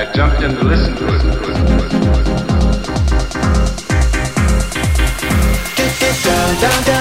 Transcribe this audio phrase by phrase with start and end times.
[0.00, 1.20] I jumped in to listen to it.
[6.24, 6.99] Down, down, down,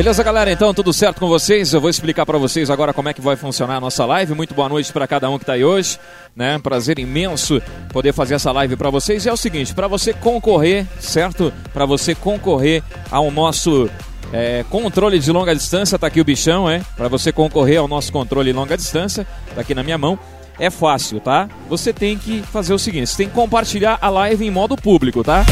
[0.00, 0.50] Beleza, galera?
[0.50, 1.74] Então, tudo certo com vocês?
[1.74, 4.32] Eu vou explicar para vocês agora como é que vai funcionar a nossa live.
[4.32, 5.98] Muito boa noite para cada um que está aí hoje.
[6.34, 6.58] Né?
[6.58, 7.60] Prazer imenso
[7.92, 9.26] poder fazer essa live para vocês.
[9.26, 11.52] E é o seguinte, para você concorrer, certo?
[11.74, 13.90] Para você concorrer ao nosso
[14.32, 16.80] é, controle de longa distância, tá aqui o bichão, é?
[16.96, 20.18] Para você concorrer ao nosso controle de longa distância, tá aqui na minha mão.
[20.60, 21.48] É fácil, tá?
[21.70, 25.24] Você tem que fazer o seguinte, você tem que compartilhar a live em modo público,
[25.24, 25.42] tá?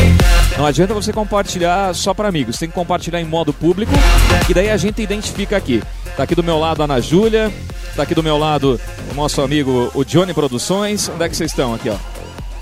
[0.59, 3.91] Não adianta você compartilhar só para amigos, você tem que compartilhar em modo público
[4.47, 5.83] e daí a gente identifica aqui.
[6.15, 7.51] Tá aqui do meu lado a Ana Júlia,
[7.97, 8.79] tá aqui do meu lado
[9.11, 11.09] o nosso amigo o Johnny Produções.
[11.09, 11.97] Onde é que vocês estão aqui, ó?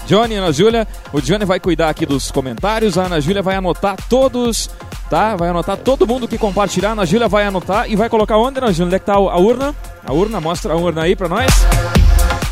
[0.07, 3.97] Johnny, Ana Júlia, o Johnny vai cuidar aqui dos comentários, a Ana Júlia vai anotar
[4.09, 4.71] todos,
[5.11, 5.35] tá?
[5.35, 8.59] Vai anotar todo mundo que compartilhar, a Ana Júlia vai anotar e vai colocar onde,
[8.59, 8.87] Ana Júlia?
[8.87, 9.75] Onde é que tá a urna?
[10.05, 11.51] A urna, mostra a urna aí pra nós.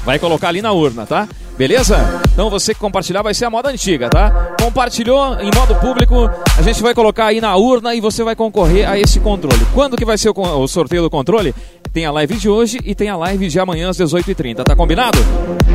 [0.04, 1.26] Vai colocar ali na urna, tá?
[1.56, 1.96] Beleza?
[2.32, 4.54] Então você que compartilhar vai ser a moda antiga, tá?
[4.60, 8.88] Compartilhou em modo público, a gente vai colocar aí na urna e você vai concorrer
[8.88, 9.64] a esse controle.
[9.72, 11.54] Quando que vai ser o, sorteio do controle?
[11.92, 15.18] Tem a live de hoje e tem a live de amanhã às 18h30, tá combinado?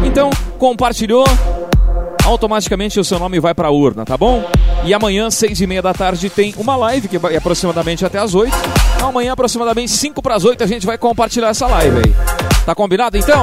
[0.06, 1.24] Então, compartilhou,
[2.26, 4.44] automaticamente o seu nome vai para a urna, tá bom?
[4.84, 8.36] E amanhã, seis e meia da tarde, tem uma live que vai aproximadamente até as
[8.36, 8.54] 8.
[9.02, 12.14] Amanhã, aproximadamente 5 para as 8, a gente vai compartilhar essa live aí.
[12.66, 13.42] Tá combinado então?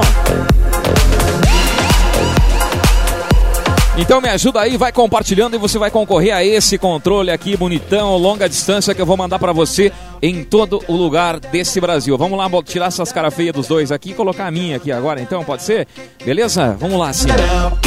[3.97, 8.15] Então me ajuda aí, vai compartilhando e você vai concorrer a esse controle aqui bonitão,
[8.15, 12.15] longa distância que eu vou mandar para você em todo o lugar desse Brasil.
[12.15, 15.19] Vamos lá tirar essas caras feias dos dois aqui e colocar a minha aqui agora,
[15.19, 15.87] então pode ser?
[16.23, 16.77] Beleza?
[16.79, 17.27] Vamos lá sim.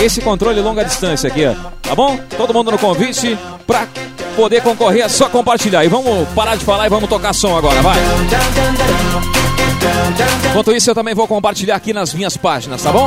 [0.02, 1.54] Esse controle longa distância aqui, ó.
[1.80, 2.18] tá bom?
[2.36, 3.86] Todo mundo no convite pra
[4.34, 5.84] poder concorrer é só compartilhar.
[5.84, 7.98] E vamos parar de falar e vamos tocar som agora, vai.
[10.50, 13.06] Enquanto isso, eu também vou compartilhar aqui nas minhas páginas, tá bom?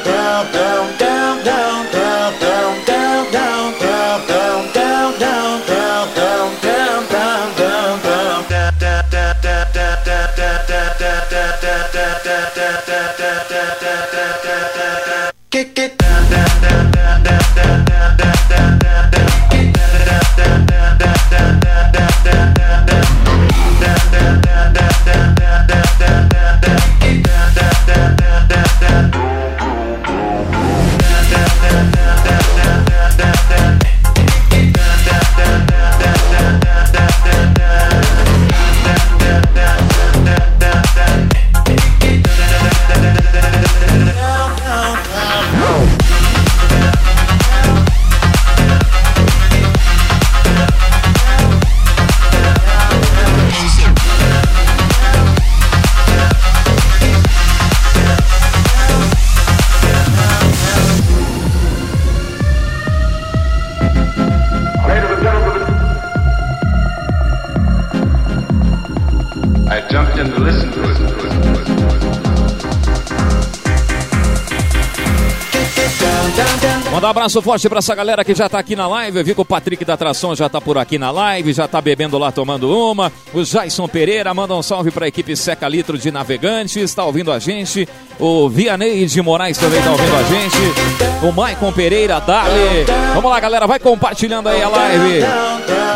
[76.91, 79.17] Mandar um abraço forte pra essa galera que já tá aqui na live.
[79.17, 81.79] Eu vi que o Patrick da Atração já tá por aqui na live, já tá
[81.79, 83.09] bebendo lá, tomando uma.
[83.33, 87.39] O Jason Pereira manda um salve pra equipe Seca Litro de Navegantes, tá ouvindo a
[87.39, 87.87] gente.
[88.19, 91.25] O Vianney de Moraes também tá ouvindo a gente.
[91.25, 92.85] O Maicon Pereira, Dali.
[93.15, 95.21] Vamos lá, galera, vai compartilhando aí a live.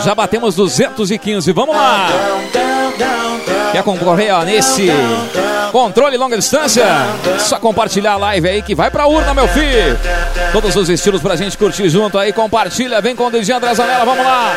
[0.04, 2.08] Já batemos 215, vamos lá.
[3.74, 4.90] Quer concorrer ó, nesse
[5.74, 6.86] controle longa distância?
[7.40, 10.00] Só compartilhar a live aí que vai pra urna, meu filho.
[10.54, 12.34] Todos os estilos pra gente curtir junto aí.
[12.34, 14.54] Compartilha, vem com o DJ André Zanella, vamos lá.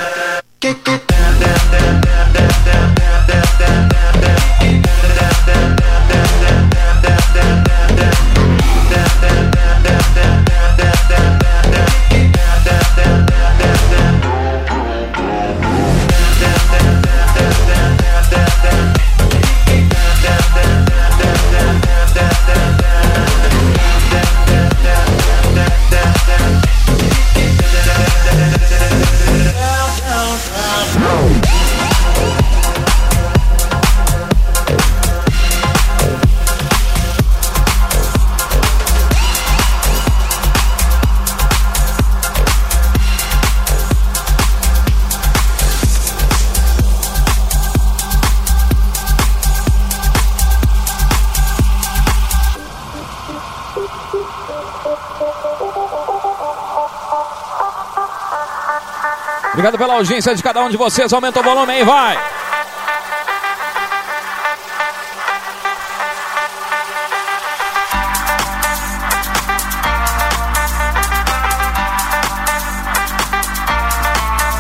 [59.69, 61.13] Obrigado pela audiência de cada um de vocês.
[61.13, 62.19] Aumenta o volume aí, vai.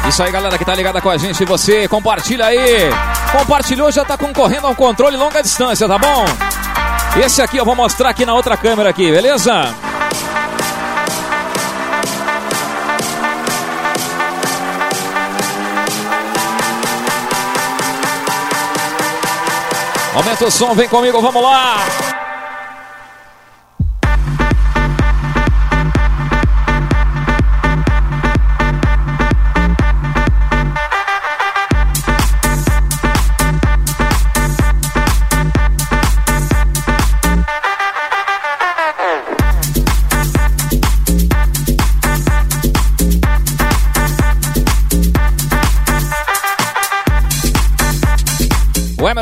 [0.06, 1.42] Isso aí, galera que tá ligada com a gente.
[1.46, 2.90] Você compartilha aí.
[3.32, 6.26] Compartilhou, já tá concorrendo ao controle longa distância, tá bom?
[7.24, 9.74] Esse aqui eu vou mostrar aqui na outra câmera aqui, beleza?
[20.18, 21.76] Aumenta o som, vem comigo, vamos lá!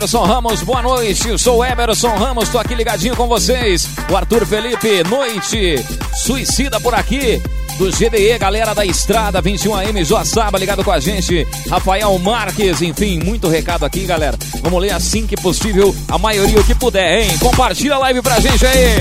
[0.06, 1.28] Emerson Ramos, boa noite.
[1.28, 3.88] Eu sou Emerson Ramos, tô aqui ligadinho com vocês.
[4.08, 5.84] O Arthur Felipe, noite.
[6.14, 7.42] Suicida por aqui.
[7.76, 11.44] Do GDE, galera da Estrada 21AM, Joaçaba, ligado com a gente.
[11.68, 14.38] Rafael Marques, enfim, muito recado aqui, galera.
[14.62, 17.38] Vamos ler assim que possível, a maioria o que puder, hein?
[17.38, 19.00] Compartilha a live pra gente aí.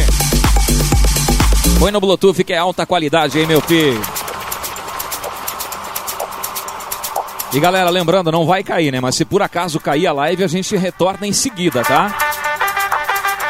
[1.78, 4.02] Põe no Bluetooth que é alta qualidade, hein, meu filho?
[7.56, 9.00] E galera, lembrando, não vai cair, né?
[9.00, 12.13] Mas se por acaso cair a live, a gente retorna em seguida, tá?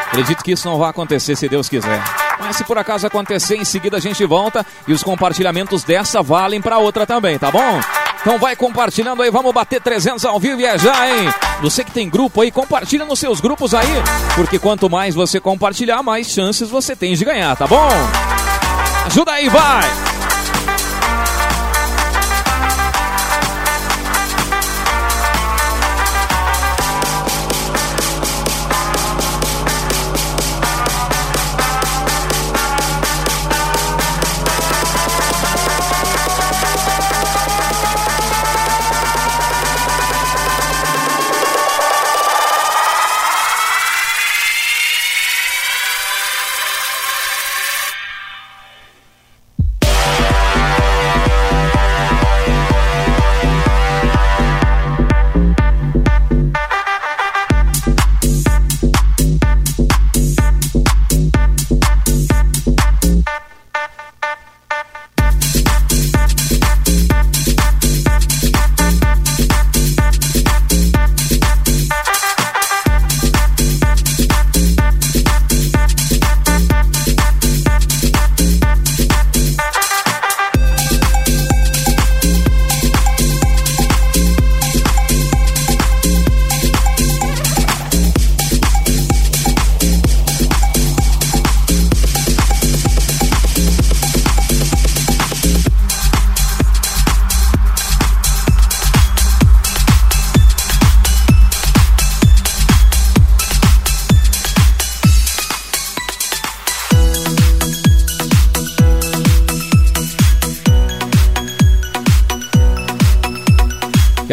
[0.06, 2.04] Acredito que isso não vai acontecer, se Deus quiser.
[2.40, 6.62] Mas se por acaso acontecer, em seguida a gente volta e os compartilhamentos dessa valem
[6.62, 7.82] para outra também, tá bom?
[8.22, 11.34] Então vai compartilhando aí, vamos bater 300 ao vivo e é já, hein?
[11.64, 13.90] Você que tem grupo aí, compartilha nos seus grupos aí,
[14.36, 17.90] porque quanto mais você compartilhar, mais chances você tem de ganhar, tá bom?
[19.08, 20.15] Ajuda aí, vai!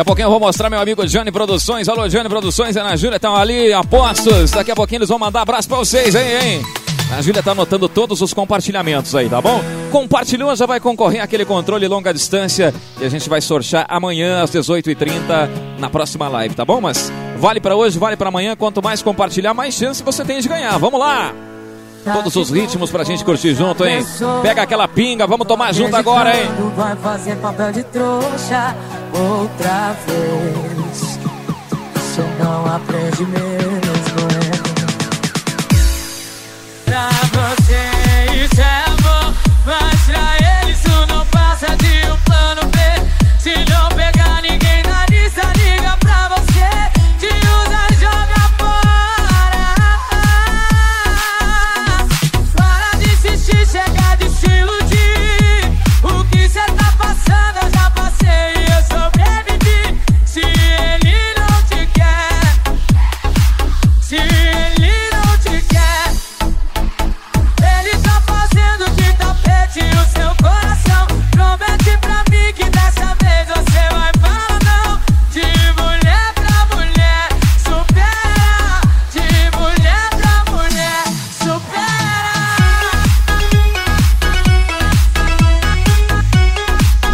[0.02, 1.88] A pouquinho eu vou mostrar meu amigo Jane Produções.
[1.88, 4.50] Alô, Jane Produções, Ana Júlia estão ali, apostos.
[4.50, 6.62] Daqui a pouquinho eles vão mandar abraço pra vocês, hein, hein?
[7.16, 9.62] A Júlia tá anotando todos os compartilhamentos aí, tá bom?
[9.92, 14.50] Compartilhou, já vai concorrer àquele controle longa distância e a gente vai sortear amanhã às
[14.50, 16.80] 18h30 na próxima live, tá bom?
[16.80, 18.56] Mas vale pra hoje, vale pra amanhã.
[18.56, 20.76] Quanto mais compartilhar, mais chance você tem de ganhar.
[20.78, 21.51] Vamos lá!
[22.04, 24.04] Todos os ritmos pra gente curtir junto, hein?
[24.42, 26.49] Pega aquela pinga, vamos tomar junto agora, hein?
[26.76, 28.75] Vai fazer papel de trouxa
[29.12, 31.18] outra vez.
[31.94, 34.52] Você não aprende mesmo, é.
[36.85, 39.32] Pra você isso é bom,
[39.64, 40.42] mas pra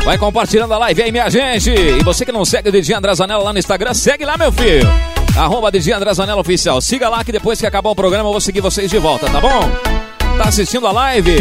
[0.09, 1.71] Vai compartilhando a live aí, minha gente.
[1.71, 4.51] E você que não segue o DJ André Zanella lá no Instagram, segue lá, meu
[4.51, 4.89] filho.
[5.37, 6.81] Arroba DJ André Zanella Oficial.
[6.81, 9.39] Siga lá que depois que acabar o programa eu vou seguir vocês de volta, tá
[9.39, 9.61] bom?
[10.39, 11.37] Tá assistindo a live?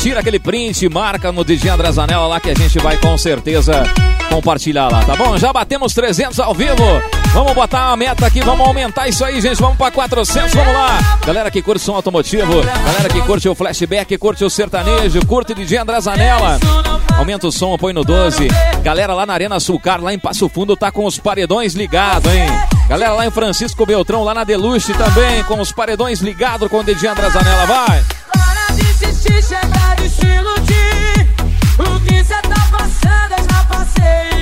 [0.00, 3.82] Tira aquele print, marca no DJ André Zanella lá que a gente vai com certeza
[4.28, 5.36] compartilhar lá, tá bom?
[5.36, 6.76] Já batemos 300 ao vivo.
[7.32, 9.60] Vamos botar uma meta aqui, vamos aumentar isso aí, gente.
[9.60, 10.98] Vamos para 400, vamos lá.
[11.26, 15.78] Galera que curte som automotivo, galera que curte o flashback, curte o sertanejo, curte DJ
[15.78, 16.58] André Zanella.
[17.16, 18.48] Aumenta o som, põe no 12.
[18.82, 22.46] Galera lá na Arena Sulcar, lá em Passo Fundo, tá com os paredões ligados, hein?
[22.88, 26.84] Galera lá em Francisco Beltrão, lá na Deluxe também, com os paredões ligados com o
[26.84, 28.04] DJ André Zanella, vai.
[28.32, 29.67] Para de
[34.00, 34.37] eu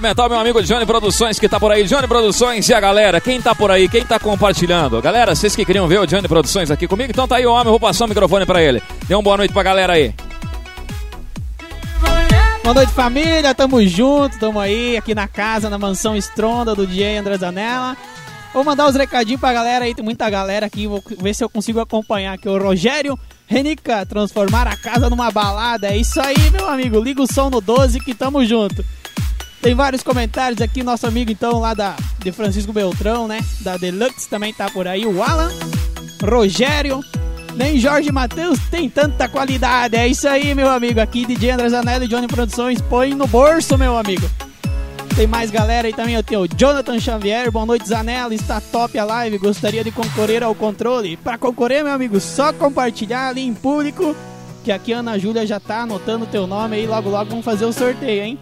[0.00, 1.84] o meu amigo Johnny Produções que tá por aí.
[1.84, 5.00] Johnny Produções e a galera, quem tá por aí, quem tá compartilhando?
[5.02, 7.66] Galera, vocês que queriam ver o Johnny Produções aqui comigo, então tá aí o homem,
[7.66, 8.82] eu vou passar o microfone pra ele.
[9.06, 10.14] Dê uma boa noite pra galera aí.
[12.62, 13.54] Boa noite, família.
[13.54, 17.96] Tamo junto, tamo aí, aqui na casa, na mansão Estronda do DJ André Zanella.
[18.54, 21.48] Vou mandar os recadinhos pra galera aí, tem muita galera aqui, vou ver se eu
[21.48, 22.48] consigo acompanhar aqui.
[22.48, 25.88] O Rogério Renica, transformar a casa numa balada.
[25.88, 27.00] É isso aí, meu amigo.
[27.00, 28.84] Liga o som no 12 que tamo junto.
[29.60, 33.40] Tem vários comentários aqui, nosso amigo então lá da de Francisco Beltrão, né?
[33.60, 35.04] Da Deluxe também tá por aí.
[35.04, 35.50] O Alan,
[36.22, 37.00] Rogério,
[37.54, 39.96] nem Jorge Matheus tem tanta qualidade.
[39.96, 41.00] É isso aí, meu amigo.
[41.00, 42.80] Aqui DJ André Zanelli e Johnny Produções.
[42.80, 44.28] Põe no bolso, meu amigo.
[45.14, 46.14] Tem mais galera aí também.
[46.14, 47.50] Eu tenho o Jonathan Xavier.
[47.50, 48.34] Boa noite, Zanella.
[48.34, 49.36] Está top a live.
[49.38, 51.16] Gostaria de concorrer ao controle.
[51.18, 54.16] Para concorrer, meu amigo, só compartilhar ali em público.
[54.64, 56.86] Que aqui a Ana Júlia já tá anotando teu nome aí.
[56.86, 58.38] Logo, logo vamos fazer o sorteio, hein?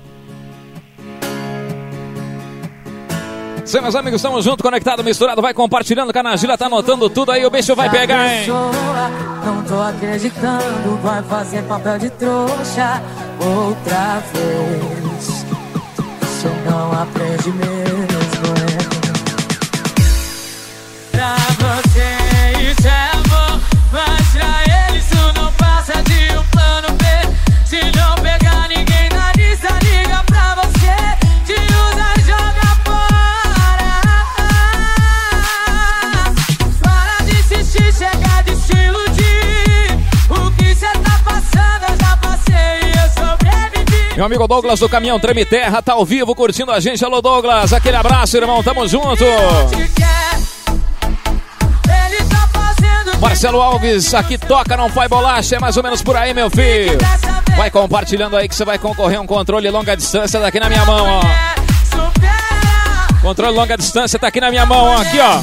[3.69, 5.43] Sim, meus amigos, estamos juntos, conectado, misturado.
[5.43, 7.45] Vai compartilhando, Canagila tá anotando tudo aí.
[7.45, 8.47] O bicho vai pegar, hein?
[9.45, 13.03] Não tô acreditando, vai fazer papel de trouxa
[13.39, 15.45] outra vez.
[16.23, 18.79] Isso não aprende mesmo, é.
[21.13, 23.61] Pra você isso é bom,
[23.93, 24.18] mas
[44.29, 47.03] amigo Douglas do Caminhão Treme Terra tá ao vivo curtindo a gente.
[47.03, 47.73] Alô, Douglas.
[47.73, 48.63] Aquele abraço, irmão.
[48.63, 49.25] Tamo junto.
[53.11, 55.57] Tá Marcelo Alves, aqui toca, não faz bolacha.
[55.57, 56.99] É mais ou menos por aí, meu filho.
[57.57, 60.85] Vai compartilhando aí que você vai concorrer a um controle longa distância daqui na minha
[60.85, 61.23] mão, ó.
[63.23, 65.01] Controle longa distância tá aqui na minha mão, ó.
[65.01, 65.41] Aqui, ó.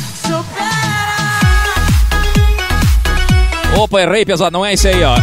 [3.81, 4.51] Opa, errei, pesado.
[4.51, 5.15] Não é esse aí, ó.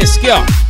[0.00, 0.65] Esse aqui, ó.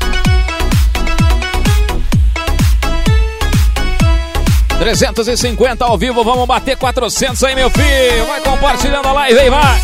[4.78, 8.26] Trezentos e cinquenta ao vivo, vamos bater 400 aí, meu filho.
[8.26, 9.82] Vai compartilhando a live aí, vai.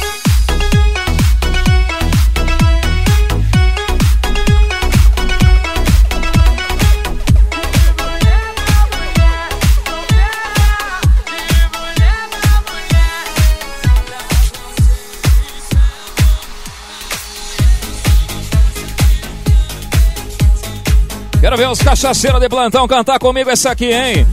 [21.40, 24.26] Quero ver os cachaceiros de plantão cantar comigo essa aqui, hein?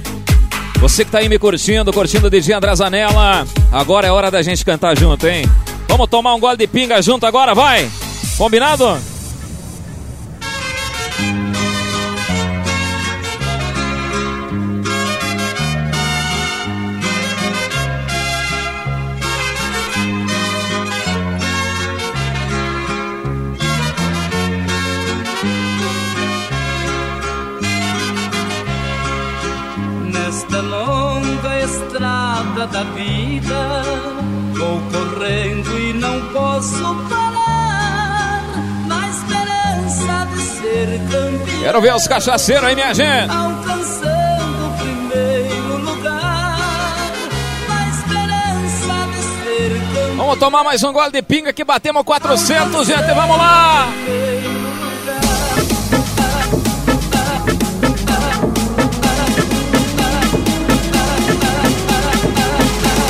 [0.80, 3.46] Você que tá aí me curtindo, curtindo o DJ André Zanella.
[3.70, 5.44] Agora é hora da gente cantar junto, hein?
[5.90, 7.90] Vamos tomar um gole de pinga junto agora, vai?
[8.38, 8.98] Combinado?
[41.62, 43.32] Quero ver os cachaceiros aí, minha gente.
[43.32, 46.58] alcançando o primeiro lugar.
[47.68, 50.08] Na esperança de ser campeão.
[50.08, 53.14] Vamos Vamos tomar mais um gole de pinga que batemos 400, gente.
[53.14, 53.88] Vamos lá!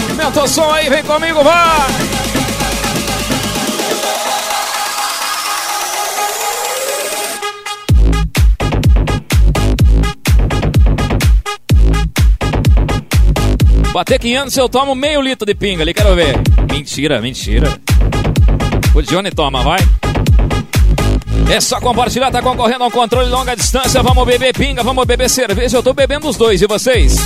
[0.10, 2.09] Aumenta o som aí, vem comigo, vai!
[14.00, 16.38] Bater 500 eu tomo meio litro de pinga ali, quero ver.
[16.72, 17.68] Mentira, mentira.
[18.96, 19.80] O Johnny toma, vai.
[21.54, 24.02] É só compartilhar, tá concorrendo ao controle longa distância.
[24.02, 25.76] Vamos beber pinga, vamos beber cerveja.
[25.76, 27.18] Eu tô bebendo os dois, e vocês?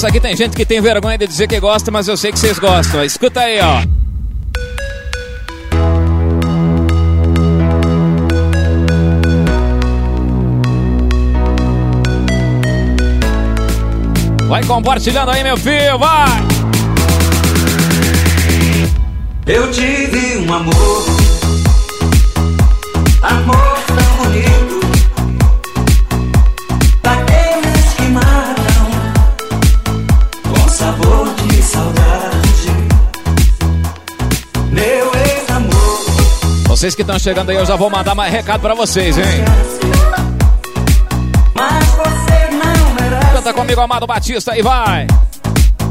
[0.00, 2.38] Essa aqui tem gente que tem vergonha de dizer que gosta, mas eu sei que
[2.38, 3.04] vocês gostam.
[3.04, 3.82] Escuta aí, ó.
[14.48, 16.48] Vai compartilhando aí, meu filho, vai!
[19.46, 21.04] Eu tive um amor,
[23.20, 23.69] amor
[36.80, 39.24] Vocês que estão chegando aí, eu já vou mandar mais recado pra vocês, hein?
[43.34, 45.06] Canta comigo, Amado Batista, aí vai!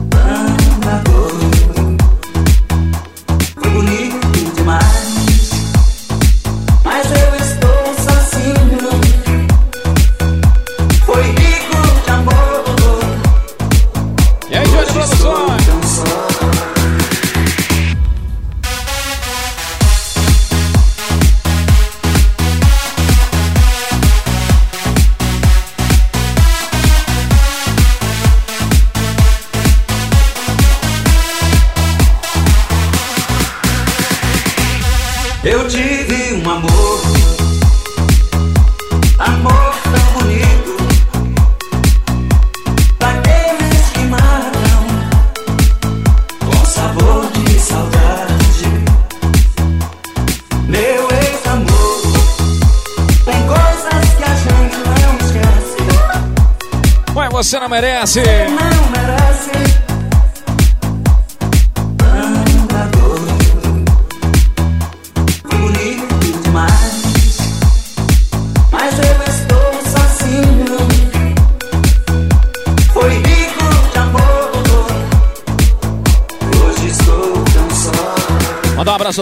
[0.09, 1.78] tanta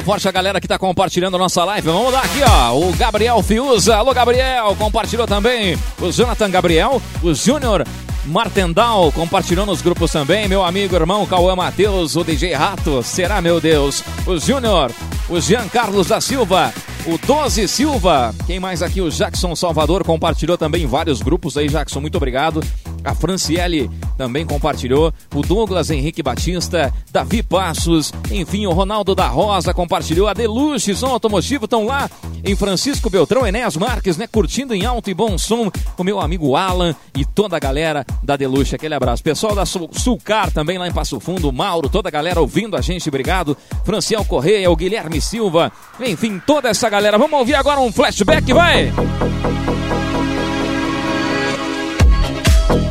[0.08, 1.90] forte à galera que tá compartilhando a nossa live.
[1.90, 2.80] Vamos lá aqui, ó.
[2.80, 3.94] O Gabriel Fiuza.
[3.94, 4.74] Alô, Gabriel.
[4.78, 5.78] Compartilhou também.
[6.00, 7.02] O Jonathan Gabriel.
[7.22, 7.86] O Júnior
[8.24, 10.48] Martendal compartilhou nos grupos também.
[10.48, 12.16] Meu amigo, irmão Cauã Matheus.
[12.16, 13.04] O DJ Rato.
[13.04, 14.02] Será, meu Deus.
[14.26, 14.94] O Júnior.
[15.28, 16.74] O Jean Carlos da Silva.
[17.06, 18.34] O 12 Silva.
[18.46, 19.02] Quem mais aqui?
[19.02, 22.00] O Jackson Salvador compartilhou também vários grupos aí, Jackson.
[22.00, 22.64] Muito obrigado.
[23.04, 25.14] A Franciele também compartilhou.
[25.34, 30.28] O Douglas Henrique Batista, Davi Passos, enfim, o Ronaldo da Rosa compartilhou.
[30.28, 32.10] A Deluxe Som Automotivo estão lá
[32.44, 34.28] em Francisco Beltrão, Enéas Marques, né?
[34.28, 38.36] Curtindo em alto e bom som o meu amigo Alan e toda a galera da
[38.36, 38.76] Deluxe.
[38.76, 39.24] Aquele abraço.
[39.24, 42.82] Pessoal da Sul- Sulcar também lá em Passo Fundo, Mauro, toda a galera ouvindo a
[42.82, 43.56] gente, obrigado.
[43.86, 47.18] Franciel Correia, o Guilherme Silva, enfim, toda essa galera.
[47.18, 48.92] Vamos ouvir agora um flashback, vai!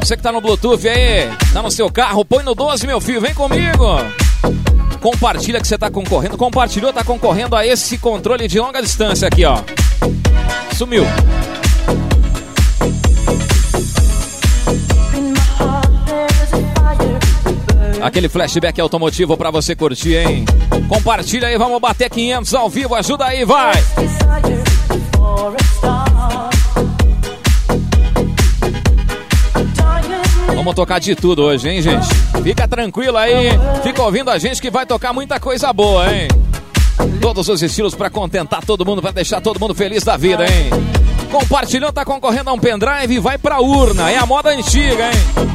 [0.06, 3.20] Você que tá no Bluetooth aí, tá no seu carro, põe no 12, meu filho,
[3.20, 3.84] vem comigo.
[5.00, 6.38] Compartilha que você tá concorrendo.
[6.38, 9.58] Compartilhou, tá concorrendo a esse controle de longa distância aqui, ó.
[10.76, 11.02] Sumiu.
[18.00, 20.44] Aquele flashback automotivo pra você curtir, hein?
[20.88, 23.74] Compartilha aí, vamos bater 500 ao vivo, ajuda aí, vai!
[30.66, 32.08] Vamos tocar de tudo hoje, hein, gente?
[32.42, 33.50] Fica tranquilo aí,
[33.84, 36.26] fica ouvindo a gente que vai tocar muita coisa boa, hein?
[37.20, 40.70] Todos os estilos pra contentar todo mundo, pra deixar todo mundo feliz da vida, hein?
[41.30, 44.10] Compartilhando, tá concorrendo a um pendrive e vai pra urna.
[44.10, 45.46] É a moda antiga, hein?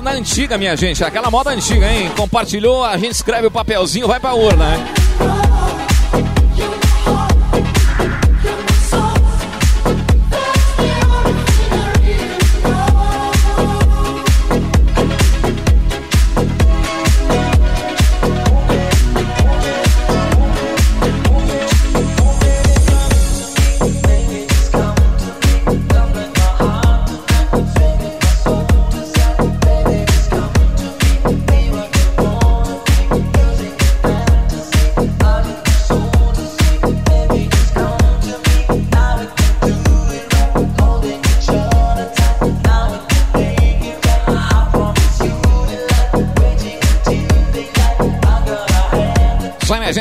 [0.00, 1.04] Urna antiga, minha gente.
[1.04, 2.10] Aquela moda antiga, hein?
[2.16, 4.99] Compartilhou, a gente escreve o papelzinho, vai pra urna, hein?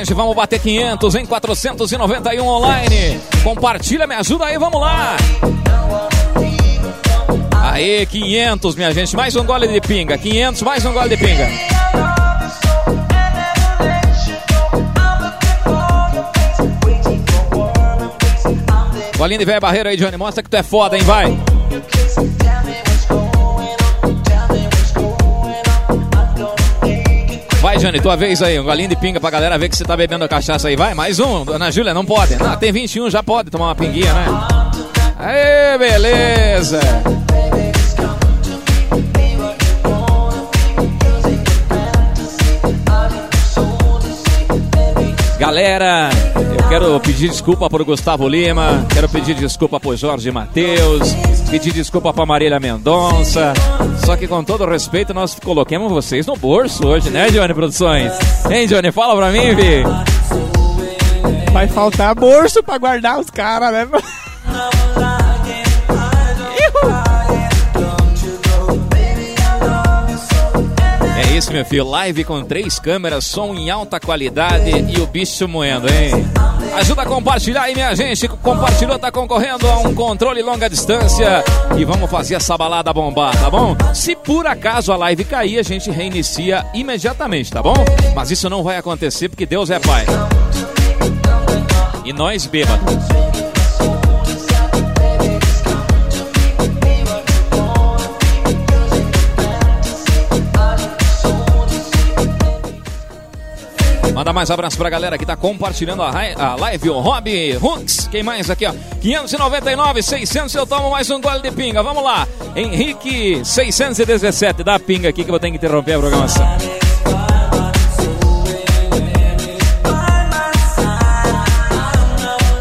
[0.10, 3.22] Gente, vamos bater 500 em 491 online.
[3.44, 5.16] Compartilha, me ajuda aí, vamos lá.
[7.52, 10.18] Aê, 500, minha gente, mais um gole de pinga.
[10.18, 11.48] 500, mais um gole de pinga.
[19.16, 20.18] Golinho de velha barreira aí, Johnny.
[20.18, 21.04] Mostra que tu é foda, hein?
[21.04, 21.38] Vai.
[27.62, 28.58] Vai, Johnny, tua vez aí.
[28.58, 30.78] Um golinho de pinga pra galera ver que você tá bebendo a cachaça aí.
[30.78, 31.44] Vai, mais um.
[31.44, 32.36] Dona Júlia, não pode.
[32.38, 34.26] Não, tem 21, já pode tomar uma pinguinha, né?
[35.20, 36.80] Aê, beleza.
[45.38, 46.10] Galera,
[46.70, 51.14] quero pedir desculpa pro Gustavo Lima, quero pedir desculpa pro Jorge Matheus,
[51.50, 53.54] pedir desculpa pra Marília Mendonça.
[54.06, 58.14] Só que com todo respeito, nós coloquemos vocês no bolso hoje, né, Johnny Produções?
[58.50, 58.92] Hein, Johnny?
[58.92, 59.84] Fala pra mim, Vi.
[61.52, 63.88] Vai faltar bolso pra guardar os caras, né?
[71.50, 71.88] isso, meu filho.
[71.88, 76.12] Live com três câmeras, som em alta qualidade e o bicho moendo, hein?
[76.76, 78.28] Ajuda a compartilhar aí, minha gente.
[78.28, 81.44] Compartilhou, tá concorrendo a um controle longa distância.
[81.78, 83.76] E vamos fazer essa balada bombar, tá bom?
[83.94, 87.76] Se por acaso a live cair, a gente reinicia imediatamente, tá bom?
[88.16, 90.06] Mas isso não vai acontecer porque Deus é Pai.
[92.06, 93.49] E nós bêbados.
[104.30, 108.08] Manda mais abraço pra galera que tá compartilhando a, a live, o Rob Hux.
[108.12, 108.74] Quem mais aqui, ó?
[109.02, 111.82] 599, 600, eu tomo mais um gole de pinga.
[111.82, 112.28] Vamos lá.
[112.56, 114.64] Henrique, 617.
[114.64, 116.46] Dá a pinga aqui que eu vou ter que interromper a programação.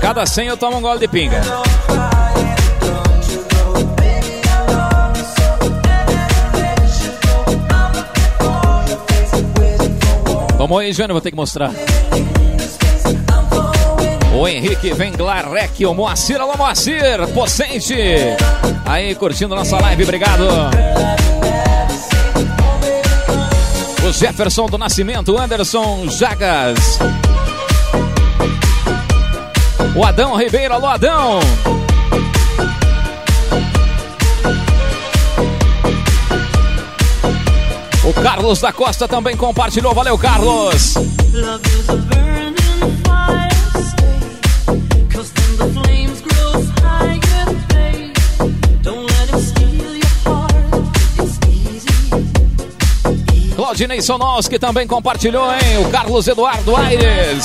[0.00, 1.42] Cada 100 eu tomo um gole de pinga.
[10.68, 11.72] Vamos aí, Jânio, vou ter que mostrar.
[14.38, 17.96] O Henrique Venglarek, o Moacir, alô Moacir, Pocente.
[18.84, 20.46] Aí, curtindo nossa live, obrigado.
[24.06, 26.98] O Jefferson do Nascimento, Anderson Jagas.
[29.96, 31.40] O Adão Ribeiro, alô Adão.
[38.08, 40.94] O Carlos da Costa também compartilhou, valeu Carlos.
[53.54, 55.86] Claudinei Sonowski também compartilhou, hein?
[55.86, 57.44] O Carlos Eduardo Aires.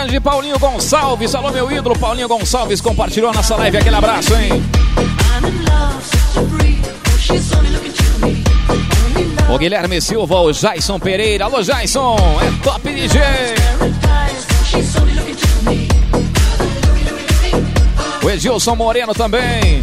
[0.00, 1.34] Grande Paulinho Gonçalves.
[1.34, 3.76] Alô, meu ídolo Paulinho Gonçalves compartilhou a nossa live.
[3.76, 4.62] Aquele abraço, hein?
[9.48, 9.54] Oh.
[9.54, 11.44] O Guilherme Silva, o Jason Pereira.
[11.44, 12.16] Alô, Jason.
[12.40, 13.20] É top DJ.
[18.22, 19.82] O Edilson Moreno também.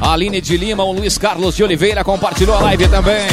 [0.00, 3.26] A Aline de Lima, o Luiz Carlos de Oliveira compartilhou a live também.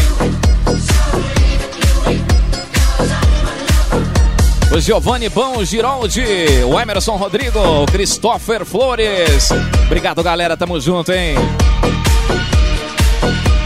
[4.79, 6.23] Giovanni Bom Giroldi,
[6.65, 9.49] o Emerson Rodrigo, o Christopher Flores.
[9.85, 10.55] Obrigado, galera.
[10.57, 11.35] Tamo junto, hein?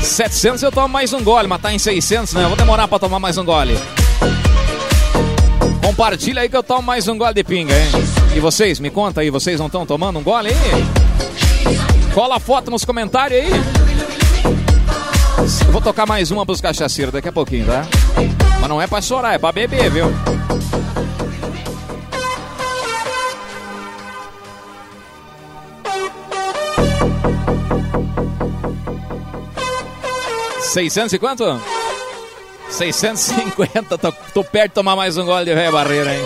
[0.01, 2.43] 700 eu tomo mais um gole, mas tá em 600, né?
[2.43, 3.77] Eu vou demorar pra tomar mais um gole.
[5.83, 7.89] Compartilha aí que eu tomo mais um gole de pinga, hein?
[8.35, 12.13] E vocês, me conta aí, vocês não estão tomando um gole aí?
[12.13, 13.49] Cola a foto nos comentários aí.
[15.65, 17.85] Eu vou tocar mais uma pros cachaceiros daqui a pouquinho, tá?
[18.59, 20.05] Mas não é pra chorar, é pra beber, viu?
[30.71, 31.61] Seiscentos e quanto?
[32.69, 36.25] 650, tô, tô perto de tomar mais um gole de velha barreira, hein?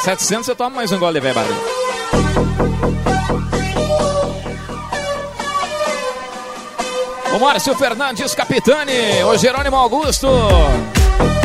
[0.00, 1.60] 700 eu tomo mais um gole de velha barreira.
[7.36, 10.26] O Márcio Fernandes Capitani, o Jerônimo Augusto.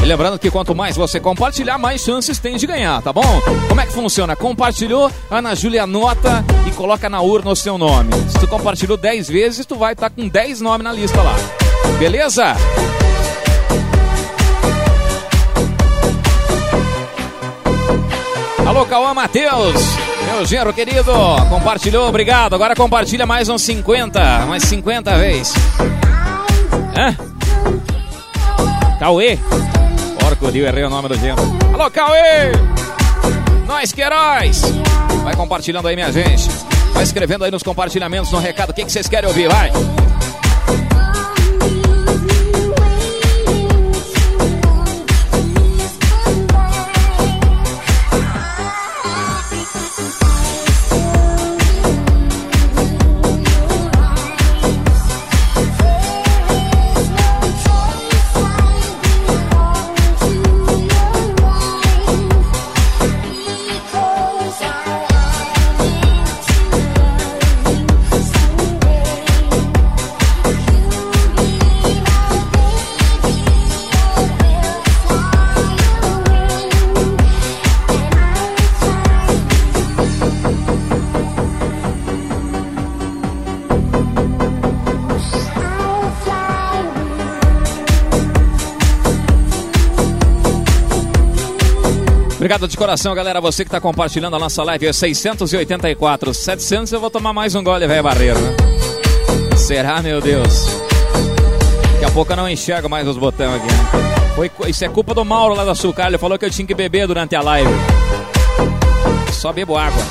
[0.01, 3.41] E lembrando que quanto mais você compartilhar, mais chances tem de ganhar, tá bom?
[3.67, 4.35] Como é que funciona?
[4.35, 8.11] Compartilhou, Ana Júlia anota e coloca na urna o seu nome.
[8.29, 11.35] Se tu compartilhou 10 vezes, tu vai estar com 10 nomes na lista lá.
[11.99, 12.55] Beleza?
[18.65, 19.81] Alô, Cauã Matheus,
[20.31, 21.11] meu genro querido,
[21.49, 22.53] compartilhou, obrigado.
[22.53, 25.53] Agora compartilha mais uns 50, mais 50 vezes.
[26.95, 27.17] Hã?
[28.99, 29.39] Cauê?
[30.41, 31.41] Eu errei o nome do genro.
[31.73, 32.51] Alô, Cauê!
[33.67, 34.61] Nós que heróis!
[35.23, 36.49] Vai compartilhando aí, minha gente.
[36.93, 39.71] Vai escrevendo aí nos compartilhamentos, no recado, o que, que vocês querem ouvir, vai.
[92.49, 93.39] Obrigado de coração, galera.
[93.39, 96.33] Você que está compartilhando a nossa live é 684.
[96.33, 98.57] 700 eu vou tomar mais um gole, velho barreiro, né?
[99.55, 100.65] Será, meu Deus?
[101.93, 103.67] Daqui a pouco eu não enxergo mais os botões aqui.
[103.67, 104.25] Né?
[104.35, 106.07] Foi, isso é culpa do Mauro lá da Açúcar.
[106.07, 107.69] Ele falou que eu tinha que beber durante a live.
[109.31, 110.01] Só bebo água.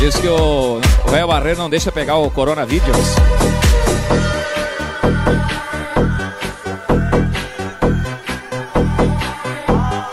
[0.00, 3.16] Diz que o velho barreiro não deixa pegar o coronavírus.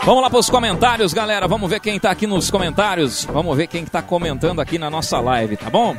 [0.08, 1.46] Vamos lá para os comentários, galera.
[1.46, 3.26] Vamos ver quem tá aqui nos comentários.
[3.26, 5.94] Vamos ver quem tá comentando aqui na nossa live, tá bom?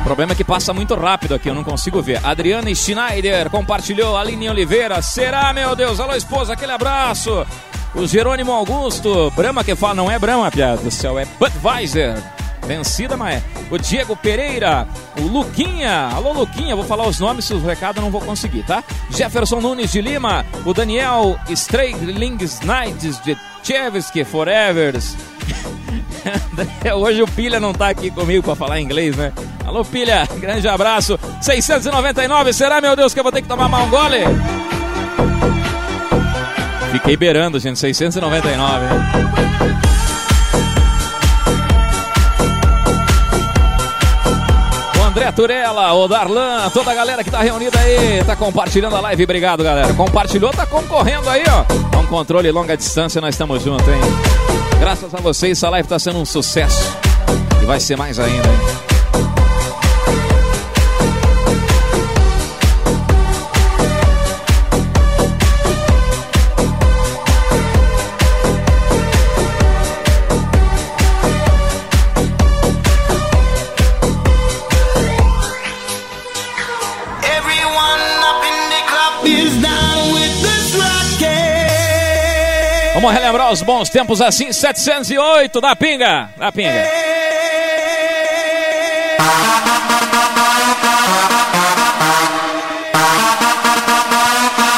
[0.00, 2.24] O problema é que passa muito rápido aqui, eu não consigo ver.
[2.24, 5.02] Adriane Schneider compartilhou, Aline Oliveira.
[5.02, 6.00] Será, meu Deus?
[6.00, 7.46] Alô, esposa, aquele abraço.
[7.94, 12.39] O Jerônimo Augusto, Brahma que fala, não é Brahma, piada do céu, é Budweiser.
[12.70, 13.42] Vencida, mas.
[13.68, 14.86] O Diego Pereira,
[15.18, 18.62] o Luquinha, alô Luquinha, vou falar os nomes, se os recados eu não vou conseguir,
[18.62, 18.84] tá?
[19.10, 25.16] Jefferson Nunes de Lima, o Daniel Streilings Knights de Chevsky Forevers.
[26.94, 29.32] Hoje o Pilha não tá aqui comigo pra falar inglês, né?
[29.66, 31.18] Alô Pilha, grande abraço.
[31.40, 34.18] 699, será meu Deus que eu vou ter que tomar mal um gole?
[36.92, 39.89] Fiquei beirando, gente, 699, hein?
[45.30, 49.24] André Turella, o Darlan, toda a galera que tá reunida aí, tá compartilhando a live.
[49.24, 49.94] Obrigado, galera.
[49.94, 51.96] Compartilhou, tá concorrendo aí, ó.
[51.96, 54.00] É um controle longa distância, nós estamos juntos, hein?
[54.80, 56.96] Graças a vocês, essa live tá sendo um sucesso.
[57.62, 58.89] E vai ser mais ainda, hein?
[83.50, 86.88] Vamos relembrar os bons tempos assim, 708 da pinga, da pinga.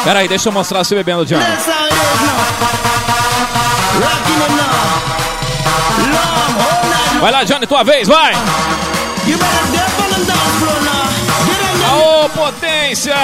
[0.04, 1.38] Pera aí, deixa eu mostrar você bebendo, John.
[1.38, 2.36] That's how it is now.
[4.00, 4.72] Rocking it now.
[6.08, 7.20] Long all night long.
[7.20, 8.32] Vai lá, Johnny, tua vez, vai!
[11.90, 13.14] Alô, potência!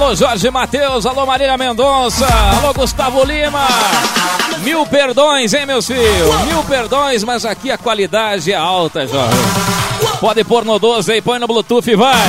[0.00, 2.24] Alô, Jorge Matheus, alô, Marília Mendonça,
[2.56, 3.66] alô, Gustavo Lima.
[4.58, 6.40] Mil perdões, hein, meus filhos?
[6.46, 9.36] Mil perdões, mas aqui a qualidade é alta, Jorge.
[10.20, 12.28] Pode pôr no 12 aí, põe no Bluetooth e vai.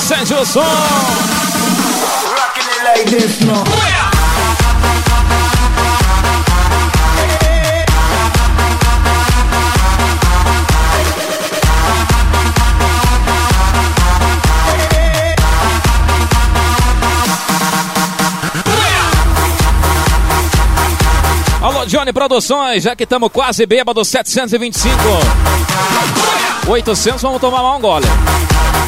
[0.00, 0.60] Sente o som.
[2.84, 4.03] like this, no.
[21.86, 24.98] Johnny Produções, já que estamos quase bêbado, 725.
[26.68, 28.06] 800, vamos tomar mal um gole.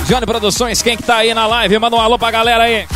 [0.06, 1.78] Johnny Produções, quem que tá aí na live?
[1.78, 2.86] Manda um alô pra galera aí.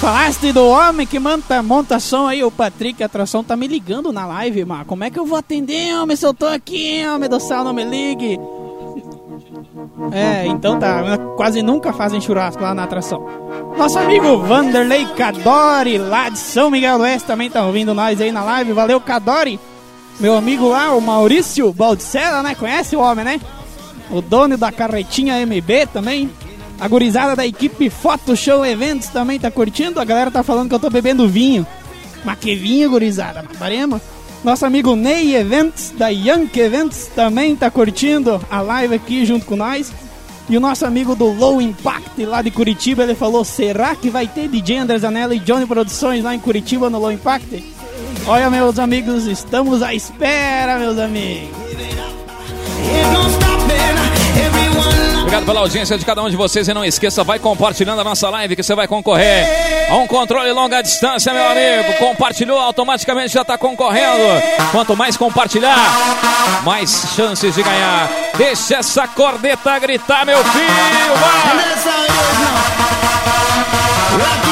[0.00, 4.26] Falaste do homem que monta, monta som aí, o Patrick Atração tá me ligando na
[4.26, 7.40] live, mas como é que eu vou atender, homem, se eu tô aqui, homem do
[7.40, 8.38] céu, não me ligue.
[10.12, 13.24] É, então tá, quase nunca fazem churrasco lá na atração.
[13.76, 18.32] Nosso amigo Vanderlei Cadori, lá de São Miguel do Oeste, também tá ouvindo nós aí
[18.32, 18.72] na live.
[18.72, 19.58] Valeu, Cadori.
[20.20, 22.54] Meu amigo lá, o Maurício Baldicella, né?
[22.54, 23.40] Conhece o homem, né?
[24.10, 26.30] O dono da carretinha MB também.
[26.80, 30.00] A gurizada da equipe Photo Show Eventos também tá curtindo.
[30.00, 31.66] A galera tá falando que eu tô bebendo vinho.
[32.24, 33.42] Mas que vinho, gurizada?
[33.42, 34.00] Matarema.
[34.44, 39.56] Nosso amigo Ney Eventos, da Yankee Eventos, também tá curtindo a live aqui junto com
[39.56, 39.92] nós.
[40.48, 44.26] E o nosso amigo do Low Impact lá de Curitiba, ele falou: será que vai
[44.26, 47.62] ter DJ André Zanella e Johnny Produções lá em Curitiba no Low Impact?
[48.26, 51.58] Olha, meus amigos, estamos à espera, meus amigos.
[55.28, 58.30] Obrigado pela audiência de cada um de vocês e não esqueça, vai compartilhando a nossa
[58.30, 59.46] live que você vai concorrer
[59.90, 61.98] a um controle longa distância, meu amigo.
[61.98, 64.22] Compartilhou, automaticamente já está concorrendo.
[64.72, 65.76] Quanto mais compartilhar,
[66.64, 68.08] mais chances de ganhar.
[68.38, 70.64] Deixa essa corneta gritar, meu filho.
[74.16, 74.47] Vai!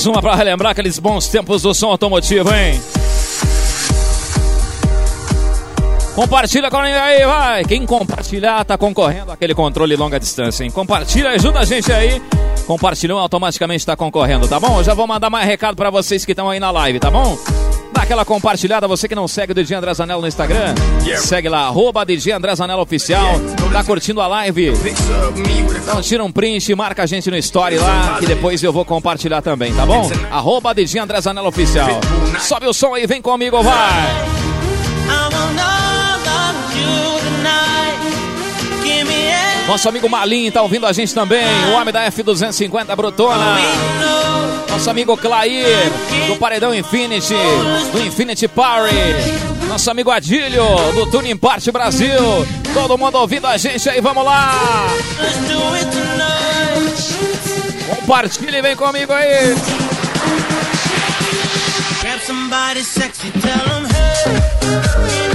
[0.00, 2.80] Mais uma para relembrar aqueles bons tempos do som automotivo, hein?
[6.14, 7.64] Compartilha com aí, vai!
[7.66, 10.70] Quem compartilhar tá concorrendo àquele controle longa distância, hein?
[10.70, 12.18] Compartilha, ajuda a gente aí.
[12.66, 14.78] Compartilhou, automaticamente tá concorrendo, tá bom?
[14.78, 17.36] Eu já vou mandar mais recado para vocês que estão aí na live, tá bom?
[17.92, 20.74] Dá aquela compartilhada, você que não segue o DJ André Zanello no Instagram,
[21.18, 23.34] segue lá, arroba DJ André Zanello Oficial,
[23.72, 24.72] tá curtindo a live?
[25.82, 29.42] Então tira um print, marca a gente no story lá, que depois eu vou compartilhar
[29.42, 30.10] também, tá bom?
[30.30, 32.00] Arroba DJ André Zanello Oficial.
[32.40, 34.49] Sobe o som aí, vem comigo, vai!
[39.70, 43.56] Nosso amigo Malim tá ouvindo a gente também, o homem da F250 Brutona.
[44.68, 45.64] Nosso amigo Clair,
[46.26, 47.36] do Paredão Infinity,
[47.92, 48.96] do Infinity Party.
[49.68, 52.18] Nosso amigo Adílio, do Tuning Party Brasil.
[52.74, 54.88] Todo mundo ouvindo a gente aí, vamos lá!
[57.88, 59.54] Compartilhe vem comigo aí!
[62.00, 65.29] Grab somebody sexy, tell them, hey,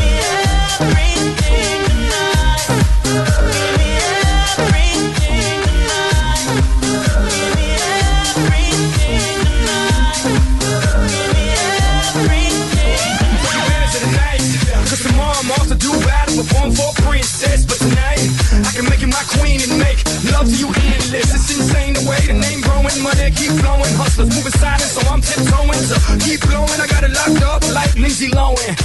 [28.17, 28.75] Lindsay Lohan.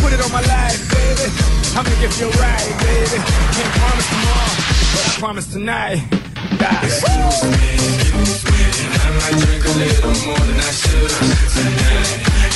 [0.00, 1.26] Put it on my life, baby.
[1.74, 3.18] I'll make it feel right, baby.
[3.18, 4.54] Can't promise tomorrow,
[4.94, 6.06] but I promise tonight.
[6.54, 6.86] Die.
[6.86, 11.10] Excuse me, excuse me, and I might drink a little more than I should
[11.50, 12.10] tonight.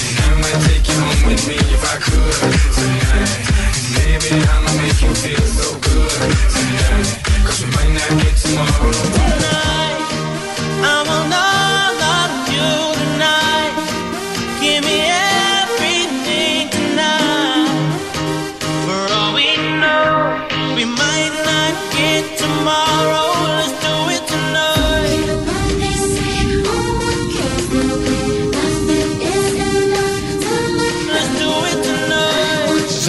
[0.07, 2.39] And I might take you home with me if I could
[2.79, 3.35] tonight.
[3.99, 6.15] Maybe I'ma make you feel so good
[6.55, 7.11] tonight.
[7.43, 8.95] Cause we might not get tomorrow.
[9.19, 9.90] Tonight,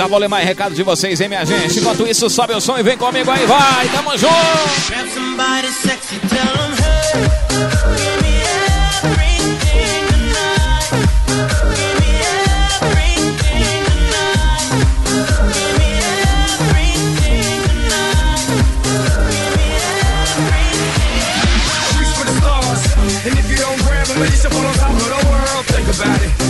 [0.02, 1.78] Já vou ler mais recado de vocês, hein, minha gente?
[1.78, 3.88] Enquanto isso, sobe o som e vem comigo aí, vai!
[3.90, 4.34] Tamo junto!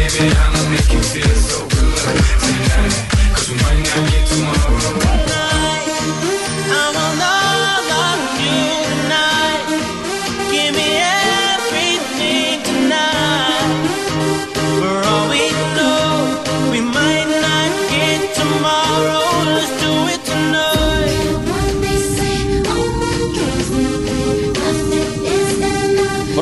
[0.00, 3.34] Baby, I'ma make you feel so good tonight.
[3.34, 5.19] Cause we might not get tomorrow.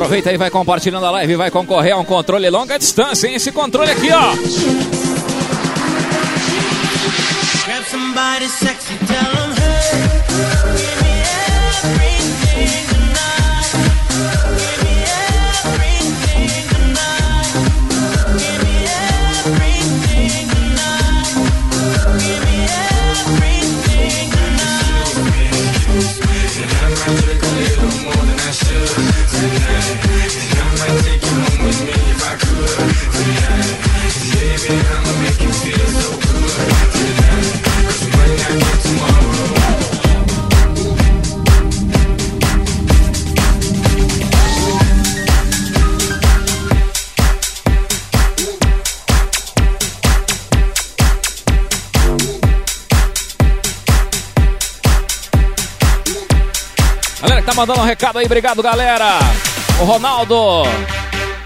[0.09, 3.35] Aproveita aí, vai compartilhando a live, vai concorrer a um controle longa distância, hein?
[3.35, 4.31] Esse controle aqui, ó.
[7.67, 9.48] Grab somebody sexy, tell
[57.59, 59.19] mandando um recado aí, obrigado, galera.
[59.81, 60.63] O Ronaldo,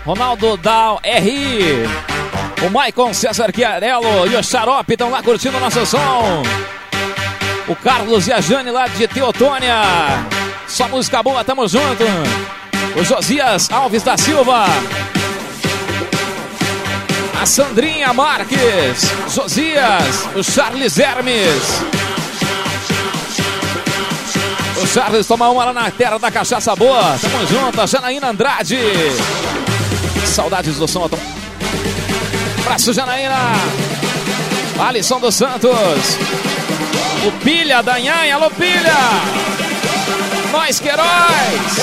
[0.05, 1.87] Ronaldo da RI,
[2.63, 6.43] o Maicon César Chiarello e o Xarope estão lá curtindo o nosso som.
[7.67, 9.81] O Carlos e a Jane lá de Teotônia.
[10.67, 12.03] Só música boa, tamo junto.
[12.95, 14.65] O Josias Alves da Silva.
[17.41, 19.11] A Sandrinha Marques.
[19.33, 20.27] Josias.
[20.35, 22.02] O Charles Hermes.
[24.83, 27.17] O Charles toma uma lá na terra da cachaça boa.
[27.17, 28.77] Tamo junto, Janaína Andrade.
[30.25, 31.09] Saudades do som.
[32.59, 33.53] Abraço, Janaína.
[34.77, 35.71] Alisson dos Santos.
[37.25, 38.35] O Pilha da Nhanha.
[38.35, 38.93] Alô, Pilha.
[40.51, 41.79] Nós que heróis.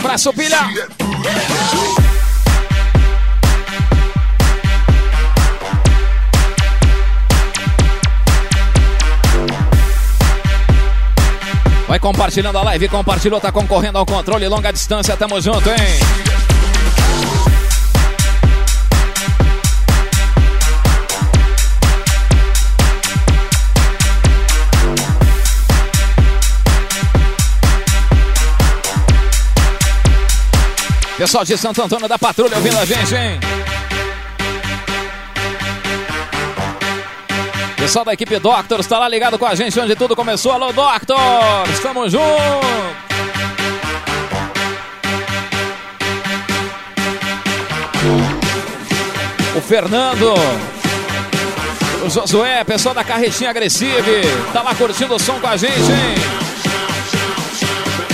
[0.00, 0.68] Abraço, Pilha.
[12.04, 15.76] Compartilhando a live, compartilhou, tá concorrendo ao controle longa distância, tamo junto, hein?
[31.16, 33.40] Pessoal de Santo Antônio da Patrulha ouvindo a gente, hein?
[37.84, 40.52] Pessoal da equipe Doctors está lá ligado com a gente onde tudo começou.
[40.52, 41.68] Alô, Doctors!
[41.70, 42.24] Estamos juntos!
[49.54, 50.32] O Fernando,
[52.02, 54.22] O Josué, pessoal da Carretinha Agressive,
[54.54, 56.14] tá lá curtindo o som com a gente, hein?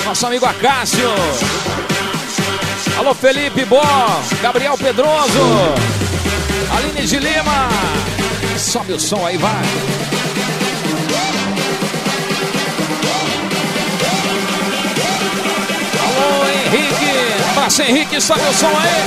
[0.05, 1.09] Nosso amigo Acácio.
[2.99, 3.81] Alô, Felipe Bó,
[4.43, 5.39] Gabriel Pedroso,
[6.77, 8.20] Aline de Lima.
[8.61, 9.65] Sobe o som aí, vai.
[16.05, 17.55] Alô, Henrique.
[17.55, 19.01] Passa, Henrique, sobe o som aí.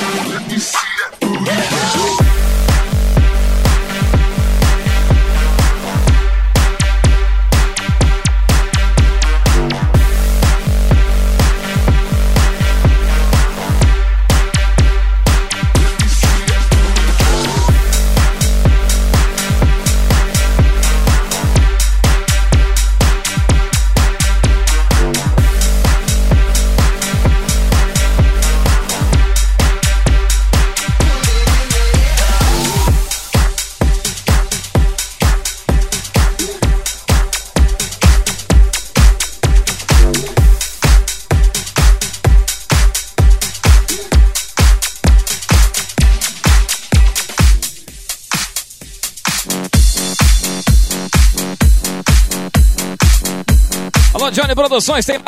[54.54, 55.20] Johnny Produções, tem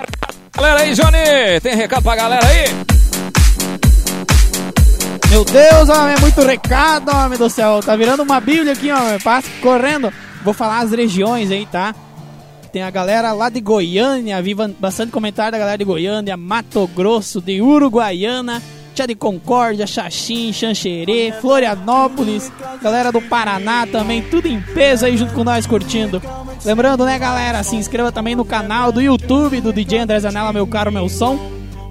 [0.56, 1.60] galera aí, Johnny?
[1.62, 2.66] Tem recado pra galera aí?
[5.32, 7.80] Meu Deus, homem, é muito recado, homem do céu.
[7.84, 9.20] Tá virando uma bíblia aqui, homem.
[9.20, 10.14] Passa correndo.
[10.44, 11.96] Vou falar as regiões aí, tá?
[12.72, 16.86] Tem a galera lá de Goiânia, vi ban- bastante comentário da galera de Goiânia, Mato
[16.88, 18.62] Grosso, de Uruguaiana,
[18.96, 22.50] Tia de Concórdia, Xaxim, Xanxerê, Florianópolis,
[22.82, 26.22] galera do Paraná também, tudo em peso aí junto com nós curtindo.
[26.64, 30.66] Lembrando, né, galera, se inscreva também no canal do YouTube do DJ André Zanella, meu
[30.66, 31.38] caro, meu som.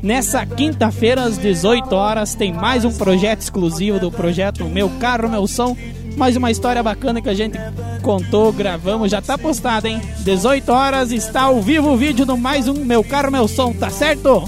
[0.02, 5.46] Nessa quinta-feira, às 18 horas, tem mais um projeto exclusivo do projeto Meu Carro, Meu
[5.46, 5.74] Som.
[6.16, 7.58] Mais uma história bacana que a gente
[8.02, 10.00] contou, gravamos, já tá postado, hein?
[10.20, 13.88] 18 horas, está ao vivo o vídeo do mais um Meu Carro, Meu Som, tá
[13.88, 14.46] certo?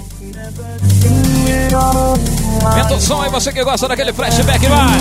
[2.65, 4.99] Aumenta o som aí, você que gosta daquele flashback, vai.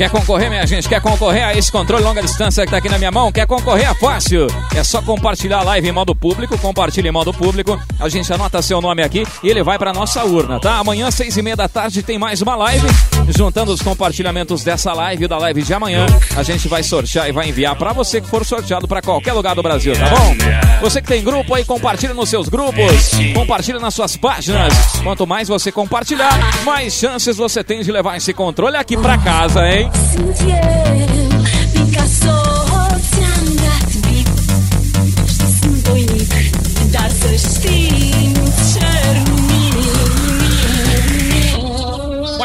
[0.00, 0.88] Quer concorrer, minha gente?
[0.88, 3.30] Quer concorrer a esse controle longa distância que tá aqui na minha mão?
[3.30, 3.86] Quer concorrer?
[3.90, 4.46] É fácil.
[4.74, 6.56] É só compartilhar a live em modo público.
[6.56, 7.78] Compartilha em modo público.
[7.98, 10.78] A gente anota seu nome aqui e ele vai pra nossa urna, tá?
[10.78, 12.88] Amanhã, seis e meia da tarde, tem mais uma live.
[13.28, 17.32] Juntando os compartilhamentos dessa live e da live de amanhã, a gente vai sortear e
[17.32, 20.34] vai enviar pra você que for sorteado pra qualquer lugar do Brasil, tá bom?
[20.80, 23.10] Você que tem grupo aí, compartilha nos seus grupos.
[23.34, 24.72] Compartilha nas suas páginas.
[25.04, 29.68] Quanto mais você compartilhar, mais chances você tem de levar esse controle aqui pra casa,
[29.68, 29.89] hein?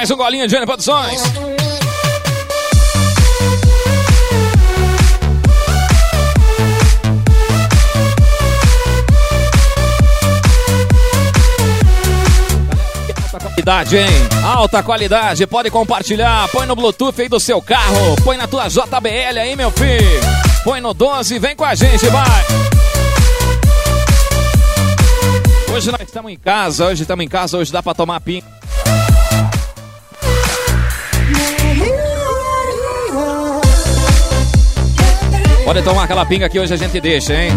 [0.05, 1.44] Mais um golinho de Johnny Produções.
[13.55, 14.07] Qualidade, hein?
[14.43, 16.47] Alta qualidade, pode compartilhar.
[16.49, 18.15] Põe no Bluetooth aí do seu carro.
[18.23, 20.19] Põe na tua JBL aí, meu filho.
[20.63, 22.45] Põe no 12, vem com a gente, vai.
[25.73, 28.45] Hoje nós estamos em casa, hoje estamos em casa, hoje dá pra tomar pinga.
[35.63, 37.51] Pode tomar aquela pinga que hoje a gente deixa, hein?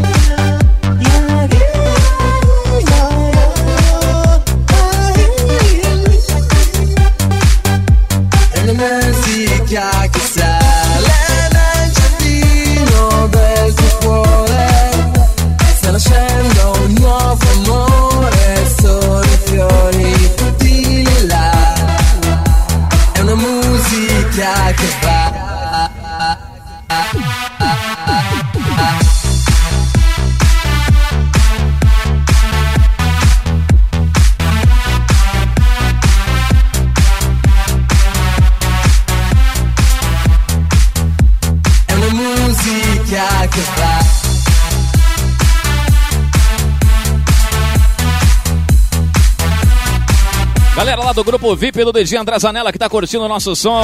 [51.14, 53.82] Do grupo VIP do DJ André Zanella que tá curtindo o nosso som.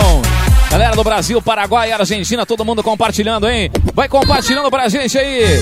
[0.70, 3.70] Galera do Brasil, Paraguai, Argentina, todo mundo compartilhando, hein?
[3.93, 5.59] Vai compartilhando pra gente aí.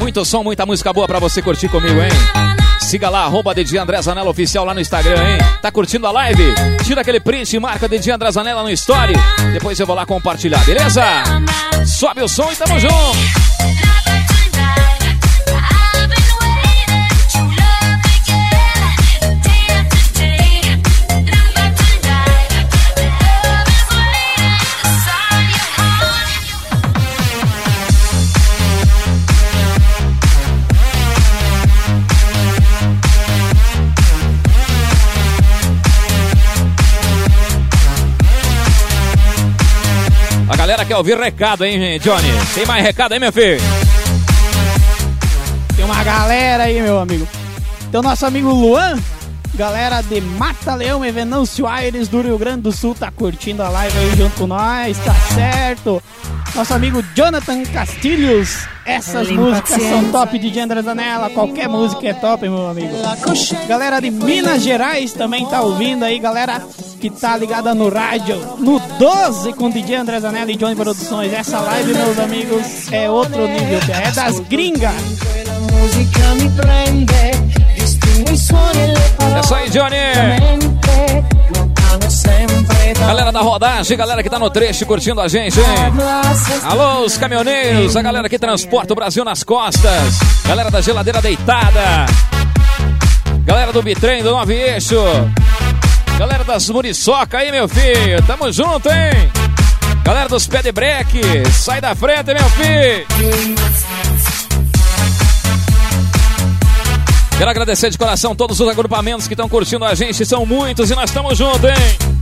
[0.00, 2.10] Muito som, muita música boa pra você curtir comigo, hein?
[2.80, 5.38] Siga lá, arroba DJ André Zanella Oficial lá no Instagram, hein?
[5.60, 6.54] Tá curtindo a live?
[6.84, 9.14] Tira aquele print e marca DJ André Zanella no Story.
[9.52, 11.02] Depois eu vou lá compartilhar, beleza?
[11.84, 13.77] Sobe o som e tamo junto.
[40.78, 42.28] Galera quer ouvir recado, hein, Johnny?
[42.54, 43.60] Tem mais recado aí, meu filho?
[45.74, 47.26] Tem uma galera aí, meu amigo.
[47.90, 48.96] Tem o nosso amigo Luan,
[49.54, 53.68] galera de Mata Leão e Venâncio Aires do Rio Grande do Sul, tá curtindo a
[53.68, 56.02] live aí junto com nós, tá certo.
[56.58, 62.48] Nosso amigo Jonathan Castilhos, essas músicas são top de André Zanella, qualquer música é top,
[62.48, 62.88] meu amigo.
[63.68, 66.60] Galera de Minas Gerais também tá ouvindo aí, galera
[67.00, 71.32] que tá ligada no rádio, no 12 com DJ André Zanella e Johnny Produções.
[71.32, 74.90] Essa live, meus amigos, é outro nível, é das gringas.
[79.36, 81.07] É isso aí, Johnny!
[82.96, 85.66] Galera da rodagem, galera que tá no trecho curtindo a gente, hein?
[86.64, 90.18] Alô, os caminhoneiros, a galera que transporta o Brasil nas costas.
[90.46, 92.06] Galera da geladeira deitada.
[93.44, 94.96] Galera do bitrem, do nove eixo.
[96.18, 98.22] Galera das muriçoca aí, meu filho.
[98.26, 99.30] Tamo junto, hein?
[100.04, 101.20] Galera dos pé de breque,
[101.52, 103.06] sai da frente, meu filho.
[107.36, 110.24] Quero agradecer de coração todos os agrupamentos que estão curtindo a gente.
[110.26, 112.17] São muitos e nós estamos juntos, hein?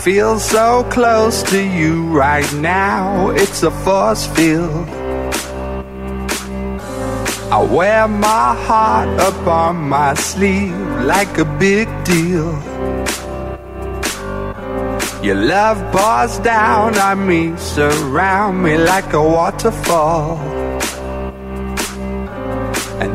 [0.00, 4.88] Feel so close to you right now, it's a force field.
[7.52, 12.50] I wear my heart up on my sleeve like a big deal.
[15.22, 20.38] Your love pours down on me, surround me like a waterfall.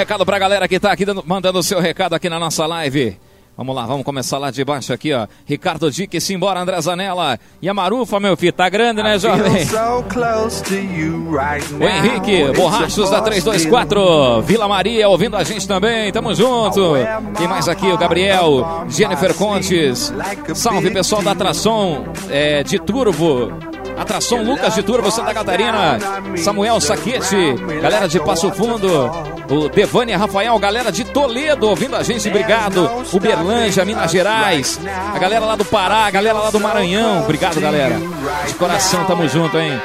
[0.00, 3.18] Recado pra galera que tá aqui dando- mandando o seu recado aqui na nossa live.
[3.56, 5.26] Vamos lá, vamos começar lá de baixo aqui, ó.
[5.44, 7.38] Ricardo Dick, simbora, André Zanella.
[7.60, 9.66] E a Marufa, meu filho, tá grande, né, jovem?
[9.66, 10.02] so
[11.30, 11.82] right O.
[11.86, 16.94] Henrique, Borrachos da force 324, Vila Maria ouvindo a gente também, tamo junto.
[17.36, 17.86] Quem mais aqui?
[17.86, 20.10] O Gabriel, Jennifer Contes.
[20.54, 23.52] Salve pessoal da Atração é, de Turbo.
[24.00, 25.98] Atração Lucas de Turbo, Santa Catarina.
[26.38, 28.88] Samuel Saquete, galera de Passo Fundo.
[29.50, 32.90] O Devânia Rafael, galera de Toledo ouvindo a gente, obrigado.
[33.12, 34.80] Uberlândia, Minas Gerais.
[35.14, 38.00] A galera lá do Pará, a galera lá do Maranhão, obrigado galera.
[38.46, 39.78] De coração, tamo junto, hein?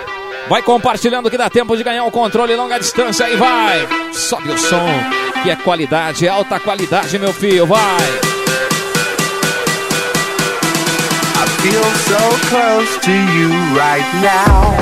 [0.48, 3.86] Vai compartilhando que dá tempo de ganhar o controle longa distância aí, vai.
[4.14, 4.88] Sobe o som,
[5.44, 8.45] que é qualidade, é alta qualidade, meu filho, vai.
[11.66, 14.76] Feel so close to you right now.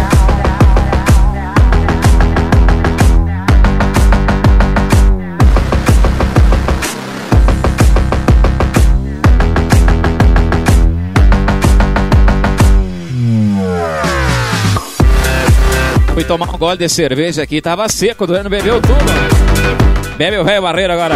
[16.14, 20.18] Fui tomar um gole de cerveja aqui, tava seco, doendo, bebeu tudo.
[20.18, 21.16] Bebe o velho barreiro agora.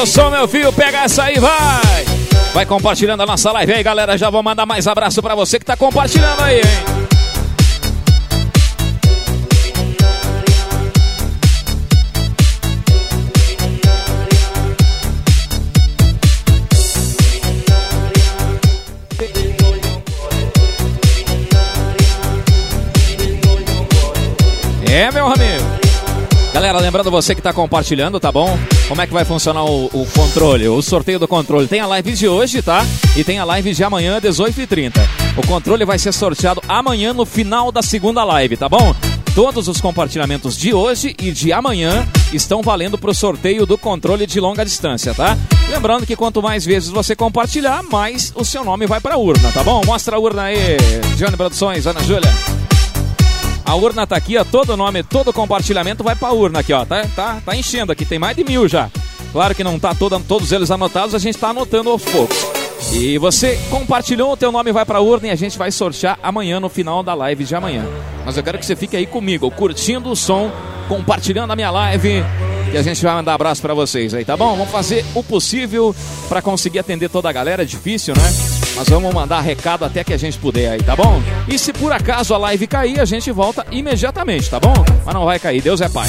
[0.00, 2.04] Sente o som, meu filho, pega essa aí, vai!
[2.54, 4.16] Vai compartilhando a nossa live aí, galera.
[4.16, 6.99] Já vou mandar mais abraço pra você que tá compartilhando aí, hein?
[26.70, 28.56] Galera, lembrando você que está compartilhando, tá bom?
[28.86, 31.66] Como é que vai funcionar o, o controle, o sorteio do controle?
[31.66, 32.86] Tem a live de hoje, tá?
[33.16, 34.92] E tem a live de amanhã, 18h30.
[35.36, 38.94] O controle vai ser sorteado amanhã no final da segunda live, tá bom?
[39.34, 44.24] Todos os compartilhamentos de hoje e de amanhã estão valendo para o sorteio do controle
[44.24, 45.36] de longa distância, tá?
[45.68, 49.50] Lembrando que quanto mais vezes você compartilhar, mais o seu nome vai para a urna,
[49.50, 49.82] tá bom?
[49.84, 50.76] Mostra a urna aí,
[51.16, 52.30] Johnny Produções, Ana Júlia.
[53.64, 54.44] A urna tá aqui, ó.
[54.44, 56.84] Todo nome, todo compartilhamento vai pra urna aqui, ó.
[56.84, 58.90] Tá, tá, tá enchendo aqui, tem mais de mil já.
[59.32, 62.36] Claro que não tá todo, todos eles anotados, a gente tá anotando aos poucos.
[62.92, 66.58] E você compartilhou, o teu nome vai pra urna e a gente vai sortear amanhã
[66.58, 67.86] no final da live de amanhã.
[68.24, 70.50] Mas eu quero que você fique aí comigo, curtindo o som,
[70.88, 72.24] compartilhando a minha live.
[72.72, 74.56] E a gente vai mandar abraço pra vocês aí, tá bom?
[74.56, 75.94] Vamos fazer o possível
[76.28, 77.62] pra conseguir atender toda a galera.
[77.62, 78.49] É difícil, né?
[78.80, 81.20] Mas vamos mandar recado até que a gente puder aí, tá bom?
[81.46, 84.72] E se por acaso a live cair, a gente volta imediatamente, tá bom?
[85.04, 86.08] Mas não vai cair, Deus é Pai.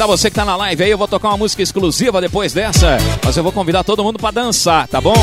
[0.00, 2.96] Convidar você que tá na live aí, eu vou tocar uma música exclusiva depois dessa,
[3.22, 5.14] mas eu vou convidar todo mundo pra dançar, tá bom?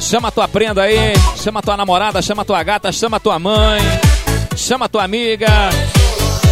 [0.00, 3.82] Chama tua prenda aí, chama tua namorada, chama tua gata, chama tua mãe,
[4.56, 5.46] chama tua amiga.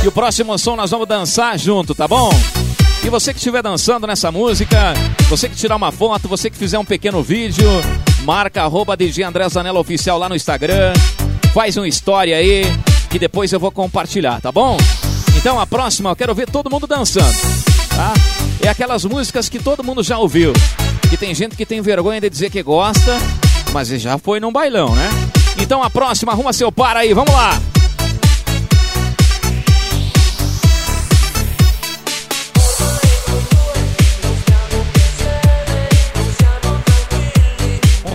[0.05, 2.31] E o próximo som nós vamos dançar junto, tá bom?
[3.03, 4.93] E você que estiver dançando nessa música,
[5.31, 7.71] você que tirar uma foto, você que fizer um pequeno vídeo,
[8.25, 10.93] marca arroba DJ André Zanella Oficial lá no Instagram,
[11.55, 12.65] faz uma história aí,
[13.09, 14.77] que depois eu vou compartilhar, tá bom?
[15.41, 17.34] Então a próxima eu quero ver todo mundo dançando,
[17.97, 18.12] tá?
[18.62, 20.53] É aquelas músicas que todo mundo já ouviu.
[21.09, 23.18] Que tem gente que tem vergonha de dizer que gosta,
[23.72, 25.09] mas já foi num bailão, né?
[25.59, 27.59] Então a próxima, arruma seu par aí, vamos lá!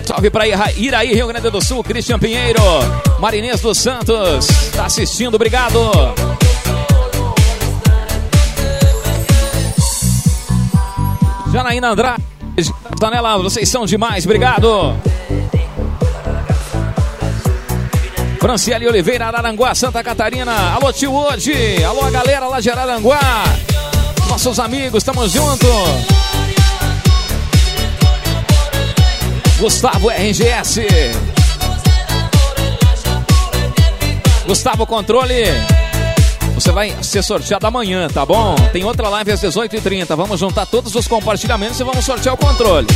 [0.04, 2.62] Salve pra Ira- Iraí, Rio Grande do Sul, Cristian Pinheiro,
[3.18, 5.90] Marinês dos Santos, tá assistindo, obrigado!
[11.56, 12.22] Janaína Andrade,
[13.00, 14.94] Danela, vocês são demais, obrigado!
[18.38, 20.52] Franciele Oliveira, Araranguá, Santa Catarina.
[20.74, 21.82] Alô, tio hoje.
[21.82, 23.18] Alô, a galera lá de Araranguá.
[24.28, 25.66] Nossos amigos, estamos juntos.
[29.58, 30.86] Gustavo RGS.
[34.46, 35.85] Gustavo Controle.
[36.56, 38.54] Você vai ser sorteado amanhã, tá bom?
[38.72, 40.16] Tem outra live às 18h30.
[40.16, 42.86] Vamos juntar todos os compartilhamentos e vamos sortear o controle.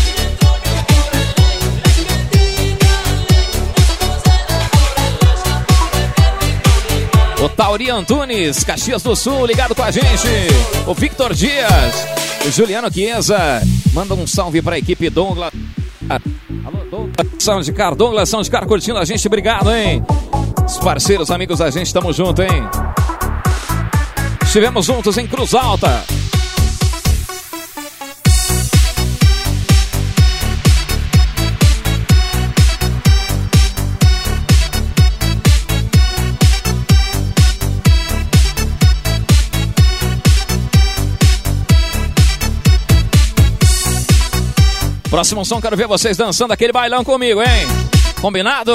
[7.44, 10.06] O Tauri Antunes, Caxias do Sul, ligado com a gente.
[10.86, 12.06] O Victor Dias.
[12.46, 13.60] O Juliano Chiesa.
[13.92, 15.52] Manda um salve pra equipe Douglas.
[16.08, 17.26] Alô, Douglas.
[17.38, 19.26] São de Car, Douglas São de Car curtindo a gente.
[19.26, 20.02] Obrigado, hein?
[20.64, 22.62] Os parceiros, amigos da gente, tamo junto, hein?
[24.50, 26.04] Estivemos juntos em Cruz Alta.
[45.08, 47.68] Próximo som, quero ver vocês dançando aquele bailão comigo, hein?
[48.20, 48.72] Combinado?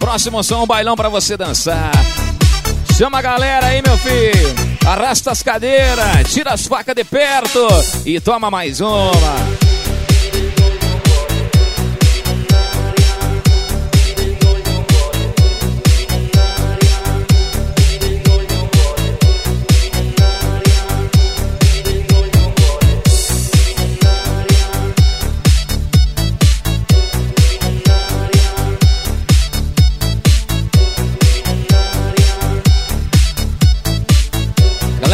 [0.00, 1.92] Próximo som, um bailão pra você dançar.
[2.96, 4.54] Chama a galera aí, meu filho.
[4.86, 7.66] Arrasta as cadeiras, tira as facas de perto
[8.04, 9.61] e toma mais uma.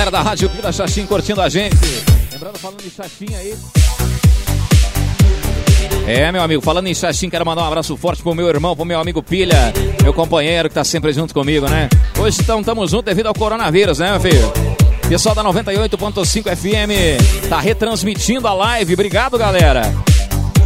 [0.08, 1.76] Galera da Rádio Vila Xaxim curtindo a gente.
[2.32, 3.54] Lembrando, falando de Xaxim aí.
[6.06, 8.86] É, meu amigo, falando em Xaxim, quero mandar um abraço forte pro meu irmão, pro
[8.86, 11.90] meu amigo Pilha, meu companheiro que tá sempre junto comigo, né?
[12.18, 14.52] Hoje estamos tamo juntos devido ao coronavírus, né, meu filho?
[15.08, 18.94] Pessoal da 98.5 FM tá retransmitindo a live.
[18.94, 19.82] Obrigado, galera.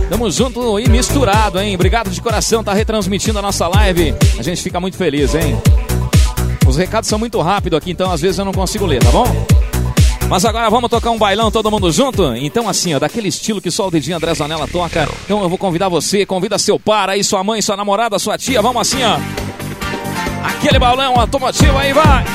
[0.09, 1.75] Tamo junto e misturado, hein?
[1.75, 4.15] Obrigado de coração, tá retransmitindo a nossa live.
[4.39, 5.61] A gente fica muito feliz, hein?
[6.73, 9.27] Os recados são muito rápidos aqui, então às vezes eu não consigo ler, tá bom?
[10.27, 12.35] Mas agora vamos tocar um bailão todo mundo junto?
[12.35, 15.07] Então assim, ó, daquele estilo que só o dedinho André Zanella toca.
[15.27, 18.63] Então eu vou convidar você, convida seu par aí, sua mãe, sua namorada, sua tia.
[18.63, 19.19] Vamos assim, ó.
[20.43, 22.32] Aquele bailão automotivo aí, vai!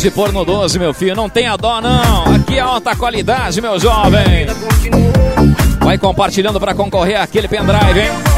[0.00, 1.14] De por no 12, meu filho.
[1.14, 2.34] Não tenha dó, não.
[2.34, 4.46] Aqui é alta qualidade, meu jovem.
[5.78, 8.29] Vai compartilhando para concorrer aquele pendrive, hein?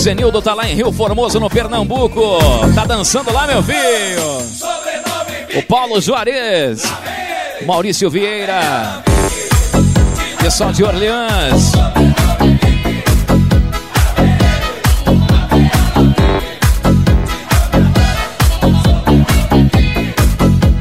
[0.00, 2.20] Zenildo tá lá em Rio Formoso, no Pernambuco.
[2.74, 3.78] Tá dançando lá, meu filho.
[5.58, 6.82] O Paulo Juarez.
[7.66, 9.02] Maurício Vieira.
[10.40, 11.72] Pessoal de Orleans.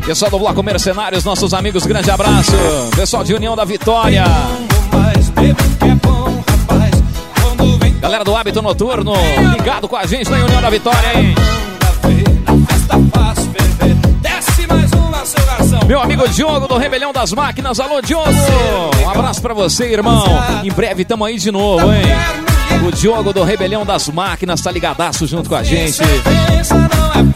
[0.06, 2.54] Pessoal do Bloco Mercenários, nossos amigos, grande abraço.
[2.96, 4.24] Pessoal de União da Vitória.
[8.10, 9.14] Galera do Hábito Noturno,
[9.55, 11.36] ligado com a gente na União da Vitória, hein?
[15.86, 18.32] Meu amigo Diogo do Rebelião das Máquinas, alô Diogo!
[19.05, 20.26] Um abraço pra você, irmão.
[20.64, 22.01] Em breve tamo aí de novo, hein?
[22.88, 26.01] O Diogo do Rebelião das Máquinas tá ligadaço junto com a gente.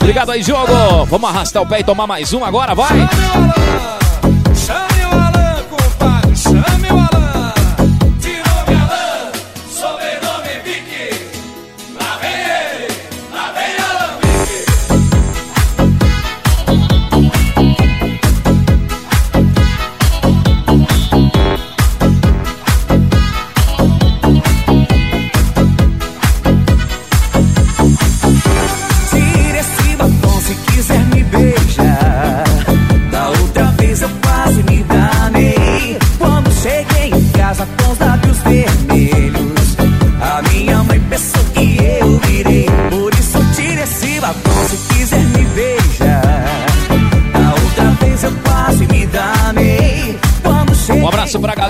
[0.02, 1.06] Obrigado aí, Diogo!
[1.06, 3.08] Vamos arrastar o pé e tomar mais um agora, vai!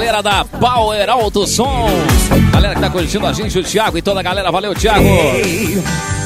[0.03, 1.87] Galera da Power Alto Som.
[2.51, 4.51] Galera que tá curtindo a gente, o Thiago e toda a galera.
[4.51, 5.05] Valeu, Thiago.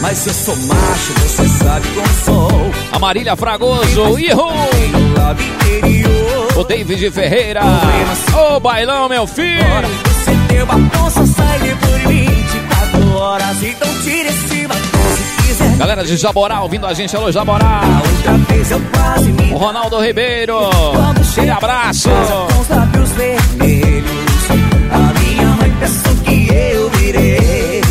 [0.02, 2.72] Mas eu sou macho, você sabe como sou.
[2.92, 4.18] A Marília Fragoso.
[4.18, 4.48] Ihu!
[6.60, 7.62] O David Ferreira.
[8.36, 9.64] Ô, bailão, meu filho.
[9.64, 11.74] Ora, você batom, só sai de
[12.08, 13.62] 24 horas.
[13.62, 14.98] Então tira esse batom.
[15.78, 17.16] Galera de Jaborá ouvindo a gente.
[17.16, 17.82] Alô, Jaborá.
[19.52, 20.58] O Ronaldo Ribeiro.
[21.32, 22.10] Aquele abraço.
[23.18, 24.48] Vermelhos.
[24.92, 27.82] A minha mãe pensou que eu virei.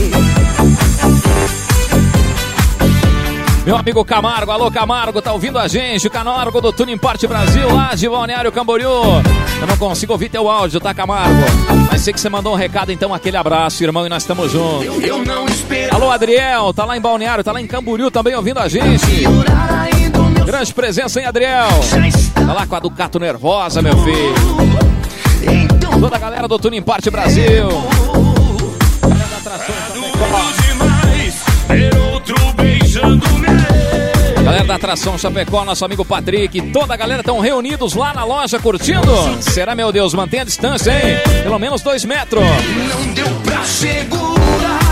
[3.67, 6.07] Meu amigo Camargo, alô Camargo, tá ouvindo a gente?
[6.07, 8.89] O Camargo do Tuning Parte Brasil, lá de Balneário Camboriú.
[9.61, 11.35] Eu não consigo ouvir teu áudio, tá, Camargo?
[11.91, 15.03] Mas sei que você mandou um recado, então aquele abraço, irmão, e nós estamos juntos.
[15.03, 15.97] Eu não espero.
[15.97, 19.25] Alô, Adriel, tá lá em Balneário, tá lá em Camboriú também ouvindo a gente.
[20.47, 21.67] Grande presença, hein, Adriel?
[22.35, 24.96] Tá lá com a Ducato Nervosa, meu filho.
[26.01, 27.69] Toda a galera do Tuning Parte Brasil.
[34.45, 35.65] Galera da Atração Chapecó.
[35.65, 39.11] nosso amigo Patrick, toda a galera estão reunidos lá na loja curtindo.
[39.41, 41.19] Será, meu Deus, mantenha a distância, hein?
[41.43, 42.45] Pelo menos dois metros.
[42.45, 44.86] Não deu pra segurar,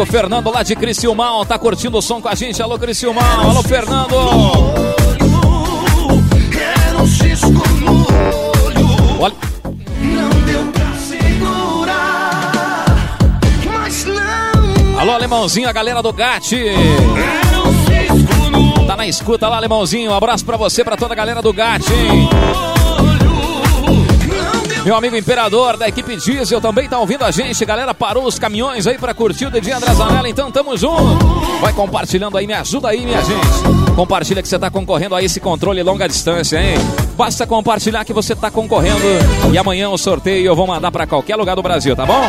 [0.00, 2.62] amigo Fernando lá de Criciúmal tá curtindo o som com a gente.
[2.62, 3.40] Alô, Criciúmal.
[3.40, 4.14] Alô, Fernando.
[9.18, 9.34] Olha,
[14.98, 16.50] alô, Alemãozinho, a galera do GAT.
[18.86, 20.10] Tá na escuta lá, Alemãozinho.
[20.10, 22.79] Um abraço pra você, pra toda a galera do GAT, hein?
[24.84, 27.64] Meu amigo Imperador da equipe Diesel também tá ouvindo a gente.
[27.66, 31.24] Galera, parou os caminhões aí pra curtir o DJ André Zanella, então tamo junto.
[31.60, 33.94] Vai compartilhando aí, me ajuda aí, minha gente.
[33.94, 36.78] Compartilha que você tá concorrendo a esse controle longa distância, hein?
[37.14, 39.00] Basta compartilhar que você tá concorrendo.
[39.52, 42.28] E amanhã o sorteio eu vou mandar pra qualquer lugar do Brasil, tá bom?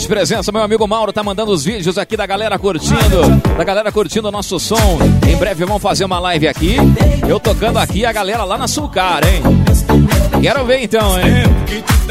[0.00, 3.92] Grande presença, meu amigo Mauro tá mandando os vídeos aqui da galera curtindo, da galera
[3.92, 4.98] curtindo o nosso som.
[5.28, 6.76] Em breve vamos fazer uma live aqui,
[7.28, 9.42] eu tocando aqui a galera lá na Sulcar, hein?
[10.40, 11.44] Quero ver então, hein?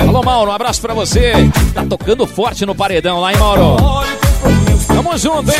[0.08, 1.32] Alô, Mauro, um abraço pra você.
[1.74, 3.78] Tá tocando forte no paredão lá, hein, Mauro?
[4.86, 5.58] Tamo junto, hein?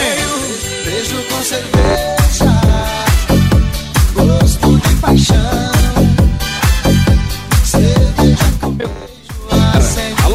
[0.86, 2.62] Beijo com cerveja,
[4.14, 5.80] gosto de paixão.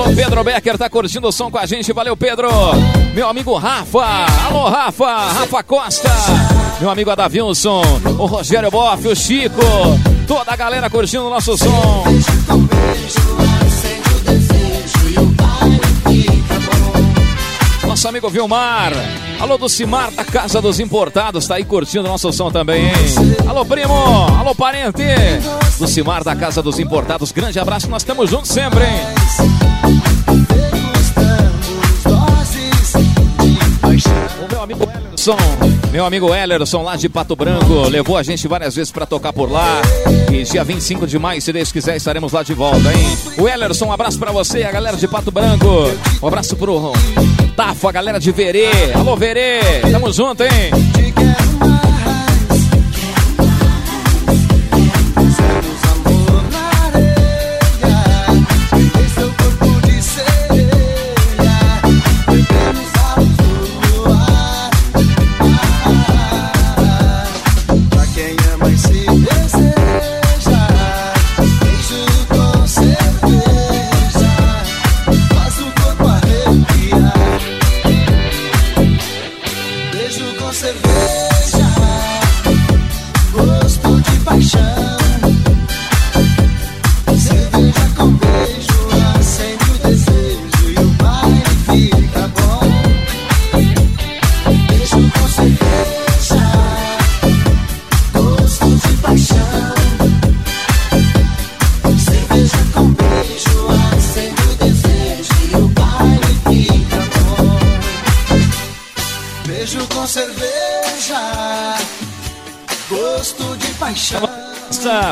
[0.05, 1.91] Alô, Pedro Becker tá curtindo o som com a gente.
[1.93, 2.49] Valeu, Pedro.
[3.15, 4.27] Meu amigo Rafa.
[4.47, 5.33] Alô, Rafa.
[5.33, 6.11] Rafa Costa.
[6.79, 7.83] Meu amigo Adavilson.
[8.19, 9.63] O Rogério Boff, o Chico.
[10.29, 12.05] Toda a galera curtindo o nosso som.
[17.87, 18.93] Nosso amigo Vilmar.
[19.41, 21.47] Alô, Lucimar da Casa dos Importados.
[21.47, 22.93] Tá aí curtindo nosso som também, hein?
[23.49, 23.95] Alô, primo.
[24.39, 25.03] Alô, parente.
[25.81, 27.33] Lucimar da Casa dos Importados.
[27.33, 27.89] Grande abraço.
[27.89, 29.54] Nós estamos juntos sempre, hein?
[34.65, 35.37] Amigo Ellerson,
[35.93, 39.51] meu amigo Ellerson lá de Pato Branco, levou a gente várias vezes pra tocar por
[39.51, 39.83] lá.
[40.33, 43.19] E dia 25 de maio, se Deus quiser, estaremos lá de volta, hein?
[43.39, 45.67] O Ellerson, um abraço pra você a galera de Pato Branco.
[46.23, 46.93] Um abraço pro
[47.55, 48.93] Tafo, a galera de Verê.
[48.95, 49.61] Alô, Verê,
[49.93, 51.84] tamo junto, hein?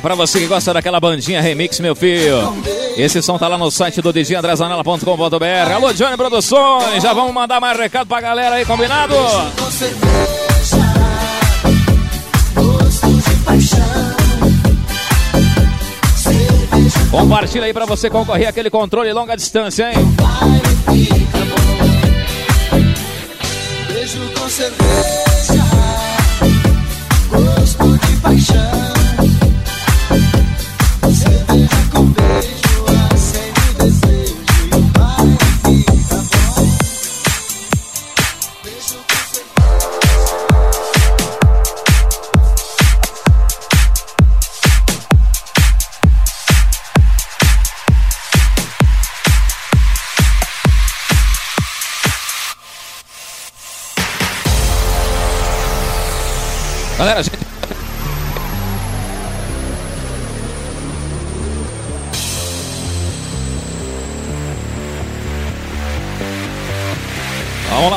[0.01, 2.55] Pra você que gosta daquela bandinha remix, meu filho.
[2.97, 5.73] Esse som tá lá no site do djandrezanela.com.br.
[5.75, 7.03] Alô, Johnny Produções.
[7.03, 9.15] Já vamos mandar mais recado pra galera aí, combinado?
[17.11, 19.99] Compartilha aí pra você concorrer aquele controle longa distância, hein?
[20.17, 20.61] bom.
[23.93, 25.32] Beijo com cerveja,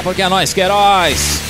[0.05, 1.41] porque é nós, Queiroz.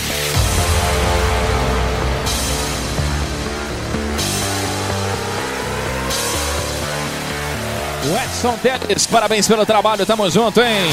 [8.06, 10.90] O Edson Teles, parabéns pelo trabalho, tamo junto, hein?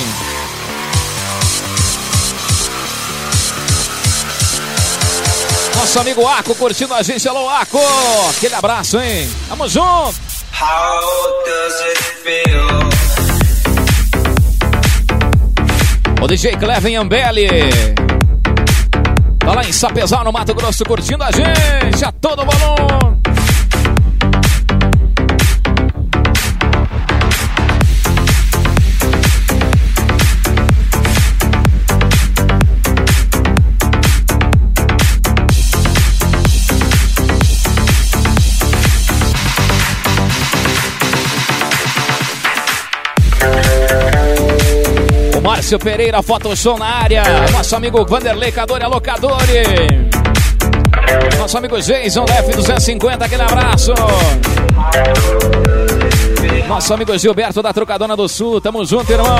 [5.76, 7.78] Nosso amigo Arco curtindo a gente, alô Arco!
[8.36, 9.30] Aquele abraço, hein?
[9.48, 10.18] Tamo junto!
[10.52, 12.71] How does it feel?
[16.22, 17.48] O DJ Cleven Ambelli.
[19.40, 23.11] Tá lá em Sapezal, no Mato Grosso, curtindo a gente, a todo volume.
[45.72, 47.22] O Márcio Pereira, Photoshop na área.
[47.50, 49.62] Nosso amigo Vanderlei Cadore, Alocadore.
[51.38, 53.94] Nosso amigo Jason da F250, aquele abraço.
[56.68, 59.34] Nosso amigo Gilberto da Trocadona do Sul, tamo junto, irmão.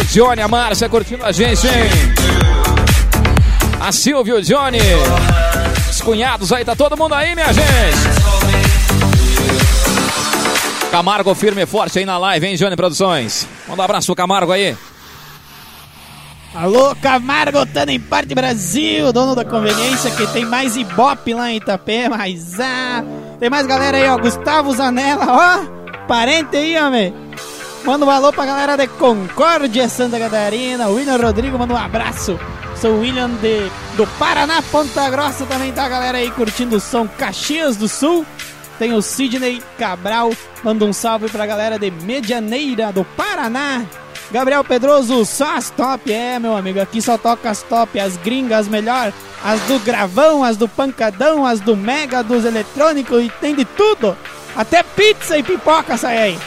[0.00, 1.90] O Johnny, a Márcia curtindo a gente, hein?
[3.80, 4.78] A Silvia, o Johnny.
[5.90, 8.23] Os cunhados aí, tá todo mundo aí, minha gente.
[10.94, 13.48] Camargo firme e forte aí na live, hein, Johnny Produções?
[13.66, 14.76] Manda um abraço pro Camargo aí.
[16.54, 21.56] Alô, Camargo, tá em parte Brasil, dono da conveniência, que tem mais Ibope lá em
[21.56, 23.02] Itapema, mas ah,
[23.40, 27.12] tem mais galera aí, ó, Gustavo Zanella, ó, parente aí, homem.
[27.84, 32.38] Manda um alô pra galera de Concórdia, Santa Catarina, William Rodrigo, manda um abraço.
[32.80, 37.08] Sou William de, do Paraná, Ponta Grossa, também tá a galera aí curtindo o som
[37.08, 38.24] Caxias do Sul.
[38.78, 40.32] Tem o Sidney Cabral,
[40.62, 43.84] manda um salve pra galera de Medianeira, do Paraná.
[44.30, 48.60] Gabriel Pedroso, só as top, é meu amigo, aqui só toca as top, as gringas,
[48.60, 49.12] as melhor,
[49.44, 54.16] as do gravão, as do pancadão, as do mega, dos eletrônicos e tem de tudo.
[54.56, 56.38] Até pizza e pipoca sai aí.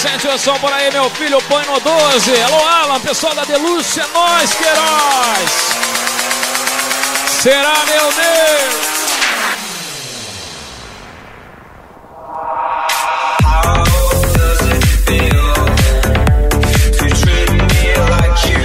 [0.00, 2.42] Sente o som por aí, meu filho, põe no 12.
[2.42, 5.67] Alô, Alan, pessoal da Deluxe, é nóis, Queiroz.
[7.38, 8.88] Será, meu Deus?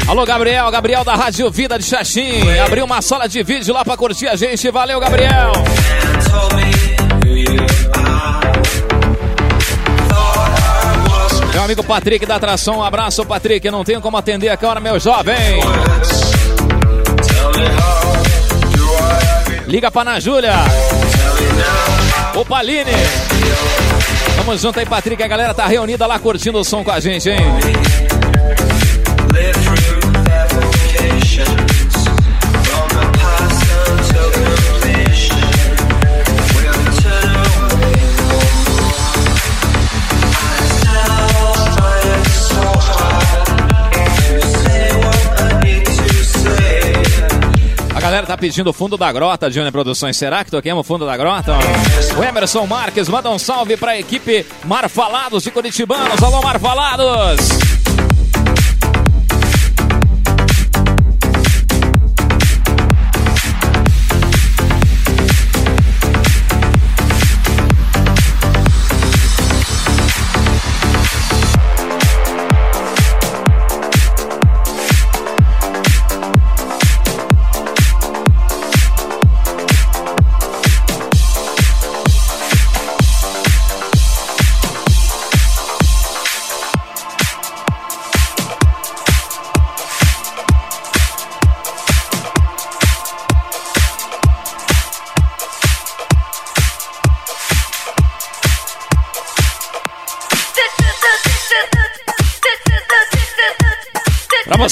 [0.08, 2.42] Alô, Gabriel, Gabriel da Rádio Vida de Xaxim.
[2.66, 4.72] Abriu uma sala de vídeo lá pra curtir a gente.
[4.72, 5.52] Valeu, Gabriel.
[11.54, 13.70] Meu amigo Patrick da Atração, um abraço, Patrick.
[13.70, 15.62] Não tenho como atender a câmera, meu jovem.
[19.74, 20.54] Liga pra Ana Júlia.
[22.36, 22.92] Ô, Paline.
[24.36, 25.24] Tamo junto aí, Patrick.
[25.24, 27.40] A galera tá reunida lá curtindo o som com a gente, hein?
[48.14, 50.16] Galera tá pedindo o fundo da grota, Júnior Produções.
[50.16, 51.54] Será que toquemos o fundo da grota?
[52.16, 56.22] O Emerson Marques manda um salve pra equipe Marfalados de Curitibanos.
[56.22, 57.83] Alô, Marfalados!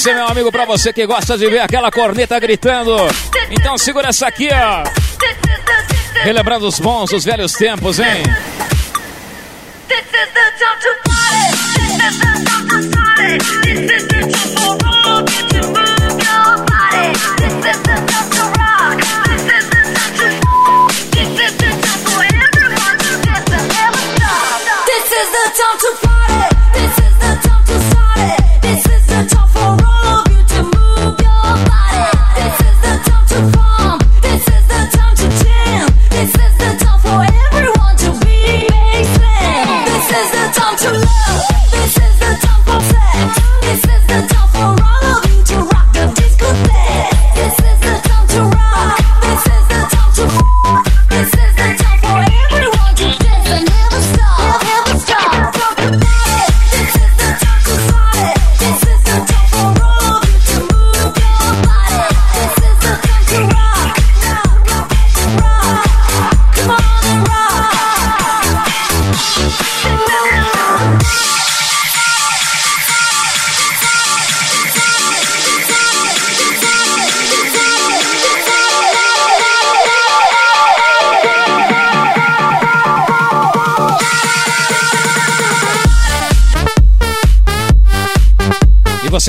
[0.02, 2.96] Você, meu amigo, pra você que gosta de ver aquela corneta gritando.
[3.52, 4.84] Então segura essa aqui, ó.
[6.24, 8.24] Relembrando os bons, os velhos tempos, hein?
[9.88, 11.54] This is the time to party.
[11.78, 13.38] This is the time to party.
[13.62, 14.11] This is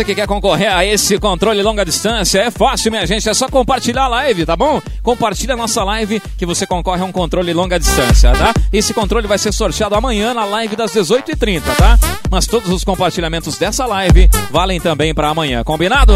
[0.03, 3.29] você que quer concorrer a esse controle longa distância, é fácil, minha gente.
[3.29, 4.83] É só compartilhar a live, tá bom?
[5.03, 8.53] Compartilha a nossa live que você concorre a um controle longa distância, tá?
[8.73, 11.99] Esse controle vai ser sorteado amanhã na live das 18h30, tá?
[12.31, 16.15] Mas todos os compartilhamentos dessa live valem também para amanhã, combinado?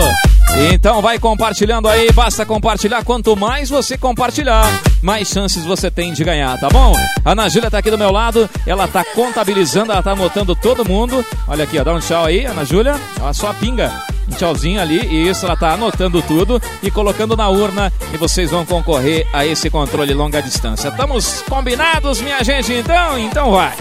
[0.73, 3.05] Então vai compartilhando aí, basta compartilhar.
[3.05, 4.67] Quanto mais você compartilhar,
[5.03, 6.95] mais chances você tem de ganhar, tá bom?
[7.25, 10.85] A Ana Júlia tá aqui do meu lado, ela tá contabilizando, ela tá anotando todo
[10.85, 11.25] mundo.
[11.47, 12.99] Olha aqui, ó, dá um tchau aí, Ana Júlia.
[13.21, 13.93] Olha só pinga.
[14.29, 18.65] Um tchauzinho ali, isso, ela tá anotando tudo e colocando na urna e vocês vão
[18.67, 20.89] concorrer a esse controle longa distância.
[20.89, 22.73] Estamos combinados, minha gente?
[22.73, 23.73] Então, então vai.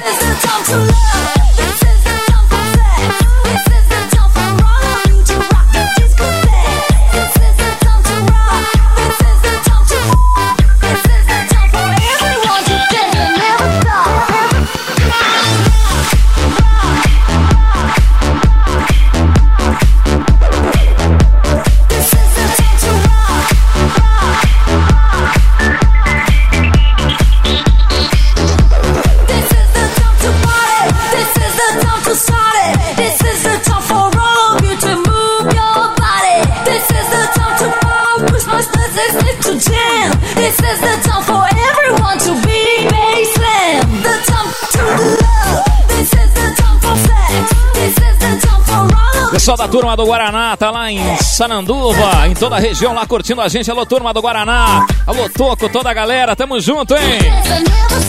[49.56, 53.40] Pessoal da turma do Guaraná tá lá em Sananduva, em toda a região lá curtindo
[53.40, 53.72] a gente.
[53.72, 54.86] Alô, turma do Guaraná.
[55.07, 56.36] Alô, Toco, toda a galera.
[56.36, 57.19] Tamo junto, hein?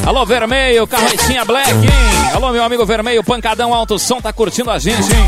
[0.05, 2.35] Alô, Vermelho, Carrocinha Black, hein?
[2.35, 5.27] Alô, meu amigo Vermelho, Pancadão Alto Som tá curtindo a gente, hein?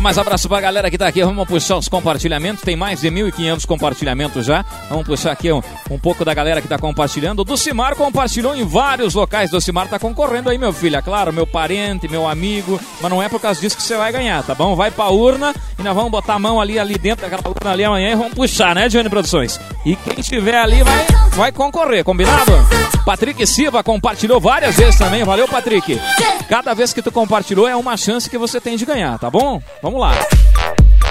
[0.00, 1.22] Mais abraço pra galera que tá aqui.
[1.22, 2.62] Vamos puxar os compartilhamentos.
[2.62, 4.64] Tem mais de 1.500 compartilhamentos já.
[4.88, 7.40] Vamos puxar aqui um, um pouco da galera que tá compartilhando.
[7.40, 9.50] O Docimar compartilhou em vários locais.
[9.50, 10.96] O Docimar tá concorrendo aí, meu filho.
[10.96, 12.80] É claro, meu parente, meu amigo.
[13.00, 14.74] Mas não é por causa disso que você vai ganhar, tá bom?
[14.74, 17.84] Vai pra urna e nós vamos botar a mão ali, ali dentro daquela urna ali
[17.84, 19.60] amanhã e vamos puxar, né, Johnny Produções?
[19.84, 22.52] E quem estiver ali vai, vai concorrer, combinado?
[23.04, 25.24] Patrick Silva compartilhou várias vezes também.
[25.24, 25.98] Valeu, Patrick.
[26.48, 29.60] Cada vez que tu compartilhou é uma chance que você tem de ganhar, tá bom?
[29.82, 30.12] Vamos lá.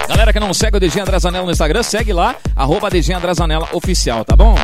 [0.08, 3.12] Galera que não segue o DG André no Instagram, segue lá, arroba DG
[3.72, 4.54] Oficial, tá bom?